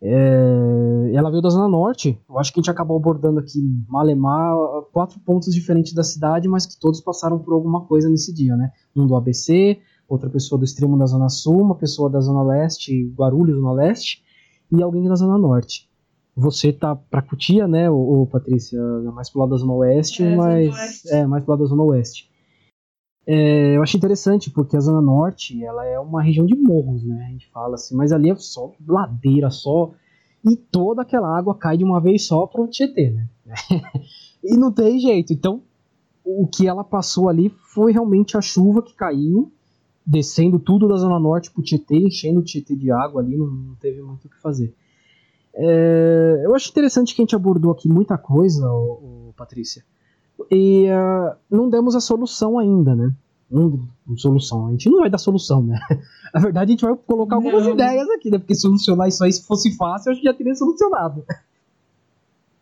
[0.00, 4.56] É, ela veio da Zona Norte, eu acho que a gente acabou abordando aqui Malemar,
[4.90, 8.70] quatro pontos diferentes da cidade, mas que todos passaram por alguma coisa nesse dia, né?
[8.96, 9.78] Um do ABC,
[10.08, 14.24] outra pessoa do extremo da Zona Sul, uma pessoa da Zona Leste, Guarulhos, Zona Leste,
[14.74, 15.86] e alguém da Zona Norte.
[16.36, 18.78] Você tá pra Cutia, né, ô, Patrícia?
[19.14, 20.66] Mais pro lado da Zona Oeste, é, mas.
[20.66, 21.08] Zona Oeste.
[21.12, 22.30] É, mais pro lado da Zona Oeste.
[23.26, 27.24] É, eu acho interessante porque a Zona Norte ela é uma região de morros, né?
[27.26, 29.92] A gente fala assim, mas ali é só ladeira, só.
[30.44, 33.28] E toda aquela água cai de uma vez só pro Tietê, né?
[34.44, 35.32] E não tem jeito.
[35.32, 35.60] Então,
[36.24, 39.52] o que ela passou ali foi realmente a chuva que caiu,
[40.06, 43.74] descendo tudo da Zona Norte pro Tietê, enchendo o Tietê de água ali, não, não
[43.74, 44.72] teve muito o que fazer.
[45.56, 49.82] É, eu acho interessante que a gente abordou aqui muita coisa, ô, ô, Patrícia,
[50.50, 53.10] e uh, não demos a solução ainda, né?
[53.50, 54.66] Não, solução.
[54.66, 55.80] A gente não vai dar solução, né?
[56.34, 57.72] Na verdade, a gente vai colocar algumas não.
[57.72, 58.38] ideias aqui, né?
[58.38, 61.24] Porque solucionar isso aí, se fosse fácil, gente já teria solucionado.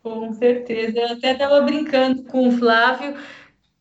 [0.03, 0.99] Com certeza.
[0.99, 3.17] Eu até estava brincando com o Flávio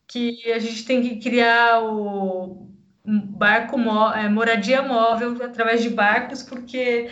[0.08, 2.66] que a gente tem que criar o
[3.04, 3.76] barco
[4.14, 7.10] é, moradia móvel através de barcos, porque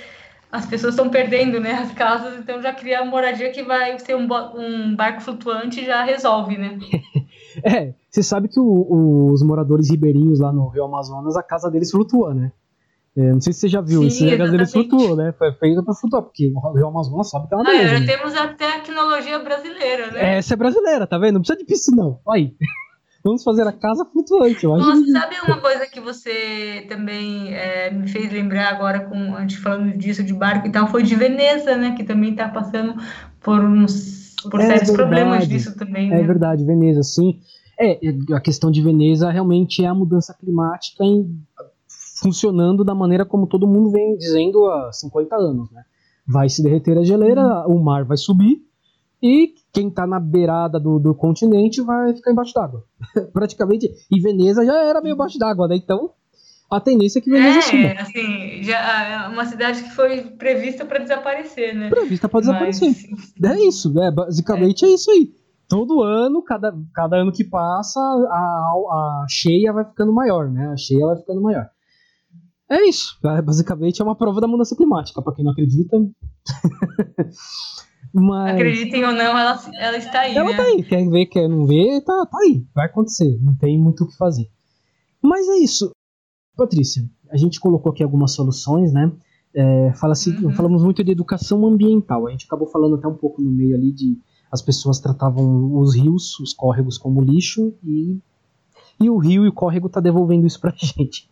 [0.53, 4.15] as pessoas estão perdendo né, as casas, então já cria a moradia que vai ser
[4.15, 6.79] um, um barco flutuante e já resolve, né?
[7.65, 11.91] é, você sabe que o, os moradores ribeirinhos lá no Rio Amazonas, a casa deles
[11.91, 12.53] flutua, né?
[13.17, 15.33] É, não sei se você já viu, Sim, isso a casa deles flutuou, né?
[15.39, 17.73] Foi feito pra flutuar, porque o Rio Amazonas sabe que é uma ah.
[17.73, 18.07] Ah, né?
[18.07, 20.37] temos a tecnologia brasileira, né?
[20.37, 21.35] Essa é brasileira, tá vendo?
[21.35, 22.21] Não precisa de piscinão.
[22.29, 22.55] Aí.
[23.25, 24.65] Vamos fazer a casa flutuante.
[24.65, 29.37] Eu acho Nossa, sabe uma coisa que você também é, me fez lembrar agora, com
[29.37, 31.95] a gente falando disso de barco e tal, foi de Veneza, né?
[31.95, 32.95] Que também está passando
[33.41, 34.97] por uns por é sérios verdade.
[34.97, 36.09] problemas disso também.
[36.09, 36.21] É né?
[36.21, 37.39] É verdade, Veneza, sim.
[37.79, 37.99] É,
[38.35, 41.41] a questão de Veneza realmente é a mudança climática em,
[42.21, 45.85] funcionando da maneira como todo mundo vem dizendo há 50 anos, né?
[46.27, 48.63] Vai se derreter a geleira, o mar vai subir
[49.23, 52.85] e quem está na beirada do, do continente vai ficar embaixo d'água.
[53.33, 53.89] Praticamente.
[54.11, 55.77] E Veneza já era meio embaixo d'água, né?
[55.77, 56.11] Então,
[56.69, 58.01] a tendência é que Veneza é, suba.
[58.01, 61.89] assim, já é uma cidade que foi prevista para desaparecer, né?
[61.91, 62.89] Prevista para desaparecer.
[63.39, 63.53] Mas...
[63.53, 64.11] É isso, né?
[64.11, 64.89] Basicamente é.
[64.89, 64.95] é.
[64.95, 65.33] isso aí.
[65.69, 70.69] Todo ano, cada, cada ano que passa, a, a cheia vai ficando maior, né?
[70.73, 71.69] A cheia vai ficando maior.
[72.69, 73.19] É isso.
[73.25, 75.97] É, basicamente é uma prova da mudança climática, para quem não acredita.
[78.13, 78.55] Mas...
[78.55, 80.37] Acreditem ou não, ela, ela está aí.
[80.37, 80.57] Ela né?
[80.57, 80.83] tá aí.
[80.83, 82.65] Quer ver, quer não ver, tá, tá aí.
[82.75, 83.39] Vai acontecer.
[83.41, 84.51] Não tem muito o que fazer.
[85.23, 85.91] Mas é isso.
[86.57, 89.11] Patrícia, a gente colocou aqui algumas soluções, né?
[89.55, 90.51] É, fala -se, uhum.
[90.53, 92.27] Falamos muito de educação ambiental.
[92.27, 94.19] A gente acabou falando até um pouco no meio ali de
[94.51, 98.19] as pessoas tratavam os rios, os córregos como lixo e,
[99.01, 101.31] e o rio e o córrego tá devolvendo isso pra gente.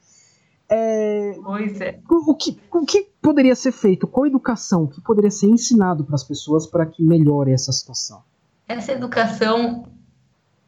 [0.71, 1.99] É, pois é.
[2.09, 4.07] O que, o que poderia ser feito?
[4.07, 8.23] Qual educação que poderia ser ensinado para as pessoas para que melhore essa situação?
[8.68, 9.85] Essa educação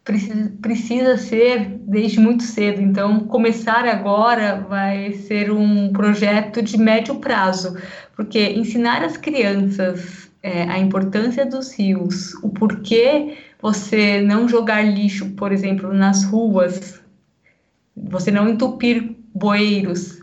[0.02, 2.80] precisa, precisa ser desde muito cedo.
[2.80, 7.76] Então, começar agora vai ser um projeto de médio prazo,
[8.16, 15.30] porque ensinar as crianças é, a importância dos rios, o porquê você não jogar lixo,
[15.30, 17.00] por exemplo, nas ruas,
[17.96, 20.20] você não entupir bueiros,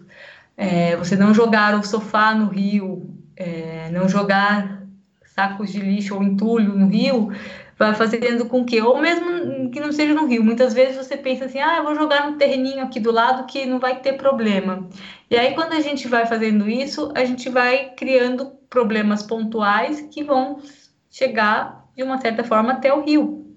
[0.55, 4.83] é, você não jogar o sofá no rio, é, não jogar
[5.25, 7.31] sacos de lixo ou entulho no rio,
[7.77, 11.45] vai fazendo com que, ou mesmo que não seja no rio, muitas vezes você pensa
[11.45, 14.89] assim, ah, eu vou jogar no terreninho aqui do lado que não vai ter problema.
[15.31, 20.23] E aí, quando a gente vai fazendo isso, a gente vai criando problemas pontuais que
[20.23, 20.61] vão
[21.09, 23.55] chegar, de uma certa forma, até o rio.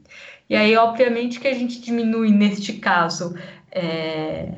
[0.48, 3.34] E aí, obviamente, que a gente diminui, neste caso,
[3.72, 4.52] é,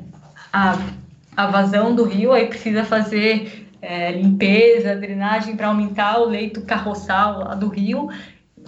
[0.55, 0.79] a,
[1.35, 7.57] a vazão do rio, aí precisa fazer é, limpeza, drenagem para aumentar o leito carroçal
[7.57, 8.09] do rio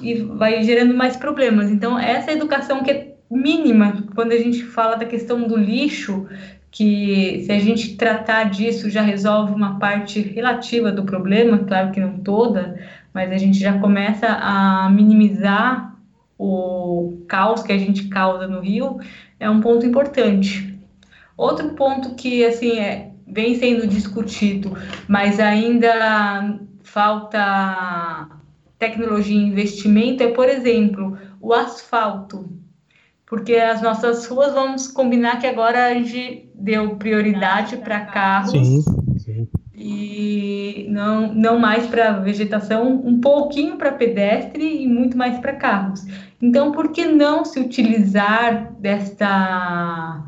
[0.01, 1.71] e vai gerando mais problemas.
[1.71, 6.27] Então, essa educação que é mínima, quando a gente fala da questão do lixo,
[6.69, 12.01] que se a gente tratar disso já resolve uma parte relativa do problema, claro que
[12.01, 12.77] não toda,
[13.13, 15.95] mas a gente já começa a minimizar
[16.37, 18.99] o caos que a gente causa no rio,
[19.39, 20.76] é um ponto importante.
[21.37, 24.75] Outro ponto que assim é, vem sendo discutido,
[25.07, 28.27] mas ainda falta
[28.79, 32.49] tecnologia e investimento é, por exemplo, o asfalto.
[33.25, 38.81] Porque as nossas ruas, vamos combinar que agora a gente deu prioridade para carros sim,
[39.17, 39.47] sim.
[39.75, 46.05] e não, não mais para vegetação, um pouquinho para pedestre e muito mais para carros.
[46.41, 50.23] Então, por que não se utilizar desta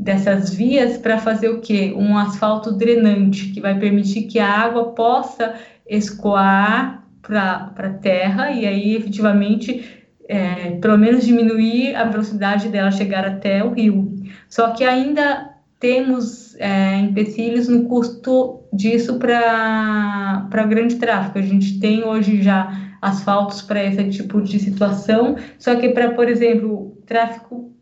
[0.00, 1.92] dessas vias para fazer o quê?
[1.94, 5.54] Um asfalto drenante, que vai permitir que a água possa
[5.86, 13.26] escoar para a terra e aí efetivamente é, pelo menos diminuir a velocidade dela chegar
[13.26, 14.14] até o rio.
[14.48, 21.38] Só que ainda temos é, empecilhos no custo disso para grande tráfego.
[21.40, 22.72] A gente tem hoje já
[23.02, 27.79] asfaltos para esse tipo de situação, só que para, por exemplo, tráfego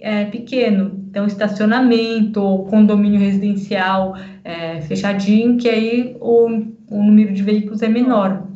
[0.00, 6.46] é, pequeno, então estacionamento ou condomínio residencial é, fechadinho, que aí o,
[6.90, 8.46] o número de veículos é menor.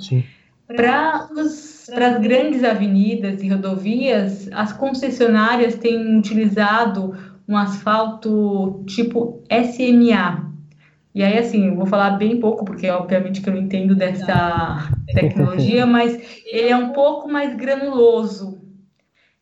[0.67, 7.15] Para as grandes avenidas e rodovias, as concessionárias têm utilizado
[7.49, 10.51] um asfalto tipo SMA.
[11.15, 14.89] E aí, assim, eu vou falar bem pouco, porque obviamente que eu não entendo dessa
[15.13, 18.63] tecnologia, mas ele é um pouco mais granuloso.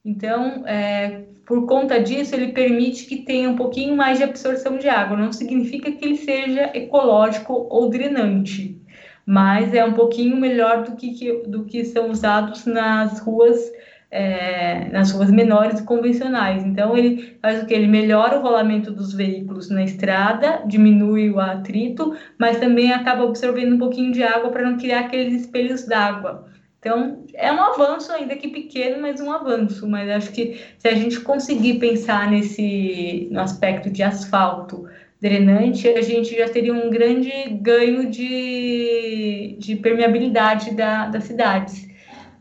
[0.04, 4.88] Então, é, por conta disso, ele permite que tenha um pouquinho mais de absorção de
[4.88, 5.16] água.
[5.16, 8.80] Não significa que ele seja ecológico ou drenante
[9.26, 13.70] mas é um pouquinho melhor do que, do que são usados nas ruas
[14.10, 16.64] é, nas ruas menores e convencionais.
[16.64, 17.72] Então, ele faz o que?
[17.72, 23.76] Ele melhora o rolamento dos veículos na estrada, diminui o atrito, mas também acaba absorvendo
[23.76, 26.49] um pouquinho de água para não criar aqueles espelhos d'água.
[26.80, 29.86] Então, é um avanço, ainda que pequeno, mas um avanço.
[29.86, 34.88] Mas acho que se a gente conseguir pensar nesse no aspecto de asfalto,
[35.20, 41.86] drenante, a gente já teria um grande ganho de, de permeabilidade da, das cidades.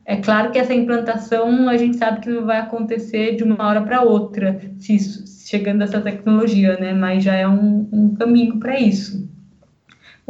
[0.05, 3.81] É claro que essa implantação a gente sabe que não vai acontecer de uma hora
[3.81, 6.93] para outra, se isso, chegando essa tecnologia, né?
[6.93, 9.28] Mas já é um, um caminho para isso.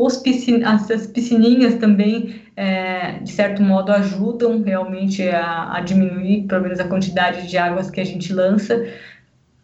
[0.02, 6.64] Os piscin as piscininhas também, é, de certo modo, ajudam realmente a, a diminuir, pelo
[6.64, 8.82] menos, a quantidade de águas que a gente lança,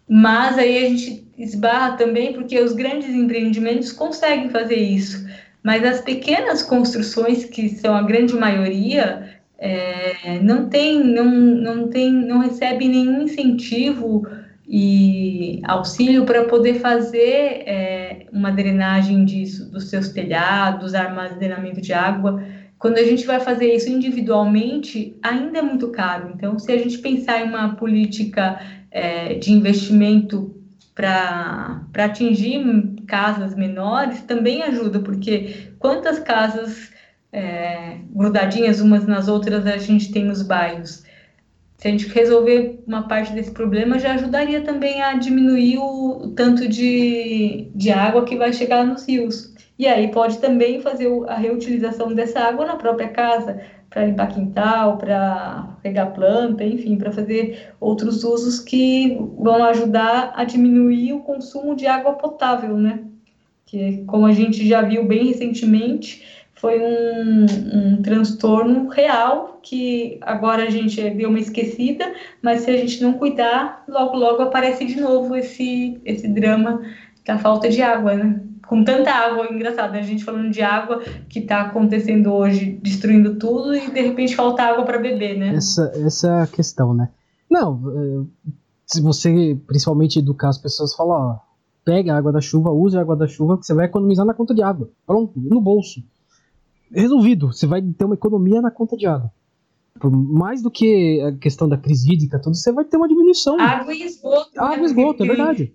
[0.10, 5.26] mas aí a gente esbarra também porque os grandes empreendimentos conseguem fazer isso,
[5.64, 12.12] mas as pequenas construções, que são a grande maioria, é, não tem, não, não tem,
[12.12, 14.28] não recebe nenhum incentivo
[14.68, 22.44] e auxílio para poder fazer é, uma drenagem disso, dos seus telhados, armazenamento de água.
[22.80, 26.32] Quando a gente vai fazer isso individualmente, ainda é muito caro.
[26.36, 28.60] Então, se a gente pensar em uma política
[28.92, 30.56] é, de investimento
[30.96, 32.64] para atingir
[33.06, 36.92] casas menores também ajuda, porque quantas casas
[37.32, 41.04] é, grudadinhas umas nas outras a gente tem nos bairros?
[41.78, 46.68] Se a gente resolver uma parte desse problema, já ajudaria também a diminuir o, tanto
[46.68, 49.54] de, de água que vai chegar nos rios.
[49.78, 54.98] E aí pode também fazer a reutilização dessa água na própria casa, para limpar quintal,
[54.98, 61.76] para pegar planta, enfim, para fazer outros usos que vão ajudar a diminuir o consumo
[61.76, 63.04] de água potável, né?
[63.66, 70.64] Que, como a gente já viu bem recentemente, foi um, um transtorno real que agora
[70.64, 75.00] a gente deu uma esquecida, mas se a gente não cuidar, logo logo aparece de
[75.00, 76.82] novo esse esse drama
[77.26, 78.42] da falta de água, né?
[78.68, 83.76] com tanta água, engraçado, a gente falando de água que está acontecendo hoje, destruindo tudo,
[83.76, 85.56] e de repente falta água para beber, né?
[85.56, 87.10] Essa, essa é a questão, né?
[87.50, 88.52] Não, é,
[88.86, 91.40] se você principalmente educar as pessoas, falar, ó,
[91.84, 94.34] pega a água da chuva, use a água da chuva, que você vai economizar na
[94.34, 94.90] conta de água.
[95.06, 96.04] Pronto, no bolso.
[96.92, 99.32] Resolvido, você vai ter uma economia na conta de água.
[100.00, 103.60] Por mais do que a questão da crise hídrica, tudo, você vai ter uma diminuição.
[103.60, 104.60] Água e esgoto.
[104.60, 104.86] Água e né?
[104.86, 105.74] esgoto, é verdade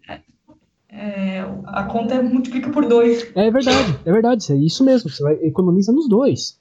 [0.93, 3.31] é, a conta multiplica por dois.
[3.35, 6.59] É verdade, é verdade, é isso mesmo, você vai, economiza nos dois.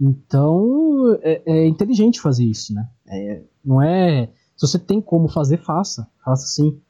[0.00, 2.86] Então, é, é inteligente fazer isso, né?
[3.08, 4.30] É, não é.
[4.56, 6.08] Se você tem como fazer, faça.
[6.24, 6.80] Faça sim.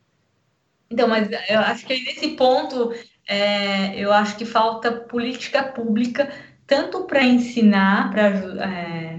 [0.91, 2.93] Então, mas eu acho que nesse ponto,
[3.29, 6.33] é, eu acho que falta política pública,
[6.71, 9.19] tanto para ensinar, para é,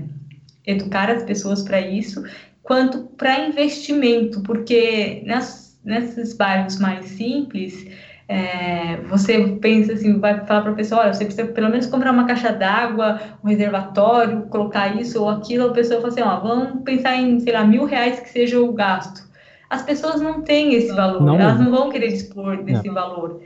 [0.65, 2.23] educar as pessoas para isso,
[2.63, 7.87] quanto para investimento, porque nas nesses bairros mais simples,
[8.27, 12.11] é, você pensa assim, vai falar para a pessoa, olha, você precisa pelo menos comprar
[12.11, 16.83] uma caixa d'água, um reservatório, colocar isso ou aquilo, a pessoa fala assim, ó, vamos
[16.83, 19.29] pensar em, sei lá, mil reais que seja o gasto.
[19.71, 22.93] As pessoas não têm esse valor, não, elas não vão querer dispor desse não.
[22.93, 23.41] valor.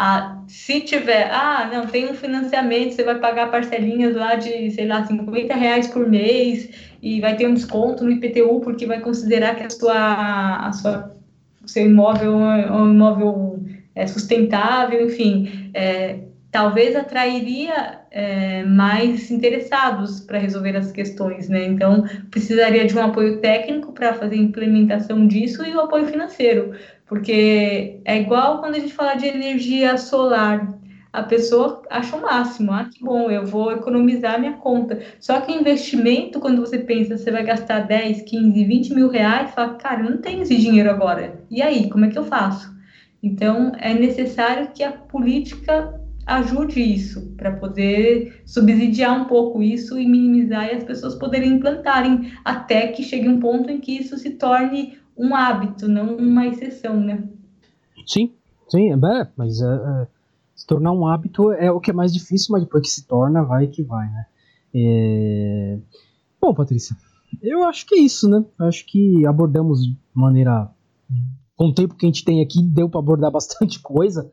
[0.00, 4.86] Ah, se tiver, ah, não, tem um financiamento, você vai pagar parcelinhas lá de, sei
[4.86, 6.70] lá, 50 reais por mês
[7.02, 11.18] e vai ter um desconto no IPTU porque vai considerar que a sua, a sua
[11.66, 13.60] seu imóvel é um imóvel
[13.92, 16.20] é, sustentável, enfim, é,
[16.50, 21.64] talvez atrairia é, mais interessados para resolver as questões, né?
[21.64, 26.72] Então, precisaria de um apoio técnico para fazer a implementação disso e o apoio financeiro,
[27.08, 30.78] porque é igual quando a gente fala de energia solar
[31.12, 32.72] a pessoa acha o máximo.
[32.72, 35.00] Ah, que bom, eu vou economizar minha conta.
[35.18, 39.74] Só que investimento, quando você pensa, você vai gastar 10, 15, 20 mil reais, fala,
[39.74, 41.40] cara, eu não tenho esse dinheiro agora.
[41.50, 42.76] E aí, como é que eu faço?
[43.22, 50.06] Então, é necessário que a política ajude isso, para poder subsidiar um pouco isso e
[50.06, 54.32] minimizar e as pessoas poderem implantarem, até que chegue um ponto em que isso se
[54.32, 57.28] torne um hábito, não uma exceção, né?
[58.06, 58.32] Sim,
[58.68, 58.96] sim, é,
[59.36, 60.06] mas é, é
[60.58, 63.44] se tornar um hábito é o que é mais difícil, mas depois que se torna,
[63.44, 64.26] vai que vai, né?
[64.74, 65.78] É...
[66.40, 66.96] Bom, Patrícia,
[67.40, 68.44] eu acho que é isso, né?
[68.58, 70.68] Acho que abordamos de maneira.
[71.56, 74.28] Com o tempo que a gente tem aqui, deu para abordar bastante coisa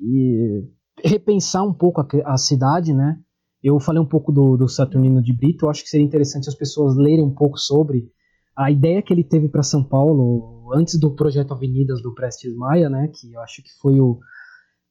[0.00, 0.64] e
[1.02, 3.18] repensar um pouco a, a, cidade, né?
[3.60, 6.96] Eu falei um pouco do, do Saturnino de Brito, acho que seria interessante as pessoas
[6.96, 8.08] lerem um pouco sobre
[8.56, 12.88] a ideia que ele teve para São Paulo antes do projeto Avenidas do Prestes Maia,
[12.88, 13.08] né?
[13.08, 14.18] Que eu acho que foi o,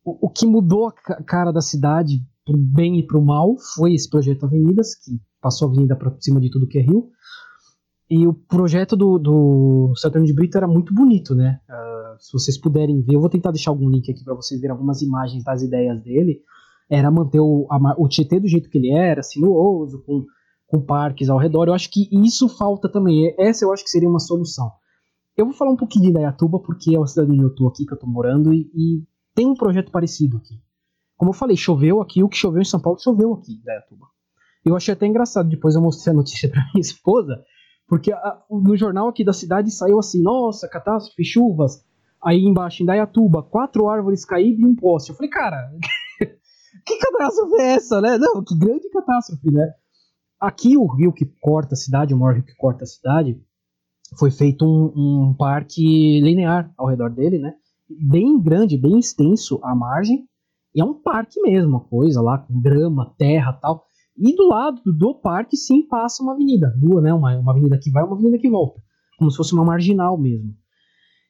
[0.03, 4.09] o, o que mudou a cara da cidade pro bem e pro mal foi esse
[4.09, 7.09] projeto Avenidas, que passou a avenida para cima de tudo que é rio.
[8.09, 11.59] E o projeto do, do Saturno de Brito era muito bonito, né?
[11.68, 14.74] Uh, se vocês puderem ver, eu vou tentar deixar algum link aqui para vocês verem
[14.74, 16.41] algumas imagens das ideias dele.
[16.88, 20.24] Era manter o, a, o Tietê do jeito que ele era, sinuoso, com,
[20.68, 21.68] com parques ao redor.
[21.68, 23.34] Eu acho que isso falta também.
[23.38, 24.72] Essa eu acho que seria uma solução.
[25.38, 27.86] Eu vou falar um pouquinho de Indaiatuba, porque é uma cidade onde eu tô aqui,
[27.86, 29.03] que eu tô morando, e, e
[29.34, 30.61] tem um projeto parecido aqui.
[31.18, 34.05] Como eu falei, choveu aqui, o que choveu em São Paulo choveu aqui em Indaiatuba.
[34.63, 37.43] Eu achei até engraçado, depois eu mostrei a notícia para minha esposa,
[37.88, 41.84] porque a, no jornal aqui da cidade saiu assim: nossa, catástrofe, chuvas.
[42.24, 45.11] Aí embaixo, em Dayatuba, quatro árvores caídas e um poste.
[45.11, 45.70] Eu falei, cara,
[46.86, 48.18] que catástrofe é essa, né?
[48.18, 49.72] Não, que grande catástrofe, né?
[50.45, 53.41] Aqui, o rio que corta a cidade, o maior rio que corta a cidade,
[54.15, 57.55] foi feito um, um parque linear ao redor dele, né?
[57.89, 60.27] Bem grande, bem extenso à margem.
[60.75, 63.85] E é um parque mesmo, uma coisa lá, com grama, terra tal.
[64.15, 66.71] E do lado do parque, sim, passa uma avenida.
[66.77, 67.11] Duas, né?
[67.11, 68.79] Uma, uma avenida que vai uma avenida que volta.
[69.17, 70.53] Como se fosse uma marginal mesmo.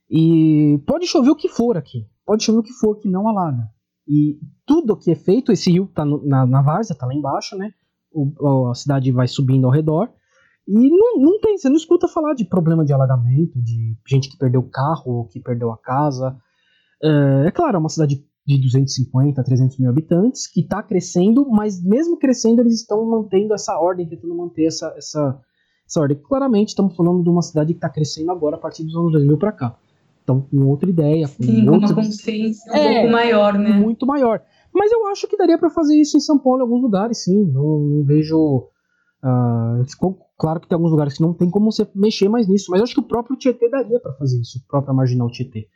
[0.10, 2.06] E pode chover o que for aqui.
[2.26, 3.64] Pode chover o que for que não alaga.
[4.06, 7.56] E tudo que é feito, esse rio tá no, na, na várzea, tá lá embaixo,
[7.56, 7.72] né?
[8.16, 10.10] O, a cidade vai subindo ao redor.
[10.68, 14.38] E não, não tem, você não escuta falar de problema de alagamento, de gente que
[14.38, 16.36] perdeu o carro, que perdeu a casa.
[17.04, 21.48] É, é claro, é uma cidade de 250 a 300 mil habitantes, que está crescendo,
[21.50, 25.40] mas mesmo crescendo, eles estão mantendo essa ordem, tentando manter essa, essa,
[25.88, 26.18] essa ordem.
[26.18, 29.38] Claramente, estamos falando de uma cidade que está crescendo agora a partir dos anos 2000
[29.38, 29.78] para cá.
[30.24, 31.28] Então, com outra ideia.
[31.28, 31.88] Com Sim, outra...
[31.88, 33.70] uma consciência um é, pouco maior, né?
[33.72, 34.42] Muito maior.
[34.76, 37.46] Mas eu acho que daria para fazer isso em São Paulo, em alguns lugares, sim.
[37.46, 38.70] Não, não vejo.
[39.24, 42.80] Uh, claro que tem alguns lugares que não tem como você mexer mais nisso, mas
[42.80, 45.68] eu acho que o próprio Tietê daria para fazer isso, o próprio Marginal Tietê.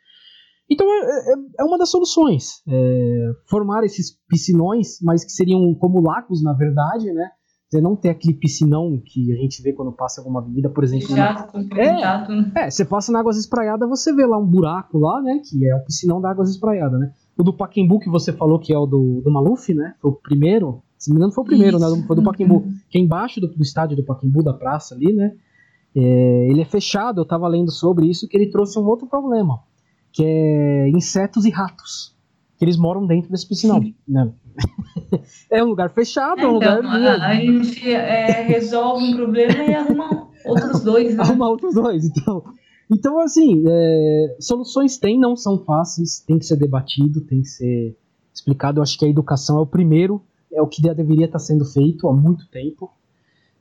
[0.70, 2.62] Então é, é, é, uma das soluções.
[2.68, 7.30] É, formar esses piscinões, mas que seriam como lagos, na verdade, né?
[7.70, 11.08] Você não ter aquele piscinão que a gente vê quando passa alguma avenida, por exemplo.
[11.08, 12.52] Fechado, é, né?
[12.56, 15.39] é, você passa na Águas Espraiadas, você vê lá um buraco lá, né?
[15.47, 17.14] Que é o piscinão da Águas Espraiadas, né?
[17.39, 19.95] O do Paquembu que você falou que é o do, do Maluf, né?
[20.01, 20.81] Foi o primeiro.
[20.97, 21.95] Se não me engano, foi o primeiro, Isso.
[21.95, 22.03] né?
[22.05, 22.55] Foi do Paquembu.
[22.55, 22.75] Uhum.
[22.89, 25.33] Que é embaixo do, do estádio do Paquembu, da praça ali, né?
[25.95, 29.59] É, ele é fechado, eu tava lendo sobre isso, que ele trouxe um outro problema
[30.11, 32.15] que é insetos e ratos.
[32.57, 33.81] Que eles moram dentro desse piscinão.
[34.07, 34.33] Né?
[35.49, 37.21] é um lugar fechado, é um então, lugar.
[37.21, 41.23] A, a gente é, resolve um problema e arruma outros dois, né?
[41.23, 42.43] Arruma outros dois, então.
[42.89, 47.95] Então, assim, é, soluções tem, não são fáceis, tem que ser debatido, tem que ser
[48.33, 48.79] explicado.
[48.79, 52.07] Eu acho que a educação é o primeiro, é o que deveria estar sendo feito
[52.07, 52.91] há muito tempo.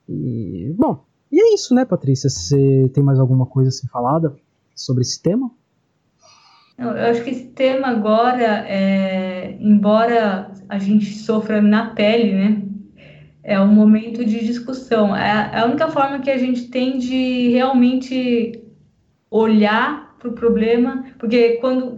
[0.07, 2.29] E, bom, e é isso, né, Patrícia?
[2.29, 4.35] Você tem mais alguma coisa a ser falada
[4.75, 5.51] sobre esse tema?
[6.75, 12.63] Eu acho que esse tema agora, é, embora a gente sofra na pele, né?
[13.43, 15.15] É um momento de discussão.
[15.15, 18.63] É, é a única forma que a gente tem de realmente
[19.31, 21.95] olhar para o problema, porque quando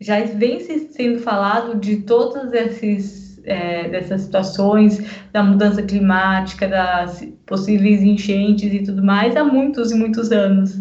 [0.00, 8.02] já vem sendo falado de todas esses, é, dessas situações, da mudança climática, das possíveis
[8.02, 10.78] enchentes e tudo mais, há muitos e muitos anos.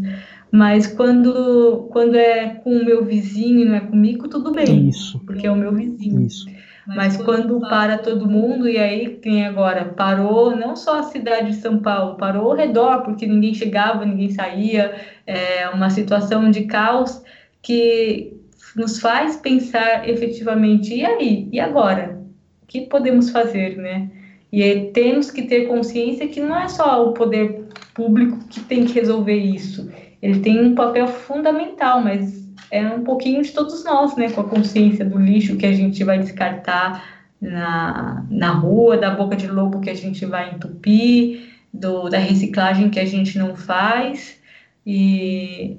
[0.51, 4.89] Mas quando, quando é com o meu vizinho e não é comigo, tudo bem.
[4.89, 5.19] Isso.
[5.25, 6.27] Porque é o meu vizinho.
[6.27, 6.45] Isso.
[6.85, 11.55] Mas quando para todo mundo, e aí quem agora parou, não só a cidade de
[11.55, 14.93] São Paulo, parou ao redor, porque ninguém chegava, ninguém saía,
[15.25, 17.23] é uma situação de caos
[17.61, 18.33] que
[18.75, 22.19] nos faz pensar efetivamente, e aí, e agora?
[22.63, 24.09] O que podemos fazer, né?
[24.51, 28.93] E temos que ter consciência que não é só o poder público que tem que
[28.93, 29.89] resolver isso
[30.23, 34.31] ele tem um papel fundamental, mas é um pouquinho de todos nós, né?
[34.31, 37.03] Com a consciência do lixo que a gente vai descartar
[37.39, 42.89] na, na rua, da boca de lobo que a gente vai entupir, do, da reciclagem
[42.89, 44.39] que a gente não faz.
[44.85, 45.77] E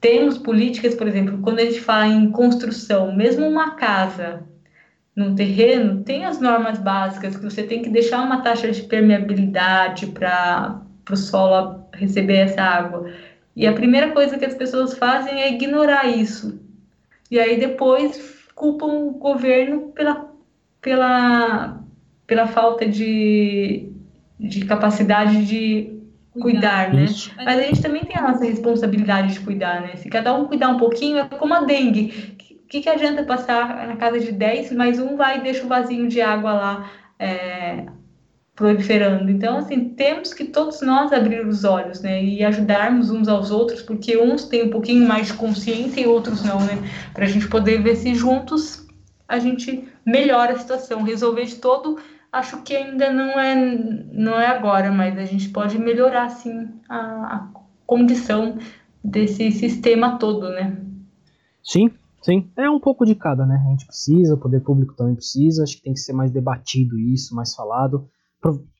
[0.00, 4.42] temos políticas, por exemplo, quando a gente fala em construção, mesmo uma casa
[5.14, 10.06] no terreno, tem as normas básicas que você tem que deixar uma taxa de permeabilidade
[10.06, 13.12] para o solo receber essa água.
[13.54, 16.60] E a primeira coisa que as pessoas fazem é ignorar isso.
[17.30, 20.30] E aí depois culpam o governo pela,
[20.80, 21.80] pela,
[22.26, 23.90] pela falta de,
[24.38, 26.00] de capacidade de
[26.40, 27.04] cuidar, né?
[27.04, 27.30] Isso.
[27.36, 29.96] Mas a gente também tem a nossa responsabilidade de cuidar, né?
[29.96, 32.34] Se cada um cuidar um pouquinho, é como a dengue.
[32.64, 35.68] O que, que adianta passar na casa de 10, mas um vai e deixa o
[35.68, 37.86] vasinho de água lá é,
[38.54, 39.30] proliferando.
[39.30, 42.22] Então, assim, temos que todos nós abrir os olhos, né?
[42.22, 46.42] E ajudarmos uns aos outros, porque uns têm um pouquinho mais de consciência e outros
[46.44, 46.78] não, né?
[47.14, 48.86] Para a gente poder ver se juntos
[49.26, 51.98] a gente melhora a situação, resolver de todo
[52.32, 53.54] acho que ainda não é,
[54.10, 56.98] não é agora, mas a gente pode melhorar, sim, a,
[57.36, 57.48] a
[57.86, 58.58] condição
[59.04, 60.80] desse sistema todo, né?
[61.62, 61.90] Sim,
[62.22, 62.50] sim.
[62.56, 63.62] É um pouco de cada, né?
[63.66, 66.98] A gente precisa, o poder público também precisa, acho que tem que ser mais debatido
[66.98, 68.08] isso, mais falado.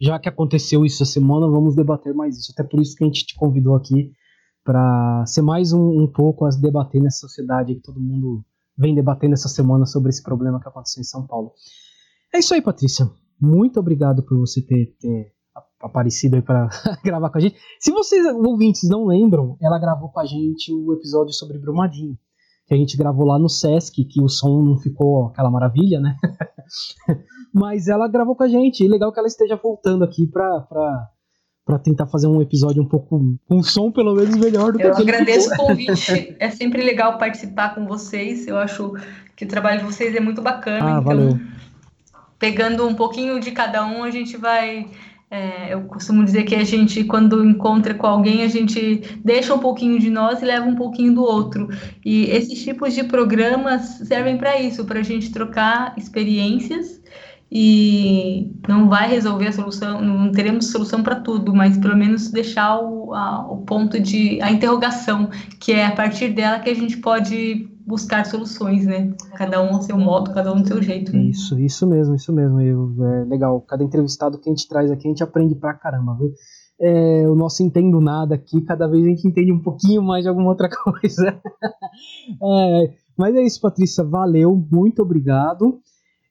[0.00, 2.52] Já que aconteceu isso essa semana, vamos debater mais isso.
[2.52, 4.12] Até por isso que a gente te convidou aqui
[4.64, 8.44] para ser mais um, um pouco a debater nessa sociedade que todo mundo
[8.76, 11.52] vem debatendo essa semana sobre esse problema que aconteceu em São Paulo.
[12.34, 13.10] É isso aí, Patrícia
[13.42, 15.32] muito obrigado por você ter, ter
[15.80, 16.68] aparecido aí para
[17.04, 17.56] gravar com a gente.
[17.80, 22.16] Se vocês, ouvintes, não lembram, ela gravou com a gente o episódio sobre Brumadinho,
[22.68, 26.16] que a gente gravou lá no Sesc, que o som não ficou aquela maravilha, né?
[27.53, 31.09] Mas ela gravou com a gente, e legal que ela esteja voltando aqui para
[31.64, 34.84] para tentar fazer um episódio um pouco com um som pelo menos melhor do que
[34.84, 36.34] Eu agradeço o convite.
[36.40, 38.48] É sempre legal participar com vocês.
[38.48, 38.94] Eu acho
[39.36, 40.96] que o trabalho de vocês é muito bacana.
[40.96, 41.03] Ah, então...
[41.05, 41.38] valeu
[42.42, 44.88] pegando um pouquinho de cada um, a gente vai.
[45.30, 49.61] É, eu costumo dizer que a gente, quando encontra com alguém, a gente deixa um
[49.61, 51.68] pouquinho de nós e leva um pouquinho do outro.
[52.05, 57.00] E esses tipos de programas servem para isso, para a gente trocar experiências
[57.55, 62.80] e não vai resolver a solução, não teremos solução para tudo, mas pelo menos deixar
[62.80, 65.28] o, a, o ponto de a interrogação,
[65.61, 69.12] que é a partir dela que a gente pode buscar soluções, né?
[69.36, 71.12] Cada um ao seu modo, cada um do seu jeito.
[71.12, 71.24] Né?
[71.24, 72.59] Isso, isso mesmo, isso mesmo.
[72.59, 73.61] É legal.
[73.61, 76.32] Cada entrevistado que a gente traz aqui, a gente aprende pra caramba, viu?
[76.80, 80.28] É, o nosso entendo nada aqui, cada vez a gente entende um pouquinho mais de
[80.30, 81.38] alguma outra coisa.
[82.42, 84.03] é, mas é isso, Patrícia.
[84.03, 85.82] Valeu, muito obrigado.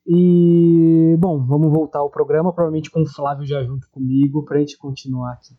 [0.06, 4.78] E, bom, vamos voltar ao programa, provavelmente com o Flávio já junto comigo, pra gente
[4.78, 5.56] continuar aqui.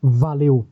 [0.00, 0.66] Valeu!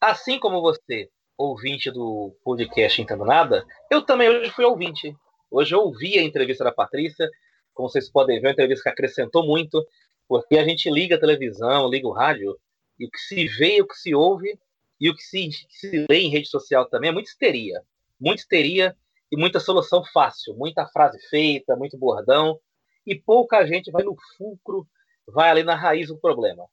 [0.00, 5.14] Assim como você, ouvinte do podcast Entendo Nada, eu também hoje fui ouvinte.
[5.50, 7.28] Hoje eu ouvi a entrevista da Patrícia,
[7.74, 9.86] como vocês podem ver, uma entrevista que acrescentou muito,
[10.26, 12.58] porque a gente liga a televisão, liga o rádio,
[12.98, 14.58] e o que se vê, o que se ouve,
[15.00, 17.82] e o que se, que se lê em rede social também é muita histeria.
[18.18, 18.96] Muita histeria
[19.30, 22.58] e muita solução fácil, muita frase feita, muito bordão,
[23.06, 24.86] e pouca gente vai no fulcro,
[25.26, 26.64] vai ali na raiz do problema.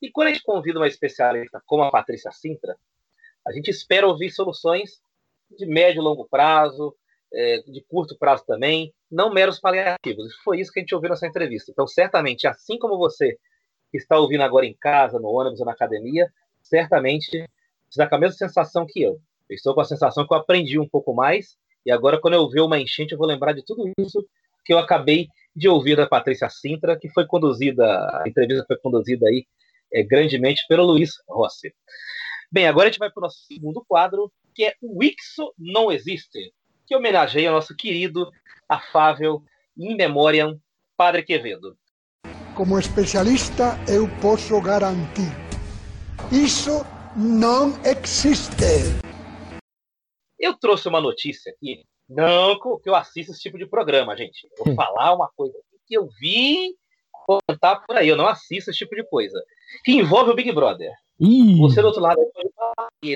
[0.00, 2.76] E quando a gente convida uma especialista como a Patrícia Sintra,
[3.46, 5.00] a gente espera ouvir soluções
[5.56, 6.94] de médio e longo prazo,
[7.32, 10.34] é, de curto prazo também, não meros paliativos.
[10.42, 11.70] Foi isso que a gente ouviu nessa entrevista.
[11.70, 13.38] Então, certamente, assim como você
[13.90, 17.48] que está ouvindo agora em casa, no ônibus ou na academia, certamente
[17.88, 19.20] está com a mesma sensação que eu.
[19.48, 19.54] eu.
[19.54, 21.56] Estou com a sensação que eu aprendi um pouco mais
[21.86, 24.26] e agora, quando eu ver uma enchente, eu vou lembrar de tudo isso
[24.64, 29.28] que eu acabei de ouvir da Patrícia Sintra, que foi conduzida, a entrevista foi conduzida
[29.28, 29.46] aí
[29.92, 31.72] é, grandemente pelo Luiz Rossi.
[32.50, 35.92] Bem, agora a gente vai para o nosso segundo quadro, que é o Ixo Não
[35.92, 36.52] Existe,
[36.86, 38.30] que homenageia o nosso querido,
[38.68, 39.44] afável,
[39.78, 40.60] in memoriam,
[40.96, 41.78] Padre Quevedo.
[42.56, 45.30] Como especialista, eu posso garantir:
[46.32, 46.84] isso
[47.14, 49.05] não existe.
[50.46, 54.48] Eu trouxe uma notícia aqui, não que eu assisto esse tipo de programa, gente.
[54.56, 54.76] Vou hum.
[54.76, 55.58] falar uma coisa
[55.88, 56.76] que eu vi
[57.26, 59.42] contar por aí, eu não assisto esse tipo de coisa.
[59.84, 60.92] Que envolve o Big Brother.
[61.18, 61.58] Ih.
[61.58, 62.20] Você do outro lado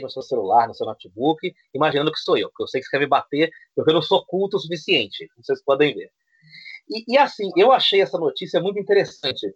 [0.03, 2.91] no seu celular, no seu notebook, imaginando que sou eu, porque eu sei que você
[2.91, 6.11] quer me bater, porque eu não sou culto o suficiente, como vocês podem ver.
[6.89, 9.55] E, e assim, eu achei essa notícia muito interessante,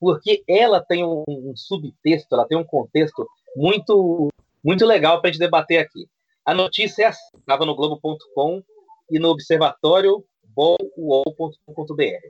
[0.00, 4.28] porque ela tem um, um subtexto, ela tem um contexto muito,
[4.64, 6.08] muito legal para a gente debater aqui.
[6.44, 8.62] A notícia é assim, estava no Globo.com
[9.08, 12.26] e no Observatório bolwall.com.br.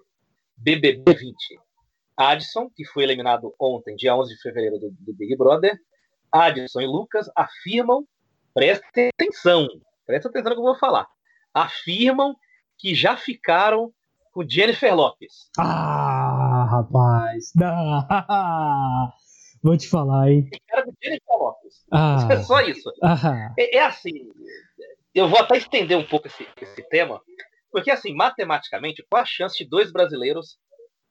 [0.57, 1.35] BBB 20.
[2.15, 5.79] Adson, que foi eliminado ontem, dia 11 de fevereiro, do, do Big Brother.
[6.31, 8.07] Adson e Lucas afirmam,
[8.53, 9.67] prestem atenção,
[10.07, 11.07] presta atenção no que eu vou falar,
[11.55, 12.37] afirmam
[12.79, 13.93] que já ficaram
[14.33, 15.49] com Jennifer Lopes.
[15.59, 17.53] Ah, rapaz.
[17.63, 19.13] Ah,
[19.63, 20.49] vou te falar, hein?
[20.53, 21.85] Ficaram com Jennifer Lopes.
[21.91, 22.93] Ah, é só isso.
[23.03, 24.29] Ah, é, é, assim,
[25.15, 27.21] eu vou até estender um pouco esse, esse tema,
[27.71, 30.59] porque assim, matematicamente, qual a chance de dois brasileiros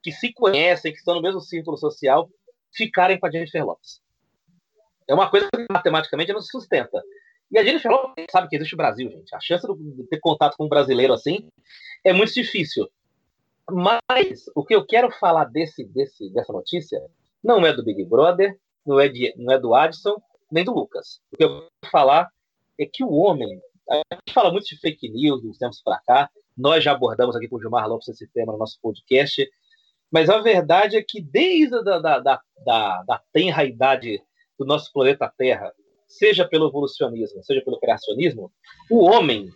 [0.03, 2.30] que se conhecem, que estão no mesmo círculo social,
[2.73, 4.02] ficarem com a Jennifer Lopes.
[5.07, 7.02] É uma coisa que matematicamente não se sustenta.
[7.52, 9.36] E a Jennifer Lopes sabe que existe o Brasil, gente.
[9.36, 11.49] A chance de ter contato com um brasileiro assim
[12.03, 12.90] é muito difícil.
[13.69, 16.99] Mas o que eu quero falar desse, desse, dessa notícia
[17.44, 21.22] não é do Big Brother, não é, de, não é do Adson, nem do Lucas.
[21.32, 22.30] O que eu quero falar
[22.80, 23.60] é que o homem.
[23.90, 26.30] A gente fala muito de fake news dos tempos para cá.
[26.58, 29.50] Nós já abordamos aqui com o Gilmar Lopes esse tema no nosso podcast.
[30.12, 34.22] Mas a verdade é que desde a da, da, da, da tenra idade
[34.58, 35.74] do nosso planeta Terra,
[36.08, 38.52] seja pelo evolucionismo, seja pelo criacionismo,
[38.90, 39.50] o homem,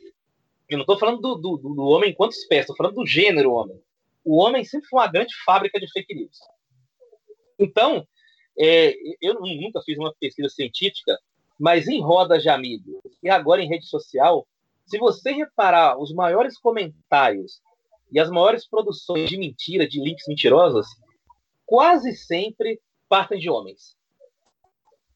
[0.69, 3.79] eu não estou falando do, do, do, homem enquanto espécie, estou falando do gênero homem.
[4.23, 6.37] O homem sempre foi uma grande fábrica de fake news.
[7.57, 8.05] Então,
[8.57, 11.17] é, eu nunca fiz uma pesquisa científica,
[11.59, 14.45] mas em rodas de amigos e agora em rede social,
[14.85, 17.61] se você reparar os maiores comentários
[18.11, 20.87] e as maiores produções de mentira, de links mentirosos,
[21.65, 22.79] quase sempre
[23.09, 23.95] partem de homens.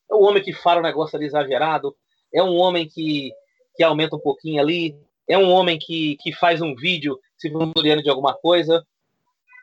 [0.10, 1.96] É um homem que fala um negócio ali exagerado,
[2.34, 3.32] é um homem que,
[3.76, 4.98] que aumenta um pouquinho ali,
[5.28, 8.86] é um homem que, que faz um vídeo se vangloriando de alguma coisa.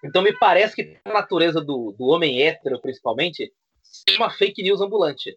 [0.05, 3.53] Então me parece que a natureza do, do homem hétero, principalmente,
[4.09, 5.37] é uma fake news ambulante.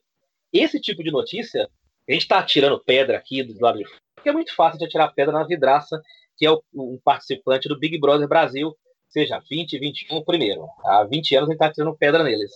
[0.52, 1.69] Esse tipo de notícia,
[2.07, 4.86] a gente está tirando pedra aqui do lado de fora, porque é muito fácil de
[4.86, 6.02] atirar pedra na vidraça
[6.40, 8.73] que é o, um participante do Big Brother Brasil,
[9.10, 10.65] seja 20, 21, primeiro.
[10.86, 12.52] Há 20 anos a gente está tirando pedra neles.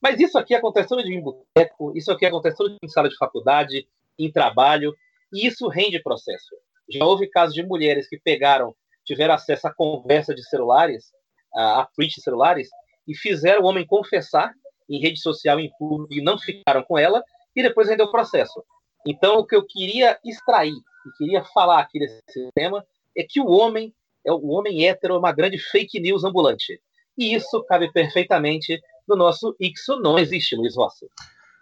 [0.00, 3.08] Mas isso aqui acontece todo dia em boteco, isso aqui acontece todo dia em sala
[3.08, 3.88] de faculdade,
[4.18, 4.94] em trabalho,
[5.32, 6.54] e isso rende processo.
[6.90, 8.74] Já houve casos de mulheres que pegaram,
[9.04, 11.10] tiveram acesso a conversa de celulares,
[11.54, 12.68] a, de celulares,
[13.06, 14.52] e fizeram o homem confessar
[14.88, 17.22] em rede social, em público, e não ficaram com ela,
[17.54, 18.62] e depois rendeu o processo.
[19.06, 22.84] Então, o que eu queria extrair e queria falar aqui desse tema
[23.16, 23.92] é que o homem,
[24.24, 26.80] é o homem hétero, é uma grande fake news ambulante.
[27.18, 31.06] E isso cabe perfeitamente no nosso Ixo Não Existe, Luiz Rossi.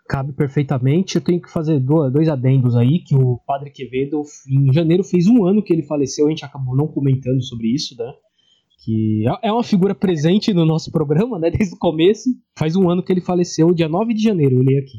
[0.09, 1.17] Cabe perfeitamente.
[1.17, 5.45] Eu tenho que fazer dois adendos aí, que o Padre Quevedo, em janeiro, fez um
[5.45, 8.12] ano que ele faleceu, a gente acabou não comentando sobre isso, né?
[8.85, 11.51] Que é, é uma figura presente no nosso programa, né?
[11.52, 12.31] Desde o começo.
[12.59, 14.98] Faz um ano que ele faleceu, dia 9 de janeiro, eu li aqui.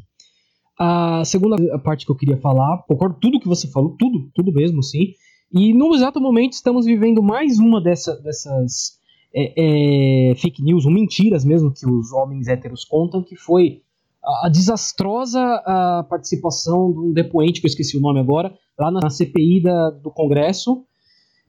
[0.80, 4.82] A segunda parte que eu queria falar, concordo tudo que você falou, tudo, tudo mesmo,
[4.82, 5.14] sim.
[5.54, 9.00] E no exato momento estamos vivendo mais uma dessa, dessas
[9.34, 13.82] é, é, fake news, ou mentiras mesmo, que os homens héteros contam, que foi
[14.24, 18.90] a, a desastrosa a participação de um depoente, que eu esqueci o nome agora, lá
[18.92, 20.86] na, na CPI da, do Congresso,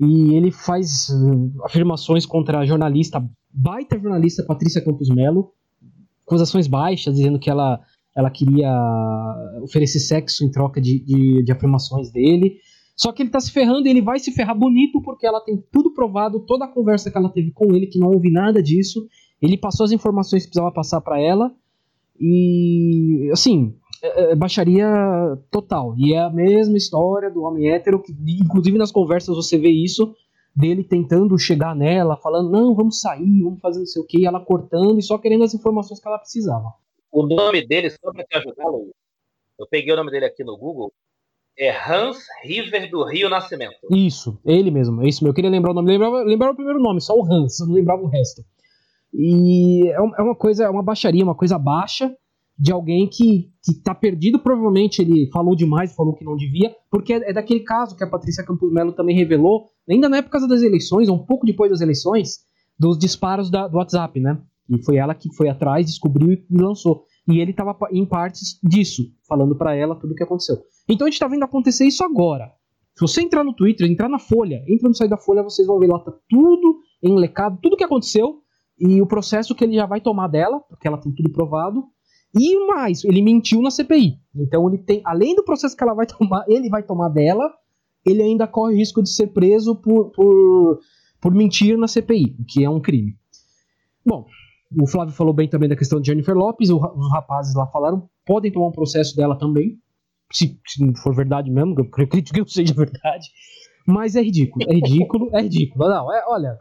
[0.04, 5.52] e ele faz uh, afirmações contra a jornalista, baita jornalista Patrícia Campos Melo,
[6.26, 7.80] acusações baixas, dizendo que ela,
[8.16, 8.68] ela queria
[9.62, 12.56] oferecer sexo em troca de, de, de afirmações dele.
[12.96, 15.62] Só que ele tá se ferrando e ele vai se ferrar bonito porque ela tem
[15.70, 19.06] tudo provado, toda a conversa que ela teve com ele, que não houve nada disso.
[19.40, 21.54] Ele passou as informações que precisava passar para ela.
[22.20, 24.86] E, assim, é, é, baixaria
[25.50, 25.94] total.
[25.96, 30.14] E é a mesma história do homem hétero, que inclusive nas conversas você vê isso,
[30.54, 34.26] dele tentando chegar nela, falando, não, vamos sair, vamos fazer não sei o que, e
[34.26, 36.74] ela cortando e só querendo as informações que ela precisava.
[37.12, 40.92] O nome dele, só pra te ajudar, eu peguei o nome dele aqui no Google,
[41.56, 43.76] é Hans River do Rio Nascimento.
[43.90, 45.02] Isso, ele mesmo.
[45.02, 45.28] É isso mesmo.
[45.28, 45.92] Eu queria lembrar o nome.
[45.92, 48.42] Lembrava, lembrava o primeiro nome, só o Hans, eu não lembrava o resto.
[49.12, 52.10] E é, é uma coisa, é uma baixaria, uma coisa baixa
[52.58, 54.38] de alguém que, que tá perdido.
[54.38, 58.06] Provavelmente ele falou demais, falou que não devia, porque é, é daquele caso que a
[58.06, 62.40] Patrícia Campos Melo também revelou, ainda na época das eleições, um pouco depois das eleições,
[62.78, 64.40] dos disparos da, do WhatsApp, né?
[64.68, 67.04] E foi ela que foi atrás, descobriu e lançou.
[67.28, 70.56] E ele estava em partes disso, falando para ela tudo o que aconteceu.
[70.88, 72.50] Então a gente está vendo acontecer isso agora.
[72.94, 75.78] Se você entrar no Twitter, entrar na Folha, entra no site da Folha, vocês vão
[75.78, 78.42] ver lá tá tudo enlecado, tudo que aconteceu
[78.78, 81.84] e o processo que ele já vai tomar dela, porque ela tem tudo provado.
[82.34, 84.18] E mais, ele mentiu na CPI.
[84.34, 87.52] Então ele tem, além do processo que ela vai tomar, ele vai tomar dela,
[88.04, 90.80] ele ainda corre risco de ser preso por, por,
[91.20, 93.16] por mentir na CPI, o que é um crime.
[94.04, 94.26] Bom,
[94.80, 98.50] o Flávio falou bem também da questão de Jennifer Lopes, os rapazes lá falaram, podem
[98.50, 99.78] tomar um processo dela também,
[100.32, 103.28] se, se for verdade mesmo, eu acredito que não seja verdade,
[103.86, 105.88] mas é ridículo, é ridículo, é ridículo.
[105.88, 106.56] Não, é, olha,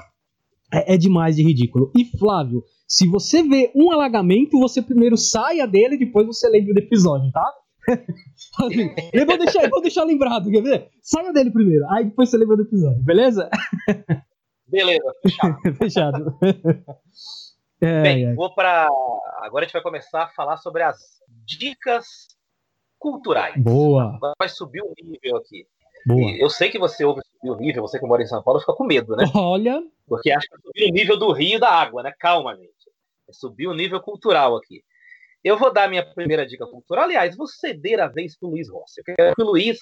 [0.74, 1.92] é, é, demais de ridículo.
[1.96, 6.80] E Flávio, se você vê um alagamento, você primeiro saia dele, depois você lembra do
[6.82, 7.54] episódio, tá?
[9.14, 10.90] eu vou deixar, vou deixar lembrado, quer ver?
[11.02, 13.50] Saia dele primeiro, aí depois você lembra do episódio, beleza?
[14.68, 15.58] Beleza, fechado.
[15.80, 16.38] fechado.
[17.84, 18.36] É, Bem, é.
[18.36, 18.88] vou para.
[19.40, 21.00] Agora a gente vai começar a falar sobre as
[21.44, 22.06] dicas
[23.00, 23.56] culturais.
[23.58, 24.20] Boa.
[24.38, 25.66] Vai subir o nível aqui.
[26.40, 28.74] Eu sei que você ouve subir o nível, você que mora em São Paulo fica
[28.74, 29.26] com medo, né?
[29.36, 29.84] Olha.
[30.08, 32.12] Porque acha que é subir o nível do rio e da água, né?
[32.20, 32.72] Calma, gente.
[33.30, 34.84] É subir o nível cultural aqui.
[35.44, 37.06] Eu vou dar minha primeira dica cultural.
[37.06, 39.02] Aliás, vou ceder a vez para o Luiz Rossi.
[39.02, 39.80] Eu quero que o Luiz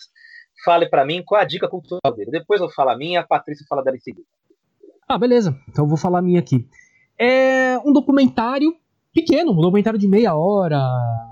[0.63, 2.31] fale para mim qual é a dica cultural dele.
[2.31, 4.27] Depois eu falo a minha, a Patrícia fala dela em seguida.
[5.07, 5.57] Ah, beleza.
[5.67, 6.65] Então eu vou falar a minha aqui.
[7.17, 8.73] É um documentário
[9.13, 10.79] pequeno, um documentário de meia hora,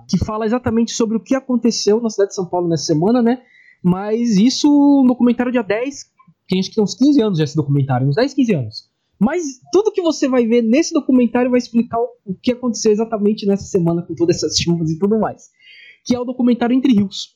[0.10, 3.44] que fala exatamente sobre o que aconteceu na cidade de São Paulo nessa semana, né?
[3.84, 4.68] Mas isso,
[5.04, 6.04] um documentário de há 10,
[6.48, 8.90] que acho que tem uns 15 anos já esse documentário, uns 10, 15 anos.
[9.20, 13.66] Mas tudo que você vai ver nesse documentário vai explicar o que aconteceu exatamente nessa
[13.66, 15.50] semana com todas essas chuvas e tudo mais.
[16.06, 17.36] Que é o documentário Entre Rios.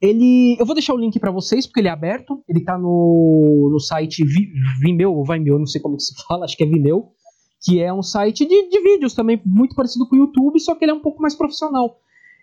[0.00, 2.42] Ele, eu vou deixar o link para vocês porque ele é aberto.
[2.48, 4.24] Ele tá no, no site
[4.80, 7.08] Vimeo ou Vimeo, não sei como que se fala, acho que é Vimeo,
[7.62, 10.86] que é um site de, de vídeos também muito parecido com o YouTube, só que
[10.86, 12.00] ele é um pouco mais profissional.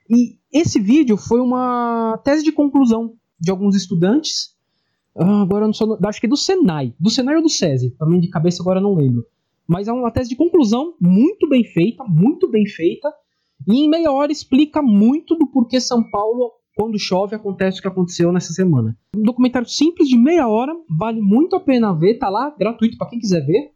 [0.07, 4.55] E esse vídeo foi uma tese de conclusão de alguns estudantes.
[5.15, 8.19] Ah, agora não sou, acho que é do Senai, do Senai ou do SESI, também
[8.19, 9.25] de cabeça agora não lembro.
[9.67, 13.11] Mas é uma tese de conclusão muito bem feita, muito bem feita,
[13.67, 17.87] e em meia hora explica muito do porquê São Paulo quando chove, acontece o que
[17.87, 18.95] aconteceu nessa semana.
[19.15, 23.09] Um documentário simples de meia hora, vale muito a pena ver, tá lá, gratuito para
[23.09, 23.71] quem quiser ver.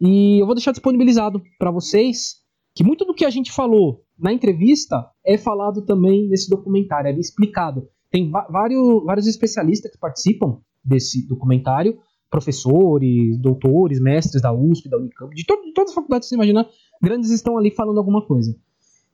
[0.00, 2.42] E eu vou deixar disponibilizado para vocês
[2.74, 7.12] que muito do que a gente falou na entrevista é falado também nesse documentário, é
[7.12, 7.88] explicado.
[8.14, 11.98] Tem vários, vários especialistas que participam desse documentário,
[12.30, 16.36] professores, doutores, mestres da USP, da Unicamp, de, to de todas as faculdades que você
[16.36, 16.64] imaginar,
[17.02, 18.56] grandes estão ali falando alguma coisa.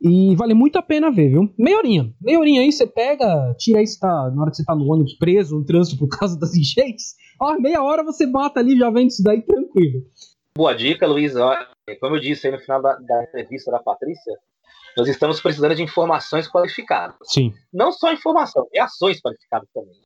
[0.02, 1.50] E vale muito a pena ver, viu?
[1.58, 2.14] Meia horinha.
[2.20, 4.84] Meia horinha aí, você pega, tira aí se tá, na hora que você tá no
[4.84, 7.14] ônibus preso, no trânsito por causa das enchentes.
[7.40, 10.02] Ó, meia hora você bota ali, já vem isso daí tranquilo.
[10.54, 11.32] Boa dica, Luiz.
[11.98, 14.34] Como eu disse aí no final da, da entrevista da Patrícia,
[14.96, 17.16] nós estamos precisando de informações qualificadas.
[17.24, 17.54] Sim.
[17.72, 20.00] Não só informação, e ações qualificadas também.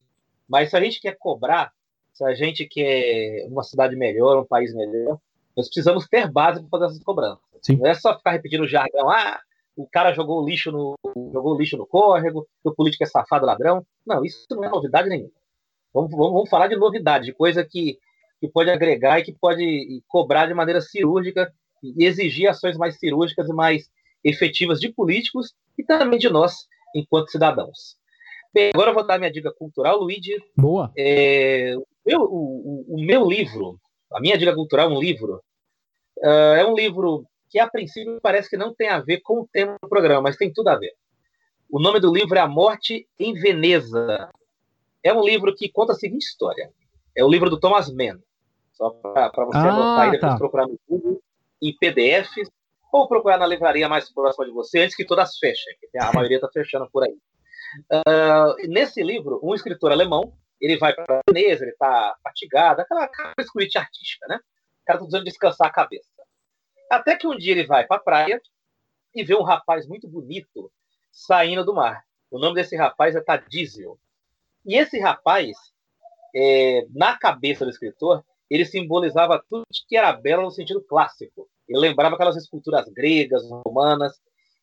[0.49, 1.73] Mas se a gente quer cobrar,
[2.13, 5.19] se a gente quer uma cidade melhor, um país melhor,
[5.57, 7.45] nós precisamos ter base para fazer essas cobranças.
[7.63, 7.77] Sim.
[7.77, 9.41] Não é só ficar repetindo o jargão, ah,
[9.77, 10.97] o cara jogou lixo no
[11.33, 13.85] jogou lixo no córrego, o político é safado ladrão.
[14.07, 15.33] Não, isso não é novidade nenhuma.
[15.93, 17.99] Vamos, vamos, vamos falar de novidade, de coisa que,
[18.41, 21.53] que pode agregar e que pode cobrar de maneira cirúrgica
[21.83, 23.89] e exigir ações mais cirúrgicas e mais
[24.25, 27.97] efetivas de políticos e também de nós, enquanto cidadãos.
[28.53, 30.37] Bem, agora eu vou dar minha dica cultural, Luigi.
[30.57, 30.93] Boa.
[30.97, 31.75] É,
[32.07, 33.79] eu, o, o, meu livro,
[34.13, 35.43] a minha dica cultural é um livro.
[36.19, 39.49] Uh, é um livro que a princípio parece que não tem a ver com o
[39.53, 40.93] tema do programa, mas tem tudo a ver.
[41.69, 44.31] O nome do livro é A Morte em Veneza.
[45.03, 46.71] É um livro que conta a seguinte história.
[47.17, 48.21] É o livro do Thomas Mann.
[48.73, 50.39] Só para você ah, anotar e depois tá.
[50.39, 51.21] procurar no Google,
[51.61, 52.49] em PDFs,
[52.95, 56.37] ou procurar na livraria mais próxima de você, antes que todas fechem, que a maioria
[56.37, 57.19] está fechando por aí.
[57.91, 63.35] Uh, nesse livro, um escritor alemão, ele vai para Veneza, ele está fatigado, aquela, aquela
[63.41, 64.37] escrita artística, né?
[64.37, 66.09] O cara está precisando descansar a cabeça.
[66.89, 68.41] Até que um dia ele vai para a praia
[69.13, 70.71] e vê um rapaz muito bonito
[71.11, 72.05] saindo do mar.
[72.31, 73.99] O nome desse rapaz é Tadizio.
[74.65, 75.57] E esse rapaz,
[76.33, 81.49] é, na cabeça do escritor, ele simbolizava tudo que era belo no sentido clássico.
[81.69, 84.13] Ele lembrava aquelas esculturas gregas, romanas.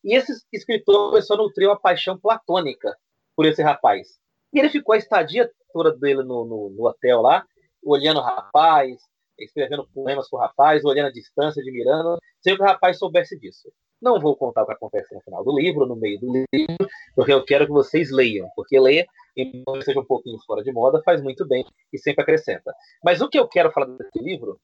[0.04, 2.96] E esse escritor começou a nutrir uma paixão platônica
[3.36, 4.20] por esse rapaz.
[4.54, 7.46] E ele ficou a estadia toda dele no, no, no hotel lá,
[7.84, 9.00] olhando o rapaz,
[9.40, 13.72] escrevendo poemas com o rapaz, olhando a distância, admirando, sem que o rapaz soubesse disso.
[14.02, 17.32] Não vou contar o que acontece no final do livro, no meio do livro, porque
[17.32, 19.06] eu quero que vocês leiam, porque ler,
[19.38, 21.64] embora seja um pouquinho fora de moda, faz muito bem
[21.94, 22.74] e sempre acrescenta.
[23.04, 24.60] Mas o que eu quero falar desse livro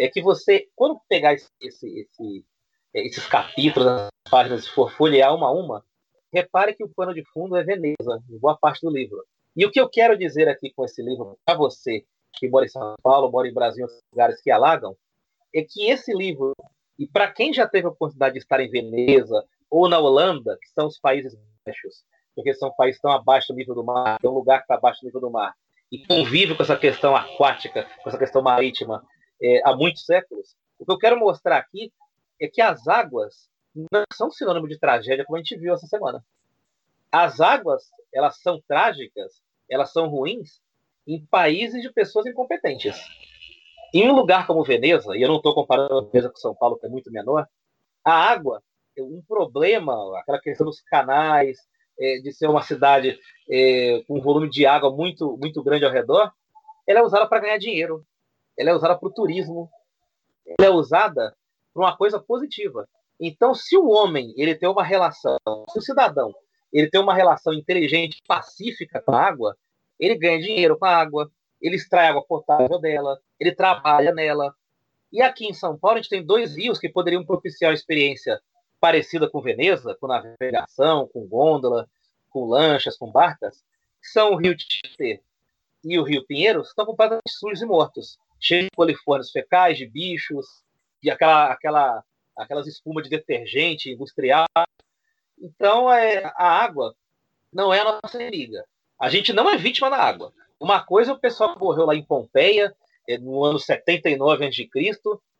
[0.00, 2.44] é que você, quando pegar esse, esse, esse,
[2.94, 5.84] esses capítulos, as páginas, se for folhear uma a uma,
[6.32, 9.22] repare que o pano de fundo é Veneza, boa parte do livro.
[9.54, 12.02] E o que eu quero dizer aqui com esse livro para você
[12.32, 14.96] que mora em São Paulo, mora em Brasil, em lugares que alagam,
[15.54, 16.54] é que esse livro,
[16.98, 20.68] e para quem já teve a oportunidade de estar em Veneza ou na Holanda, que
[20.70, 21.36] são os países
[21.66, 22.04] baixos,
[22.34, 25.00] porque são países tão abaixo do nível do mar, é um lugar que está abaixo
[25.02, 25.52] do nível do mar,
[25.92, 29.04] e convive com essa questão aquática, com essa questão marítima
[29.42, 31.92] é, há muitos séculos, o que eu quero mostrar aqui
[32.40, 36.24] é que as águas não são sinônimo de tragédia, como a gente viu essa semana.
[37.12, 40.60] As águas, elas são trágicas, elas são ruins,
[41.06, 42.96] em países de pessoas incompetentes.
[43.92, 46.86] Em um lugar como Veneza, e eu não estou comparando Veneza com São Paulo, que
[46.86, 47.46] é muito menor,
[48.04, 48.62] a água
[48.96, 51.58] é um problema, aquela questão dos canais,
[51.98, 53.18] é, de ser uma cidade
[53.50, 56.32] é, com um volume de água muito, muito grande ao redor,
[56.86, 58.04] ela é usada para ganhar dinheiro,
[58.60, 59.70] ela é usada para o turismo,
[60.46, 61.34] ela é usada
[61.72, 62.86] para uma coisa positiva.
[63.18, 65.38] Então, se o homem ele tem uma relação,
[65.70, 66.34] se o cidadão
[66.70, 69.56] ele tem uma relação inteligente, pacífica com a água,
[69.98, 71.30] ele ganha dinheiro com a água,
[71.60, 74.54] ele extrai água potável dela, ele trabalha nela.
[75.12, 78.40] E aqui em São Paulo a gente tem dois rios que poderiam propiciar uma experiência
[78.78, 81.88] parecida com Veneza, com navegação, com gôndola,
[82.30, 83.64] com lanchas, com barcas,
[84.00, 85.20] são o Rio Tietê
[85.84, 88.18] e o Rio Pinheiros, estão completamente sujos e mortos.
[88.40, 90.46] Cheio de coliformes fecais, de bichos,
[91.02, 92.04] e aquela, aquela,
[92.36, 94.46] aquelas espumas de detergente industrial.
[95.38, 96.94] Então, é, a água
[97.52, 98.64] não é a nossa inimiga.
[98.98, 100.32] A gente não é vítima da água.
[100.58, 102.74] Uma coisa, o pessoal morreu lá em Pompeia,
[103.08, 104.68] é, no ano 79 a.C.,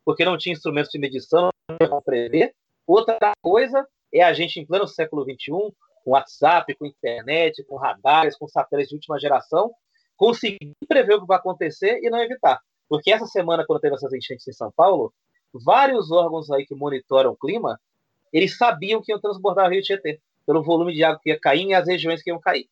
[0.03, 2.55] porque não tinha instrumentos de medição para prever.
[2.87, 5.51] Outra coisa é a gente, em pleno século XXI,
[6.03, 9.71] com WhatsApp, com internet, com radares, com satélites de última geração,
[10.17, 12.59] conseguir prever o que vai acontecer e não evitar.
[12.91, 15.13] Porque essa semana, quando teve essas enchentes em São Paulo,
[15.53, 17.79] vários órgãos aí que monitoram o clima,
[18.33, 21.67] eles sabiam que iam transbordar o Rio Tietê, pelo volume de água que ia cair
[21.67, 22.67] e as regiões que iam cair.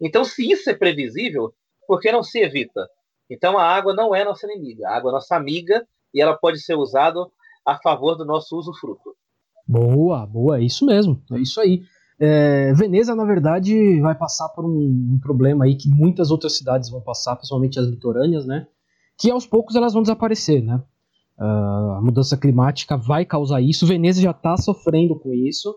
[0.00, 1.54] Então, se isso é previsível,
[1.86, 2.88] por que não se evita?
[3.30, 6.58] Então, a água não é nossa inimiga, a água é nossa amiga e ela pode
[6.58, 7.24] ser usada
[7.64, 9.14] a favor do nosso uso fruto.
[9.68, 11.84] Boa, boa, é isso mesmo, é isso aí.
[12.18, 16.90] É, Veneza, na verdade, vai passar por um, um, problema aí que muitas outras cidades
[16.90, 18.66] vão passar, principalmente as litorâneas, né?
[19.20, 20.82] Que aos poucos elas vão desaparecer, né?
[21.38, 23.86] Uh, a mudança climática vai causar isso.
[23.86, 25.74] Veneza já está sofrendo com isso.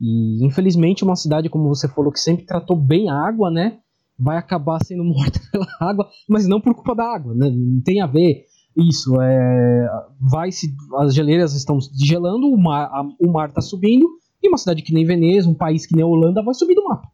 [0.00, 3.78] E infelizmente uma cidade, como você falou, que sempre tratou bem a água, né?
[4.18, 7.50] Vai acabar sendo morta pela água, mas não por culpa da água, né?
[7.50, 8.44] Não tem a ver
[8.76, 9.20] isso.
[9.20, 9.88] É,
[10.20, 14.06] vai se as geleiras estão gelando, o mar, a, o mar está subindo
[14.42, 16.84] e uma cidade que nem Veneza, um país que nem a Holanda, vai subir do
[16.84, 17.08] mapa.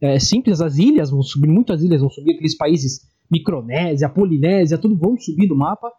[0.00, 3.00] É simples, as ilhas vão subir, muitas ilhas vão subir, aqueles países,
[3.30, 5.92] Micronésia, Polinésia, tudo vão subir do mapa.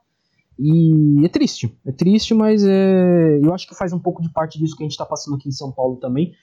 [0.59, 4.59] E é triste, é triste, mas é, eu acho que faz um pouco de parte
[4.59, 6.33] disso que a gente está passando aqui em São Paulo também.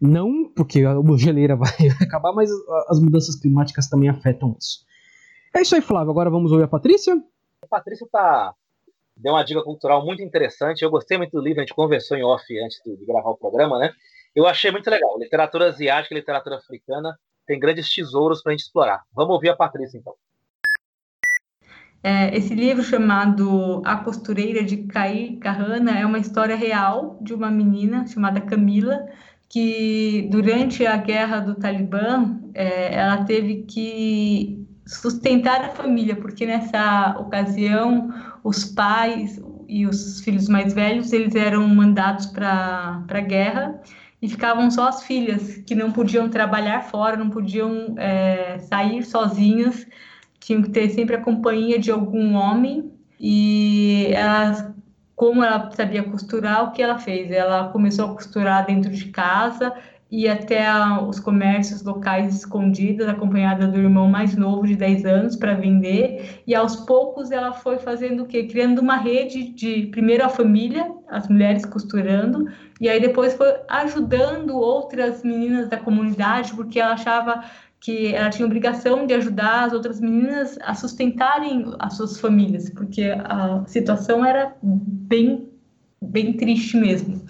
[0.00, 2.50] Não porque a geleira vai acabar, mas
[2.88, 4.84] as mudanças climáticas também afetam isso.
[5.54, 6.10] É isso aí, Flávio.
[6.10, 7.14] Agora vamos ouvir a Patrícia.
[7.62, 8.54] A Patrícia tá
[9.16, 10.82] deu uma dica cultural muito interessante.
[10.82, 13.78] Eu gostei muito do livro, a gente conversou em off antes de gravar o programa,
[13.78, 13.92] né?
[14.34, 15.18] Eu achei muito legal.
[15.18, 19.02] Literatura asiática literatura africana tem grandes tesouros para a gente explorar.
[19.14, 20.14] Vamos ouvir a Patrícia, então.
[22.08, 27.50] É, esse livro chamado A Costureira de Cair Carrana é uma história real de uma
[27.50, 29.08] menina chamada Camila
[29.48, 37.16] que durante a guerra do Talibã é, ela teve que sustentar a família, porque nessa
[37.18, 38.14] ocasião
[38.44, 43.80] os pais e os filhos mais velhos eles eram mandados para a guerra
[44.22, 49.84] e ficavam só as filhas que não podiam trabalhar fora, não podiam é, sair sozinhas,
[50.46, 54.64] tinham que ter sempre a companhia de algum homem e elas
[55.16, 57.30] como ela sabia costurar, o que ela fez?
[57.30, 59.72] Ela começou a costurar dentro de casa
[60.10, 65.34] e até a, os comércios locais escondidas, acompanhada do irmão mais novo de 10 anos
[65.34, 68.44] para vender, e aos poucos ela foi fazendo o quê?
[68.44, 72.46] Criando uma rede de primeiro a família, as mulheres costurando,
[72.80, 77.42] e aí depois foi ajudando outras meninas da comunidade, porque ela achava
[77.86, 83.04] que ela tinha obrigação de ajudar as outras meninas a sustentarem as suas famílias, porque
[83.04, 85.48] a situação era bem
[86.02, 87.24] bem triste mesmo.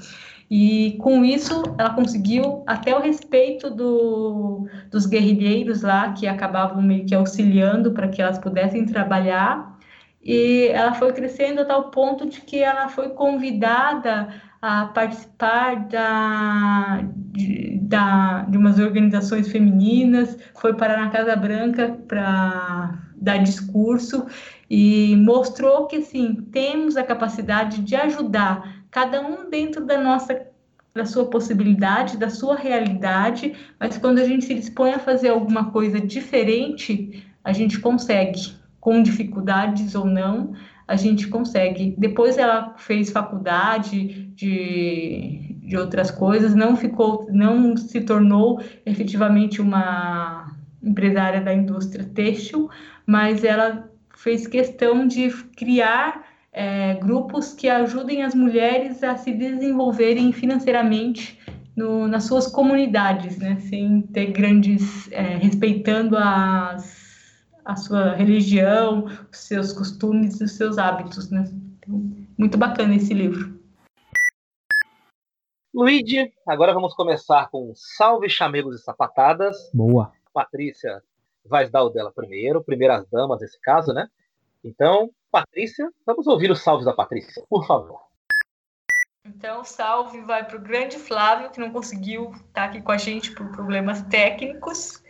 [0.50, 7.04] E com isso, ela conseguiu até o respeito do, dos guerrilheiros lá, que acabavam meio
[7.04, 9.78] que auxiliando para que elas pudessem trabalhar.
[10.22, 14.28] E ela foi crescendo a tal ponto de que ela foi convidada
[14.68, 22.98] a participar da, de, da, de umas organizações femininas, foi parar na Casa Branca para
[23.14, 24.26] dar discurso
[24.68, 30.36] e mostrou que, assim, temos a capacidade de ajudar cada um dentro da nossa
[30.93, 35.70] da sua possibilidade, da sua realidade, mas quando a gente se dispõe a fazer alguma
[35.70, 40.55] coisa diferente, a gente consegue, com dificuldades ou não,
[40.86, 41.94] a gente consegue.
[41.98, 50.52] Depois ela fez faculdade de, de outras coisas, não ficou, não se tornou efetivamente uma
[50.82, 52.70] empresária da indústria têxtil,
[53.04, 60.32] mas ela fez questão de criar é, grupos que ajudem as mulheres a se desenvolverem
[60.32, 61.38] financeiramente
[61.76, 67.05] no, nas suas comunidades, né, sem ter grandes, é, respeitando as,
[67.66, 71.44] a sua religião, os seus costumes e os seus hábitos, né.
[71.78, 72.01] Então,
[72.38, 73.56] muito bacana esse livro.
[75.74, 79.56] Luigi, agora vamos começar com Salve Chamegos e Sapatadas.
[79.74, 80.12] Boa.
[80.32, 81.02] Patrícia
[81.44, 84.09] vai dar o dela primeiro, primeiras damas nesse caso, né?
[84.64, 88.01] Então, Patrícia, vamos ouvir os salves da Patrícia, por favor.
[89.24, 92.97] Então, salve vai para o grande Flávio, que não conseguiu estar tá aqui com a
[92.97, 95.02] gente por problemas técnicos.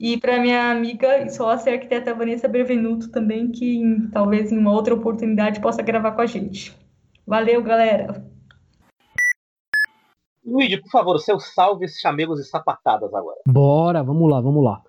[0.00, 4.72] E para minha amiga e sócia arquiteta Vanessa Bervenuto também, que em, talvez em uma
[4.72, 6.74] outra oportunidade possa gravar com a gente.
[7.26, 8.24] Valeu, galera!
[10.42, 13.36] Luigi, por favor, seus salves, chamegos e sapatadas agora.
[13.46, 14.80] Bora, vamos lá, vamos lá.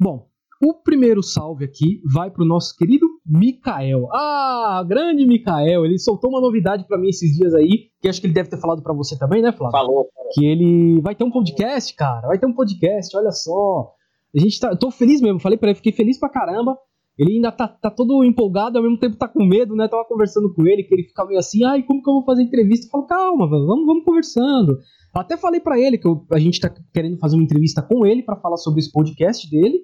[0.00, 0.28] Bom,
[0.62, 4.08] o primeiro salve aqui vai para o nosso querido Mikael.
[4.14, 5.84] Ah, grande Mikael.
[5.84, 8.58] Ele soltou uma novidade para mim esses dias aí, que acho que ele deve ter
[8.58, 9.78] falado para você também, né, Flávio?
[9.78, 10.08] Falou.
[10.32, 12.26] Que ele vai ter um podcast, cara.
[12.26, 13.92] Vai ter um podcast, olha só.
[14.34, 14.76] A gente tá.
[14.76, 16.76] Tô feliz mesmo, falei pra ele, fiquei feliz pra caramba.
[17.16, 19.86] Ele ainda tá, tá todo empolgado, ao mesmo tempo tá com medo, né?
[19.86, 22.42] Tava conversando com ele, que ele fica meio assim, ai, como que eu vou fazer
[22.42, 22.86] entrevista?
[22.86, 24.78] Eu falo, calma, vamos, vamos conversando.
[25.14, 28.24] Até falei para ele que eu, a gente tá querendo fazer uma entrevista com ele
[28.24, 29.78] para falar sobre esse podcast dele.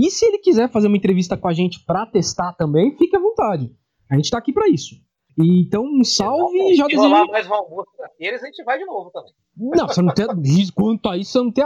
[0.00, 3.20] E se ele quiser fazer uma entrevista com a gente para testar também, fique à
[3.20, 3.70] vontade.
[4.10, 4.94] A gente tá aqui para isso.
[5.38, 7.02] E, então, um salve e já desejo.
[7.02, 9.32] Se rolar mais um almoço daqueles, a gente vai de novo também.
[9.56, 10.26] Não, você não tem.
[10.74, 11.64] Quanto a isso, você não tem.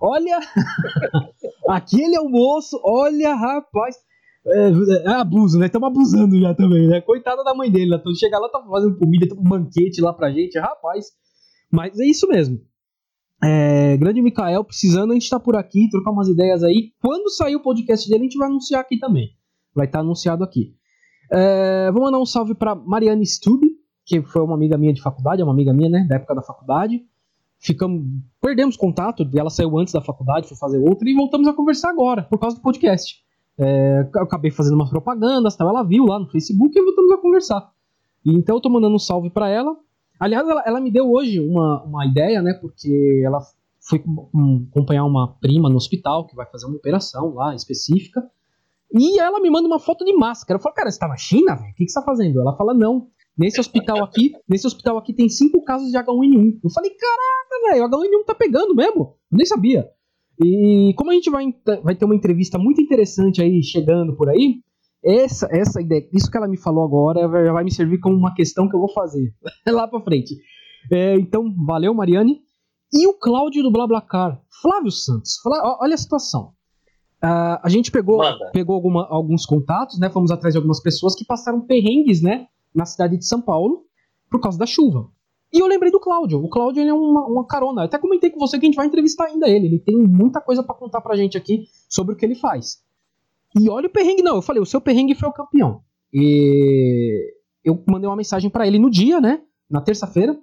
[0.00, 0.38] Olha!
[1.68, 3.96] Aquele almoço, olha, rapaz.
[4.46, 5.66] É, é abuso, né?
[5.66, 7.00] Estamos abusando já também, né?
[7.00, 8.02] Coitada da mãe dele, né?
[8.18, 11.06] Chega lá, tá fazendo comida, tá um banquete lá pra gente, rapaz.
[11.70, 12.58] Mas é isso mesmo.
[13.42, 16.92] É, grande Mikael, precisando, a gente tá por aqui, trocar umas ideias aí.
[17.00, 19.30] Quando sair o podcast dele, a gente vai anunciar aqui também.
[19.74, 20.74] Vai estar tá anunciado aqui.
[21.32, 23.68] É, vou mandar um salve pra Mariane Stube,
[24.04, 26.06] que foi uma amiga minha de faculdade, é uma amiga minha, né?
[26.08, 27.02] Da época da faculdade.
[27.62, 28.02] Ficamos,
[28.40, 32.22] perdemos contato, ela saiu antes da faculdade, foi fazer outra, e voltamos a conversar agora,
[32.22, 33.22] por causa do podcast.
[33.58, 37.18] É, eu acabei fazendo umas propagandas, tal, ela viu lá no Facebook e voltamos a
[37.18, 37.70] conversar.
[38.24, 39.76] E, então eu tô mandando um salve para ela.
[40.18, 42.54] Aliás, ela, ela, me deu hoje uma, uma ideia, né?
[42.54, 43.40] Porque ela
[43.80, 44.02] foi
[44.70, 48.22] acompanhar uma prima no hospital que vai fazer uma operação lá específica.
[48.92, 50.58] E ela me manda uma foto de máscara.
[50.58, 51.70] Eu falo, cara, você tá na China, velho?
[51.70, 52.40] O que, que você tá fazendo?
[52.40, 53.08] Ela fala, não.
[53.40, 56.60] Nesse hospital aqui, nesse hospital aqui tem cinco casos de H1N1.
[56.62, 59.16] Eu falei, caraca, velho, o H1N1 tá pegando mesmo.
[59.32, 59.88] Eu nem sabia.
[60.44, 61.46] E como a gente vai,
[61.82, 64.56] vai ter uma entrevista muito interessante aí chegando por aí,
[65.02, 68.34] essa, essa ideia, isso que ela me falou agora já vai me servir como uma
[68.34, 69.32] questão que eu vou fazer
[69.66, 70.36] lá pra frente.
[70.92, 72.42] É, então, valeu, Mariane.
[72.92, 75.38] E o Cláudio do BlaBlaCar, Flávio Santos,
[75.80, 76.52] olha a situação.
[77.24, 78.20] Uh, a gente pegou,
[78.52, 80.10] pegou alguma, alguns contatos, né?
[80.10, 82.46] Fomos atrás de algumas pessoas que passaram perrengues, né?
[82.74, 83.84] Na cidade de São Paulo
[84.30, 85.10] por causa da chuva.
[85.52, 86.42] E eu lembrei do Cláudio.
[86.42, 87.82] O Cláudio é uma, uma carona.
[87.82, 89.66] Eu até comentei com você que a gente vai entrevistar ainda ele.
[89.66, 92.82] Ele tem muita coisa para contar pra gente aqui sobre o que ele faz.
[93.58, 94.36] E olha o perrengue, não.
[94.36, 95.82] Eu falei, o seu perrengue foi o campeão.
[96.14, 97.34] E
[97.64, 99.42] eu mandei uma mensagem para ele no dia, né?
[99.68, 100.38] Na terça-feira.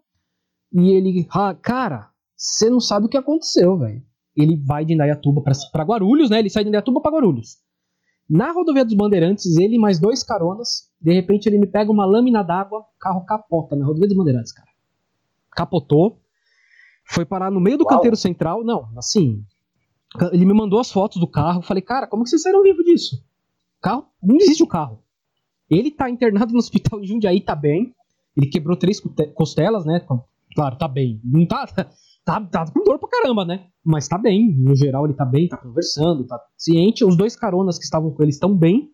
[0.74, 4.04] E ele, ah, cara, você não sabe o que aconteceu, velho.
[4.36, 6.40] Ele vai de Indaiatuba para Guarulhos, né?
[6.40, 7.58] Ele sai de Indaiatuba para Guarulhos.
[8.30, 12.44] Na rodovia dos Bandeirantes, ele mais dois caronas, de repente ele me pega uma lâmina
[12.44, 14.68] d'água, carro capota na rodovia dos Bandeirantes, cara
[15.58, 16.22] capotou,
[17.10, 17.95] foi parar no meio do Uau.
[17.95, 18.64] canteiro central.
[18.64, 19.44] Não, assim,
[20.32, 21.64] ele me mandou as fotos do carro.
[21.64, 23.26] Falei, cara, como que vocês saíram vivo disso?
[23.82, 25.04] Carro, não existe o carro.
[25.70, 27.95] Ele tá internado no hospital de Jundiaí, tá bem.
[28.36, 29.02] Ele quebrou três
[29.34, 30.06] costelas, né?
[30.54, 31.20] Claro, tá bem.
[31.24, 31.66] Não tá,
[32.28, 33.68] tá, tá com dor pra caramba, né?
[33.84, 34.54] Mas tá bem.
[34.58, 37.06] No geral, ele tá bem, tá conversando, tá ciente.
[37.06, 38.91] Os dois caronas que estavam com ele estão bem.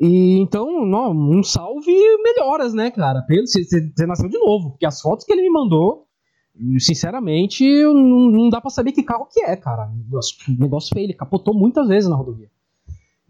[0.00, 1.92] E então, não, um salve
[2.22, 3.22] melhoras, né, cara?
[3.28, 6.06] Você, você nasceu de novo, porque as fotos que ele me mandou,
[6.78, 9.90] sinceramente, não, não dá para saber que carro que é, cara.
[9.90, 12.48] O negócio feio, ele capotou muitas vezes na rodovia.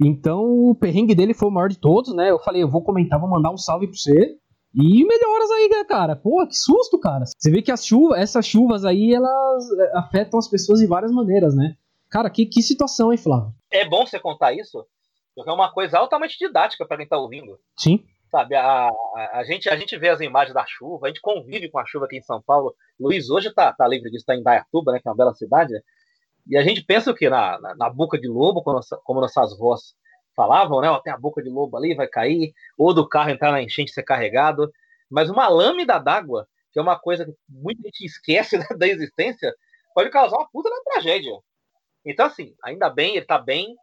[0.01, 2.31] Então, o perrengue dele foi o maior de todos, né?
[2.31, 4.39] Eu falei, eu vou comentar, vou mandar um salve pra você.
[4.81, 6.15] E melhoras aí, né, cara?
[6.15, 7.25] Pô, que susto, cara.
[7.27, 11.11] Você vê que as chuvas, essas chuvas aí, elas é, afetam as pessoas de várias
[11.11, 11.77] maneiras, né?
[12.09, 13.53] Cara, que, que situação, hein, Flávio?
[13.73, 14.87] É bom você contar isso,
[15.35, 17.59] porque é uma coisa altamente didática para quem está ouvindo.
[17.77, 18.05] Sim.
[18.31, 21.69] Sabe, a, a, a, gente, a gente vê as imagens da chuva, a gente convive
[21.71, 22.73] com a chuva aqui em São Paulo.
[23.01, 25.73] Luiz hoje está tá livre disso, está em Dayatuba, né, que é uma bela cidade.
[26.47, 27.29] E a gente pensa o quê?
[27.29, 29.95] Na, na, na boca de lobo, como, como nossas vós
[30.39, 30.89] falavam, né?
[31.03, 34.05] Tem a boca de lobo ali, vai cair, ou do carro entrar na enchente ser
[34.05, 34.73] carregado.
[35.11, 39.53] Mas uma lâmina d'água, que é uma coisa que muita gente esquece da existência,
[39.93, 41.33] pode causar uma puta na tragédia.
[42.05, 43.75] Então, assim, ainda bem, ele está bem,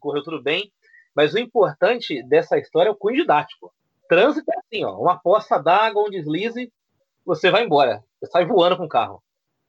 [0.00, 0.72] correu tudo bem.
[1.14, 3.72] Mas o importante dessa história é o cunho didático.
[4.08, 6.72] Trânsito é assim, ó, uma poça d'água, um deslize,
[7.24, 8.02] você vai embora.
[8.20, 9.22] Você sai voando com o carro.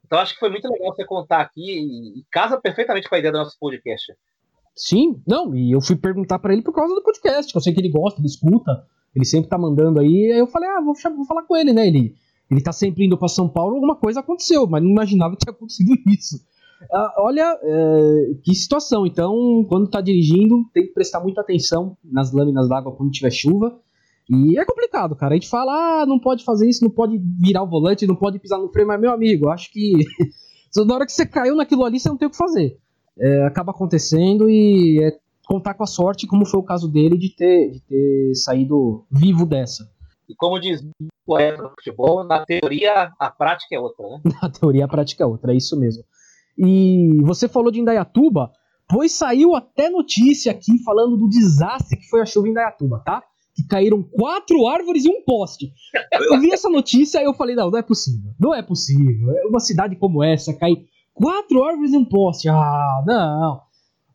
[0.05, 3.31] Então acho que foi muito legal você contar aqui e casa perfeitamente com a ideia
[3.31, 4.11] do nosso podcast.
[4.79, 7.73] Sim, não, e eu fui perguntar para ele por causa do podcast, que eu sei
[7.73, 8.81] que ele gosta, ele escuta,
[9.13, 11.85] ele sempre tá mandando aí, aí eu falei, ah, vou, vou falar com ele, né?
[11.85, 12.15] Ele,
[12.49, 15.51] ele tá sempre indo para São Paulo, alguma coisa aconteceu, mas não imaginava que tinha
[15.51, 16.39] acontecido isso.
[16.93, 19.05] Ah, olha, é, que situação.
[19.05, 23.77] Então, quando está dirigindo, tem que prestar muita atenção nas lâminas d'água quando tiver chuva.
[24.29, 25.33] E é complicado, cara.
[25.33, 28.39] A gente fala, ah, não pode fazer isso, não pode virar o volante, não pode
[28.39, 29.91] pisar no freio, mas, meu amigo, acho que
[30.87, 32.79] na hora que você caiu naquilo ali, você não tem o que fazer.
[33.19, 37.35] É, acaba acontecendo e é contar com a sorte, como foi o caso dele, de
[37.35, 39.89] ter, de ter saído vivo dessa.
[40.29, 44.21] E como diz o poeta do futebol, na teoria a prática é outra, né?
[44.41, 46.03] Na teoria a prática é outra, é isso mesmo.
[46.55, 48.51] E você falou de Indaiatuba.
[48.91, 53.23] Pois saiu até notícia aqui falando do desastre que foi a chuva em Dayatuba, tá?
[53.55, 55.71] Que caíram quatro árvores e um poste.
[56.11, 58.31] Eu vi essa notícia e eu falei, não, não é possível.
[58.39, 59.31] Não é possível.
[59.37, 60.87] É uma cidade como essa, cair
[61.21, 62.49] quatro árvores e um poste.
[62.49, 63.61] Ah, não.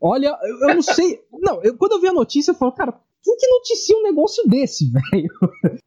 [0.01, 1.21] Olha, eu, eu não sei.
[1.33, 4.47] Não, eu, quando eu vi a notícia, eu falo, cara, quem que noticia um negócio
[4.49, 5.29] desse, velho?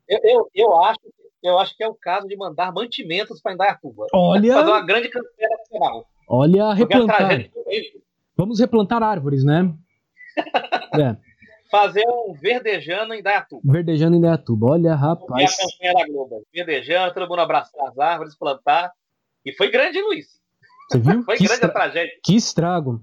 [0.07, 0.99] Eu, eu, eu, acho,
[1.43, 4.07] eu acho que é o caso de mandar mantimentos para Indaiatuba.
[4.13, 4.53] Olha.
[4.53, 6.05] Fazer uma grande campanha nacional.
[6.27, 7.49] Olha, replantar.
[8.35, 9.73] Vamos replantar árvores, né?
[10.99, 11.17] é.
[11.69, 13.61] Fazer um verdejando em Indaiatuba.
[13.63, 14.71] Verdejando em Indaiatuba.
[14.71, 15.53] Olha, rapaz.
[15.53, 16.43] a campanha da Globo.
[16.53, 18.91] Verdejando, todo mundo abraçar as árvores, plantar.
[19.45, 20.37] E foi grande, Luiz.
[20.89, 21.23] Você viu?
[21.23, 21.69] foi que grande estra...
[21.69, 22.13] a tragédia.
[22.23, 23.01] Que estrago.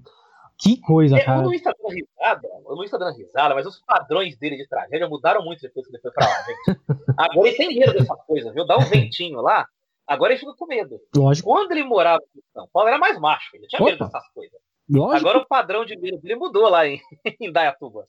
[0.57, 1.41] Que coisa, é, cara.
[1.41, 4.67] O Luiz tá dando risada, o Luiz tá dando risada, mas os padrões dele de
[4.67, 6.79] tragédia mudaram muito depois que ele foi pra lá, gente.
[7.17, 8.65] Agora ele tem medo dessa coisa, viu?
[8.65, 9.67] Dá um ventinho lá,
[10.07, 10.97] agora ele fica com medo.
[11.15, 11.49] Lógico.
[11.49, 13.91] Quando ele morava em São Paulo, era mais macho, ele tinha Opa.
[13.91, 14.59] medo dessas coisas.
[14.89, 15.27] Lógico.
[15.27, 17.01] Agora o padrão de medo dele mudou lá em,
[17.41, 18.05] em Dayatuba.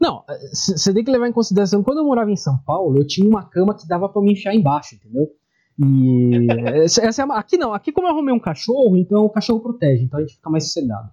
[0.00, 3.28] Não, você tem que levar em consideração, quando eu morava em São Paulo, eu tinha
[3.28, 5.30] uma cama que dava pra me enfiar embaixo, entendeu?
[5.78, 6.46] E
[6.84, 9.60] essa, essa é a- aqui não, aqui como eu arrumei um cachorro, então o cachorro
[9.60, 11.10] protege, então a gente fica mais sossegado.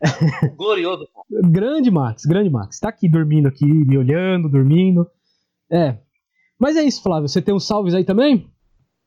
[0.56, 1.08] Glorioso.
[1.50, 2.78] Grande Max, grande Max.
[2.78, 5.06] Tá aqui dormindo aqui, me olhando, dormindo.
[5.70, 5.96] É.
[6.58, 7.28] Mas é isso, Flávio.
[7.28, 8.50] Você tem uns salves aí também?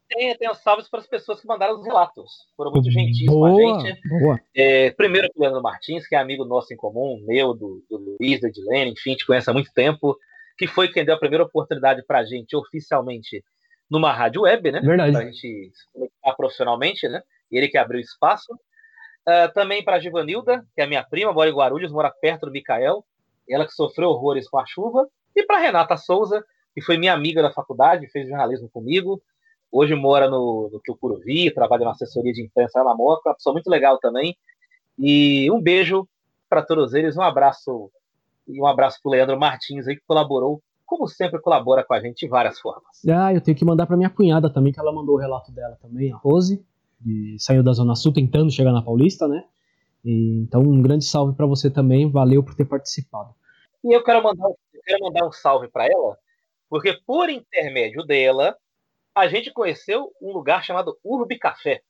[0.10, 2.32] Tem, tem os salves para as pessoas que mandaram os relatos.
[2.56, 4.00] Foram muito gentis com boa, a gente.
[4.08, 4.40] boa.
[4.56, 8.40] É, primeiro, o Leandro Martins, que é amigo nosso em comum, meu, do, do Luiz,
[8.40, 10.18] da Edilene, enfim, te conhece há muito tempo,
[10.58, 13.44] que foi quem deu a primeira oportunidade para a gente oficialmente
[13.90, 14.82] numa rádio web, né?
[14.82, 15.12] Verdade.
[15.12, 17.22] Para a gente se conectar profissionalmente, né?
[17.52, 18.54] Ele que abriu espaço.
[19.28, 22.52] Ah, também para a Givanilda, que é minha prima, mora em Guarulhos, mora perto do
[22.52, 23.04] Micael,
[23.48, 25.06] ela que sofreu horrores com a chuva.
[25.36, 26.44] E para Renata Souza,
[26.74, 29.22] que foi minha amiga da faculdade, fez jornalismo comigo,
[29.70, 33.54] hoje mora no, no Tucuruvi, trabalha na assessoria de imprensa lá na Moca, uma pessoa
[33.54, 34.38] muito legal também.
[34.98, 36.08] E um beijo
[36.50, 37.92] para todos eles, um abraço
[38.48, 42.00] e um abraço para o Leandro Martins aí, que colaborou, como sempre colabora com a
[42.00, 43.06] gente de várias formas.
[43.08, 45.78] Ah, eu tenho que mandar pra minha cunhada também, que ela mandou o relato dela
[45.82, 46.66] também, a Rose,
[47.04, 49.44] que saiu da Zona Sul tentando chegar na Paulista, né?
[50.04, 53.36] E, então, um grande salve pra você também, valeu por ter participado.
[53.84, 56.18] E eu quero mandar, eu quero mandar um salve para ela,
[56.70, 58.56] porque por intermédio dela,
[59.14, 61.82] a gente conheceu um lugar chamado Urbi Café,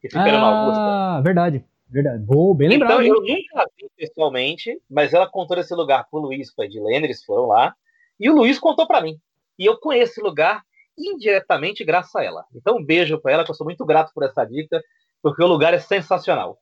[0.00, 0.80] que fica na Augusta.
[0.80, 2.22] Ah, verdade, verdade.
[2.22, 3.02] Boa, bem lembrado.
[3.02, 7.06] Então, eu nunca vi pessoalmente, mas ela contou esse lugar pro Luiz e pra Edilene,
[7.06, 7.74] eles foram lá,
[8.18, 9.18] e o Luiz contou para mim.
[9.58, 10.62] E eu conheço esse lugar
[10.96, 12.44] indiretamente graças a ela.
[12.54, 14.82] Então, um beijo para ela, que eu sou muito grato por essa dica,
[15.22, 16.58] porque o lugar é sensacional.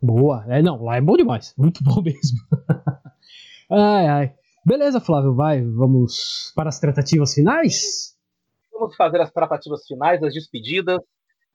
[0.00, 0.44] Boa.
[0.48, 1.54] É, não, lá é bom demais.
[1.56, 2.38] Muito bom mesmo.
[3.70, 4.34] ai, ai.
[4.64, 5.62] Beleza, Flávio, vai.
[5.62, 8.16] Vamos para as tratativas finais?
[8.72, 10.98] Vamos fazer as tratativas finais, as despedidas,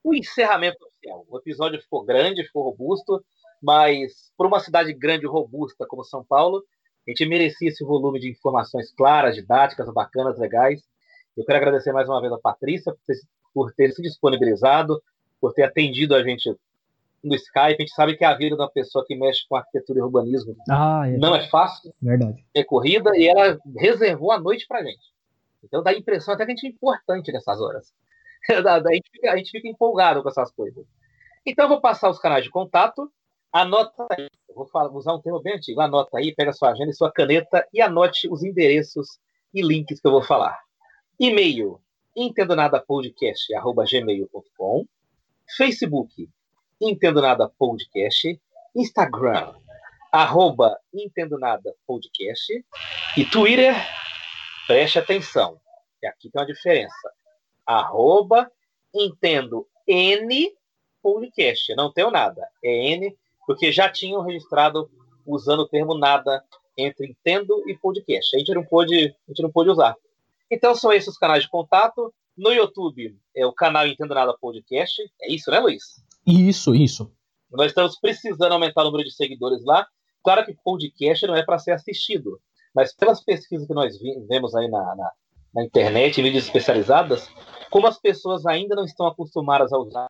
[0.03, 1.26] o encerramento oficial.
[1.30, 3.23] O episódio ficou grande, ficou robusto,
[3.61, 6.64] mas por uma cidade grande e robusta como São Paulo,
[7.07, 10.81] a gente merecia esse volume de informações claras, didáticas, bacanas, legais.
[11.35, 13.15] Eu quero agradecer mais uma vez a Patrícia por ter,
[13.53, 15.01] por ter se disponibilizado,
[15.39, 16.53] por ter atendido a gente
[17.23, 17.75] no Skype.
[17.77, 21.03] A gente sabe que a vida da pessoa que mexe com arquitetura e urbanismo Ah,
[21.07, 21.17] é.
[21.17, 22.43] não é fácil, Verdade.
[22.53, 25.05] é corrida, e ela reservou a noite pra gente.
[25.63, 27.93] Então dá a impressão até que a gente é importante nessas horas.
[28.49, 30.85] A, gente fica, a gente fica empolgado com essas coisas.
[31.45, 33.11] Então eu vou passar os canais de contato.
[33.51, 35.79] Anota aí, vou falar- usar um termo bem antigo.
[35.81, 39.17] Anota aí, pega sua agenda e sua caneta e anote os endereços
[39.53, 40.59] e links que eu vou falar.
[41.19, 41.79] E-mail,
[42.15, 44.85] entendonadapodcast.gmail.com
[45.55, 46.29] Facebook,
[46.81, 48.39] Entendo Nada Podcast,
[48.75, 49.53] Instagram,
[50.11, 52.65] arroba Entendo Nada Podcast
[53.15, 53.73] e Twitter,
[54.67, 55.59] preste atenção,
[55.99, 57.11] que aqui tem uma diferença.
[57.65, 58.51] Arroba
[58.93, 60.53] Entendo N
[61.01, 63.17] Podcast, não tenho nada, é N,
[63.48, 64.91] porque já tinham registrado
[65.26, 66.44] usando o termo nada
[66.78, 68.36] entre Entendo e Podcast.
[68.36, 69.95] A gente não pôde, a gente não pôde usar.
[70.52, 72.14] Então são esses os canais de contato.
[72.38, 75.02] No YouTube é o canal Entendo Nada Podcast.
[75.22, 75.84] É isso, né, Luiz?
[76.26, 77.10] Isso, isso.
[77.49, 79.88] Nós estamos precisando aumentar o número de seguidores lá.
[80.22, 82.40] Claro que podcast não é para ser assistido,
[82.76, 83.98] mas pelas pesquisas que nós
[84.28, 85.11] vemos aí na, na,
[85.56, 87.30] na internet, em mídias especializadas,
[87.72, 90.07] como as pessoas ainda não estão acostumadas a usar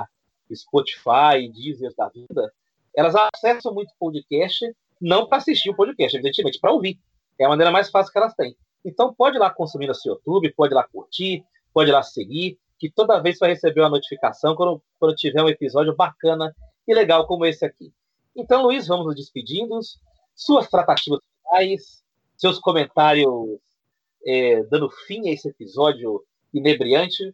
[0.52, 2.52] Spotify, Deezer da vida,
[2.98, 4.65] elas acessam muito podcast,
[4.99, 6.99] não para assistir o podcast, evidentemente, para ouvir.
[7.40, 8.57] É a maneira mais fácil que elas têm.
[8.84, 12.02] Então pode ir lá consumir no seu YouTube, pode ir lá curtir, pode ir lá
[12.02, 16.56] seguir, que toda vez vai receber uma notificação quando, quando tiver um episódio bacana
[16.88, 17.94] e legal como esse aqui.
[18.36, 19.80] Então, Luiz, vamos nos despedindo.
[20.36, 22.03] Suas tratativas finais,
[22.36, 23.60] seus comentários
[24.26, 27.32] é, dando fim a esse episódio inebriante.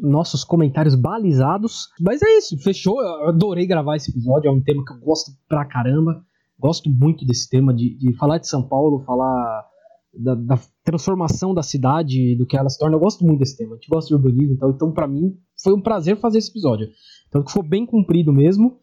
[0.00, 1.88] Nossos comentários balizados.
[2.00, 3.02] Mas é isso, fechou.
[3.02, 4.48] Eu adorei gravar esse episódio.
[4.48, 6.24] É um tema que eu gosto pra caramba.
[6.58, 9.66] Gosto muito desse tema de, de falar de São Paulo, falar
[10.12, 12.96] da, da, transformação da cidade, do que ela se torna.
[12.96, 13.72] Eu gosto muito desse tema.
[13.72, 16.88] A gente gosta de urbanismo, então, então para mim foi um prazer fazer esse episódio.
[17.28, 18.78] Então, que foi bem cumprido mesmo.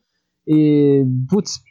[0.45, 1.61] E, putz,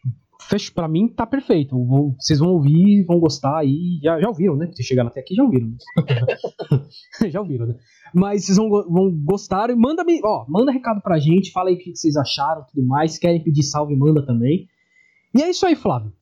[0.51, 1.77] fecho, pra mim tá perfeito.
[1.85, 4.01] Vou, vocês vão ouvir, vão gostar aí.
[4.03, 4.69] Já, já ouviram, né?
[4.73, 5.69] Se chegaram até aqui, já ouviram.
[5.69, 5.77] Né?
[7.31, 7.77] já ouviram, né?
[8.13, 9.75] Mas vocês vão, vão gostar.
[9.77, 13.13] Manda, ó, manda recado pra gente, fala aí o que vocês acharam tudo mais.
[13.13, 14.69] Se querem pedir salve, manda também.
[15.33, 16.13] E é isso aí, Flávio.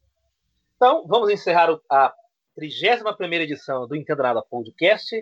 [0.76, 2.12] Então, vamos encerrar a
[2.54, 5.16] 31 edição do Entendo Nada Podcast,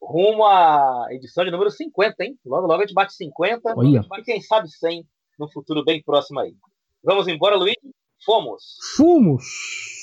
[0.00, 2.38] rumo à edição de número 50, hein?
[2.44, 4.06] Logo, logo a gente bate 50, Olha.
[4.18, 5.04] e quem sabe 100
[5.38, 6.54] no futuro bem próximo aí.
[7.02, 7.74] Vamos embora, Luiz?
[8.24, 8.76] Fomos!
[8.96, 9.99] Fomos!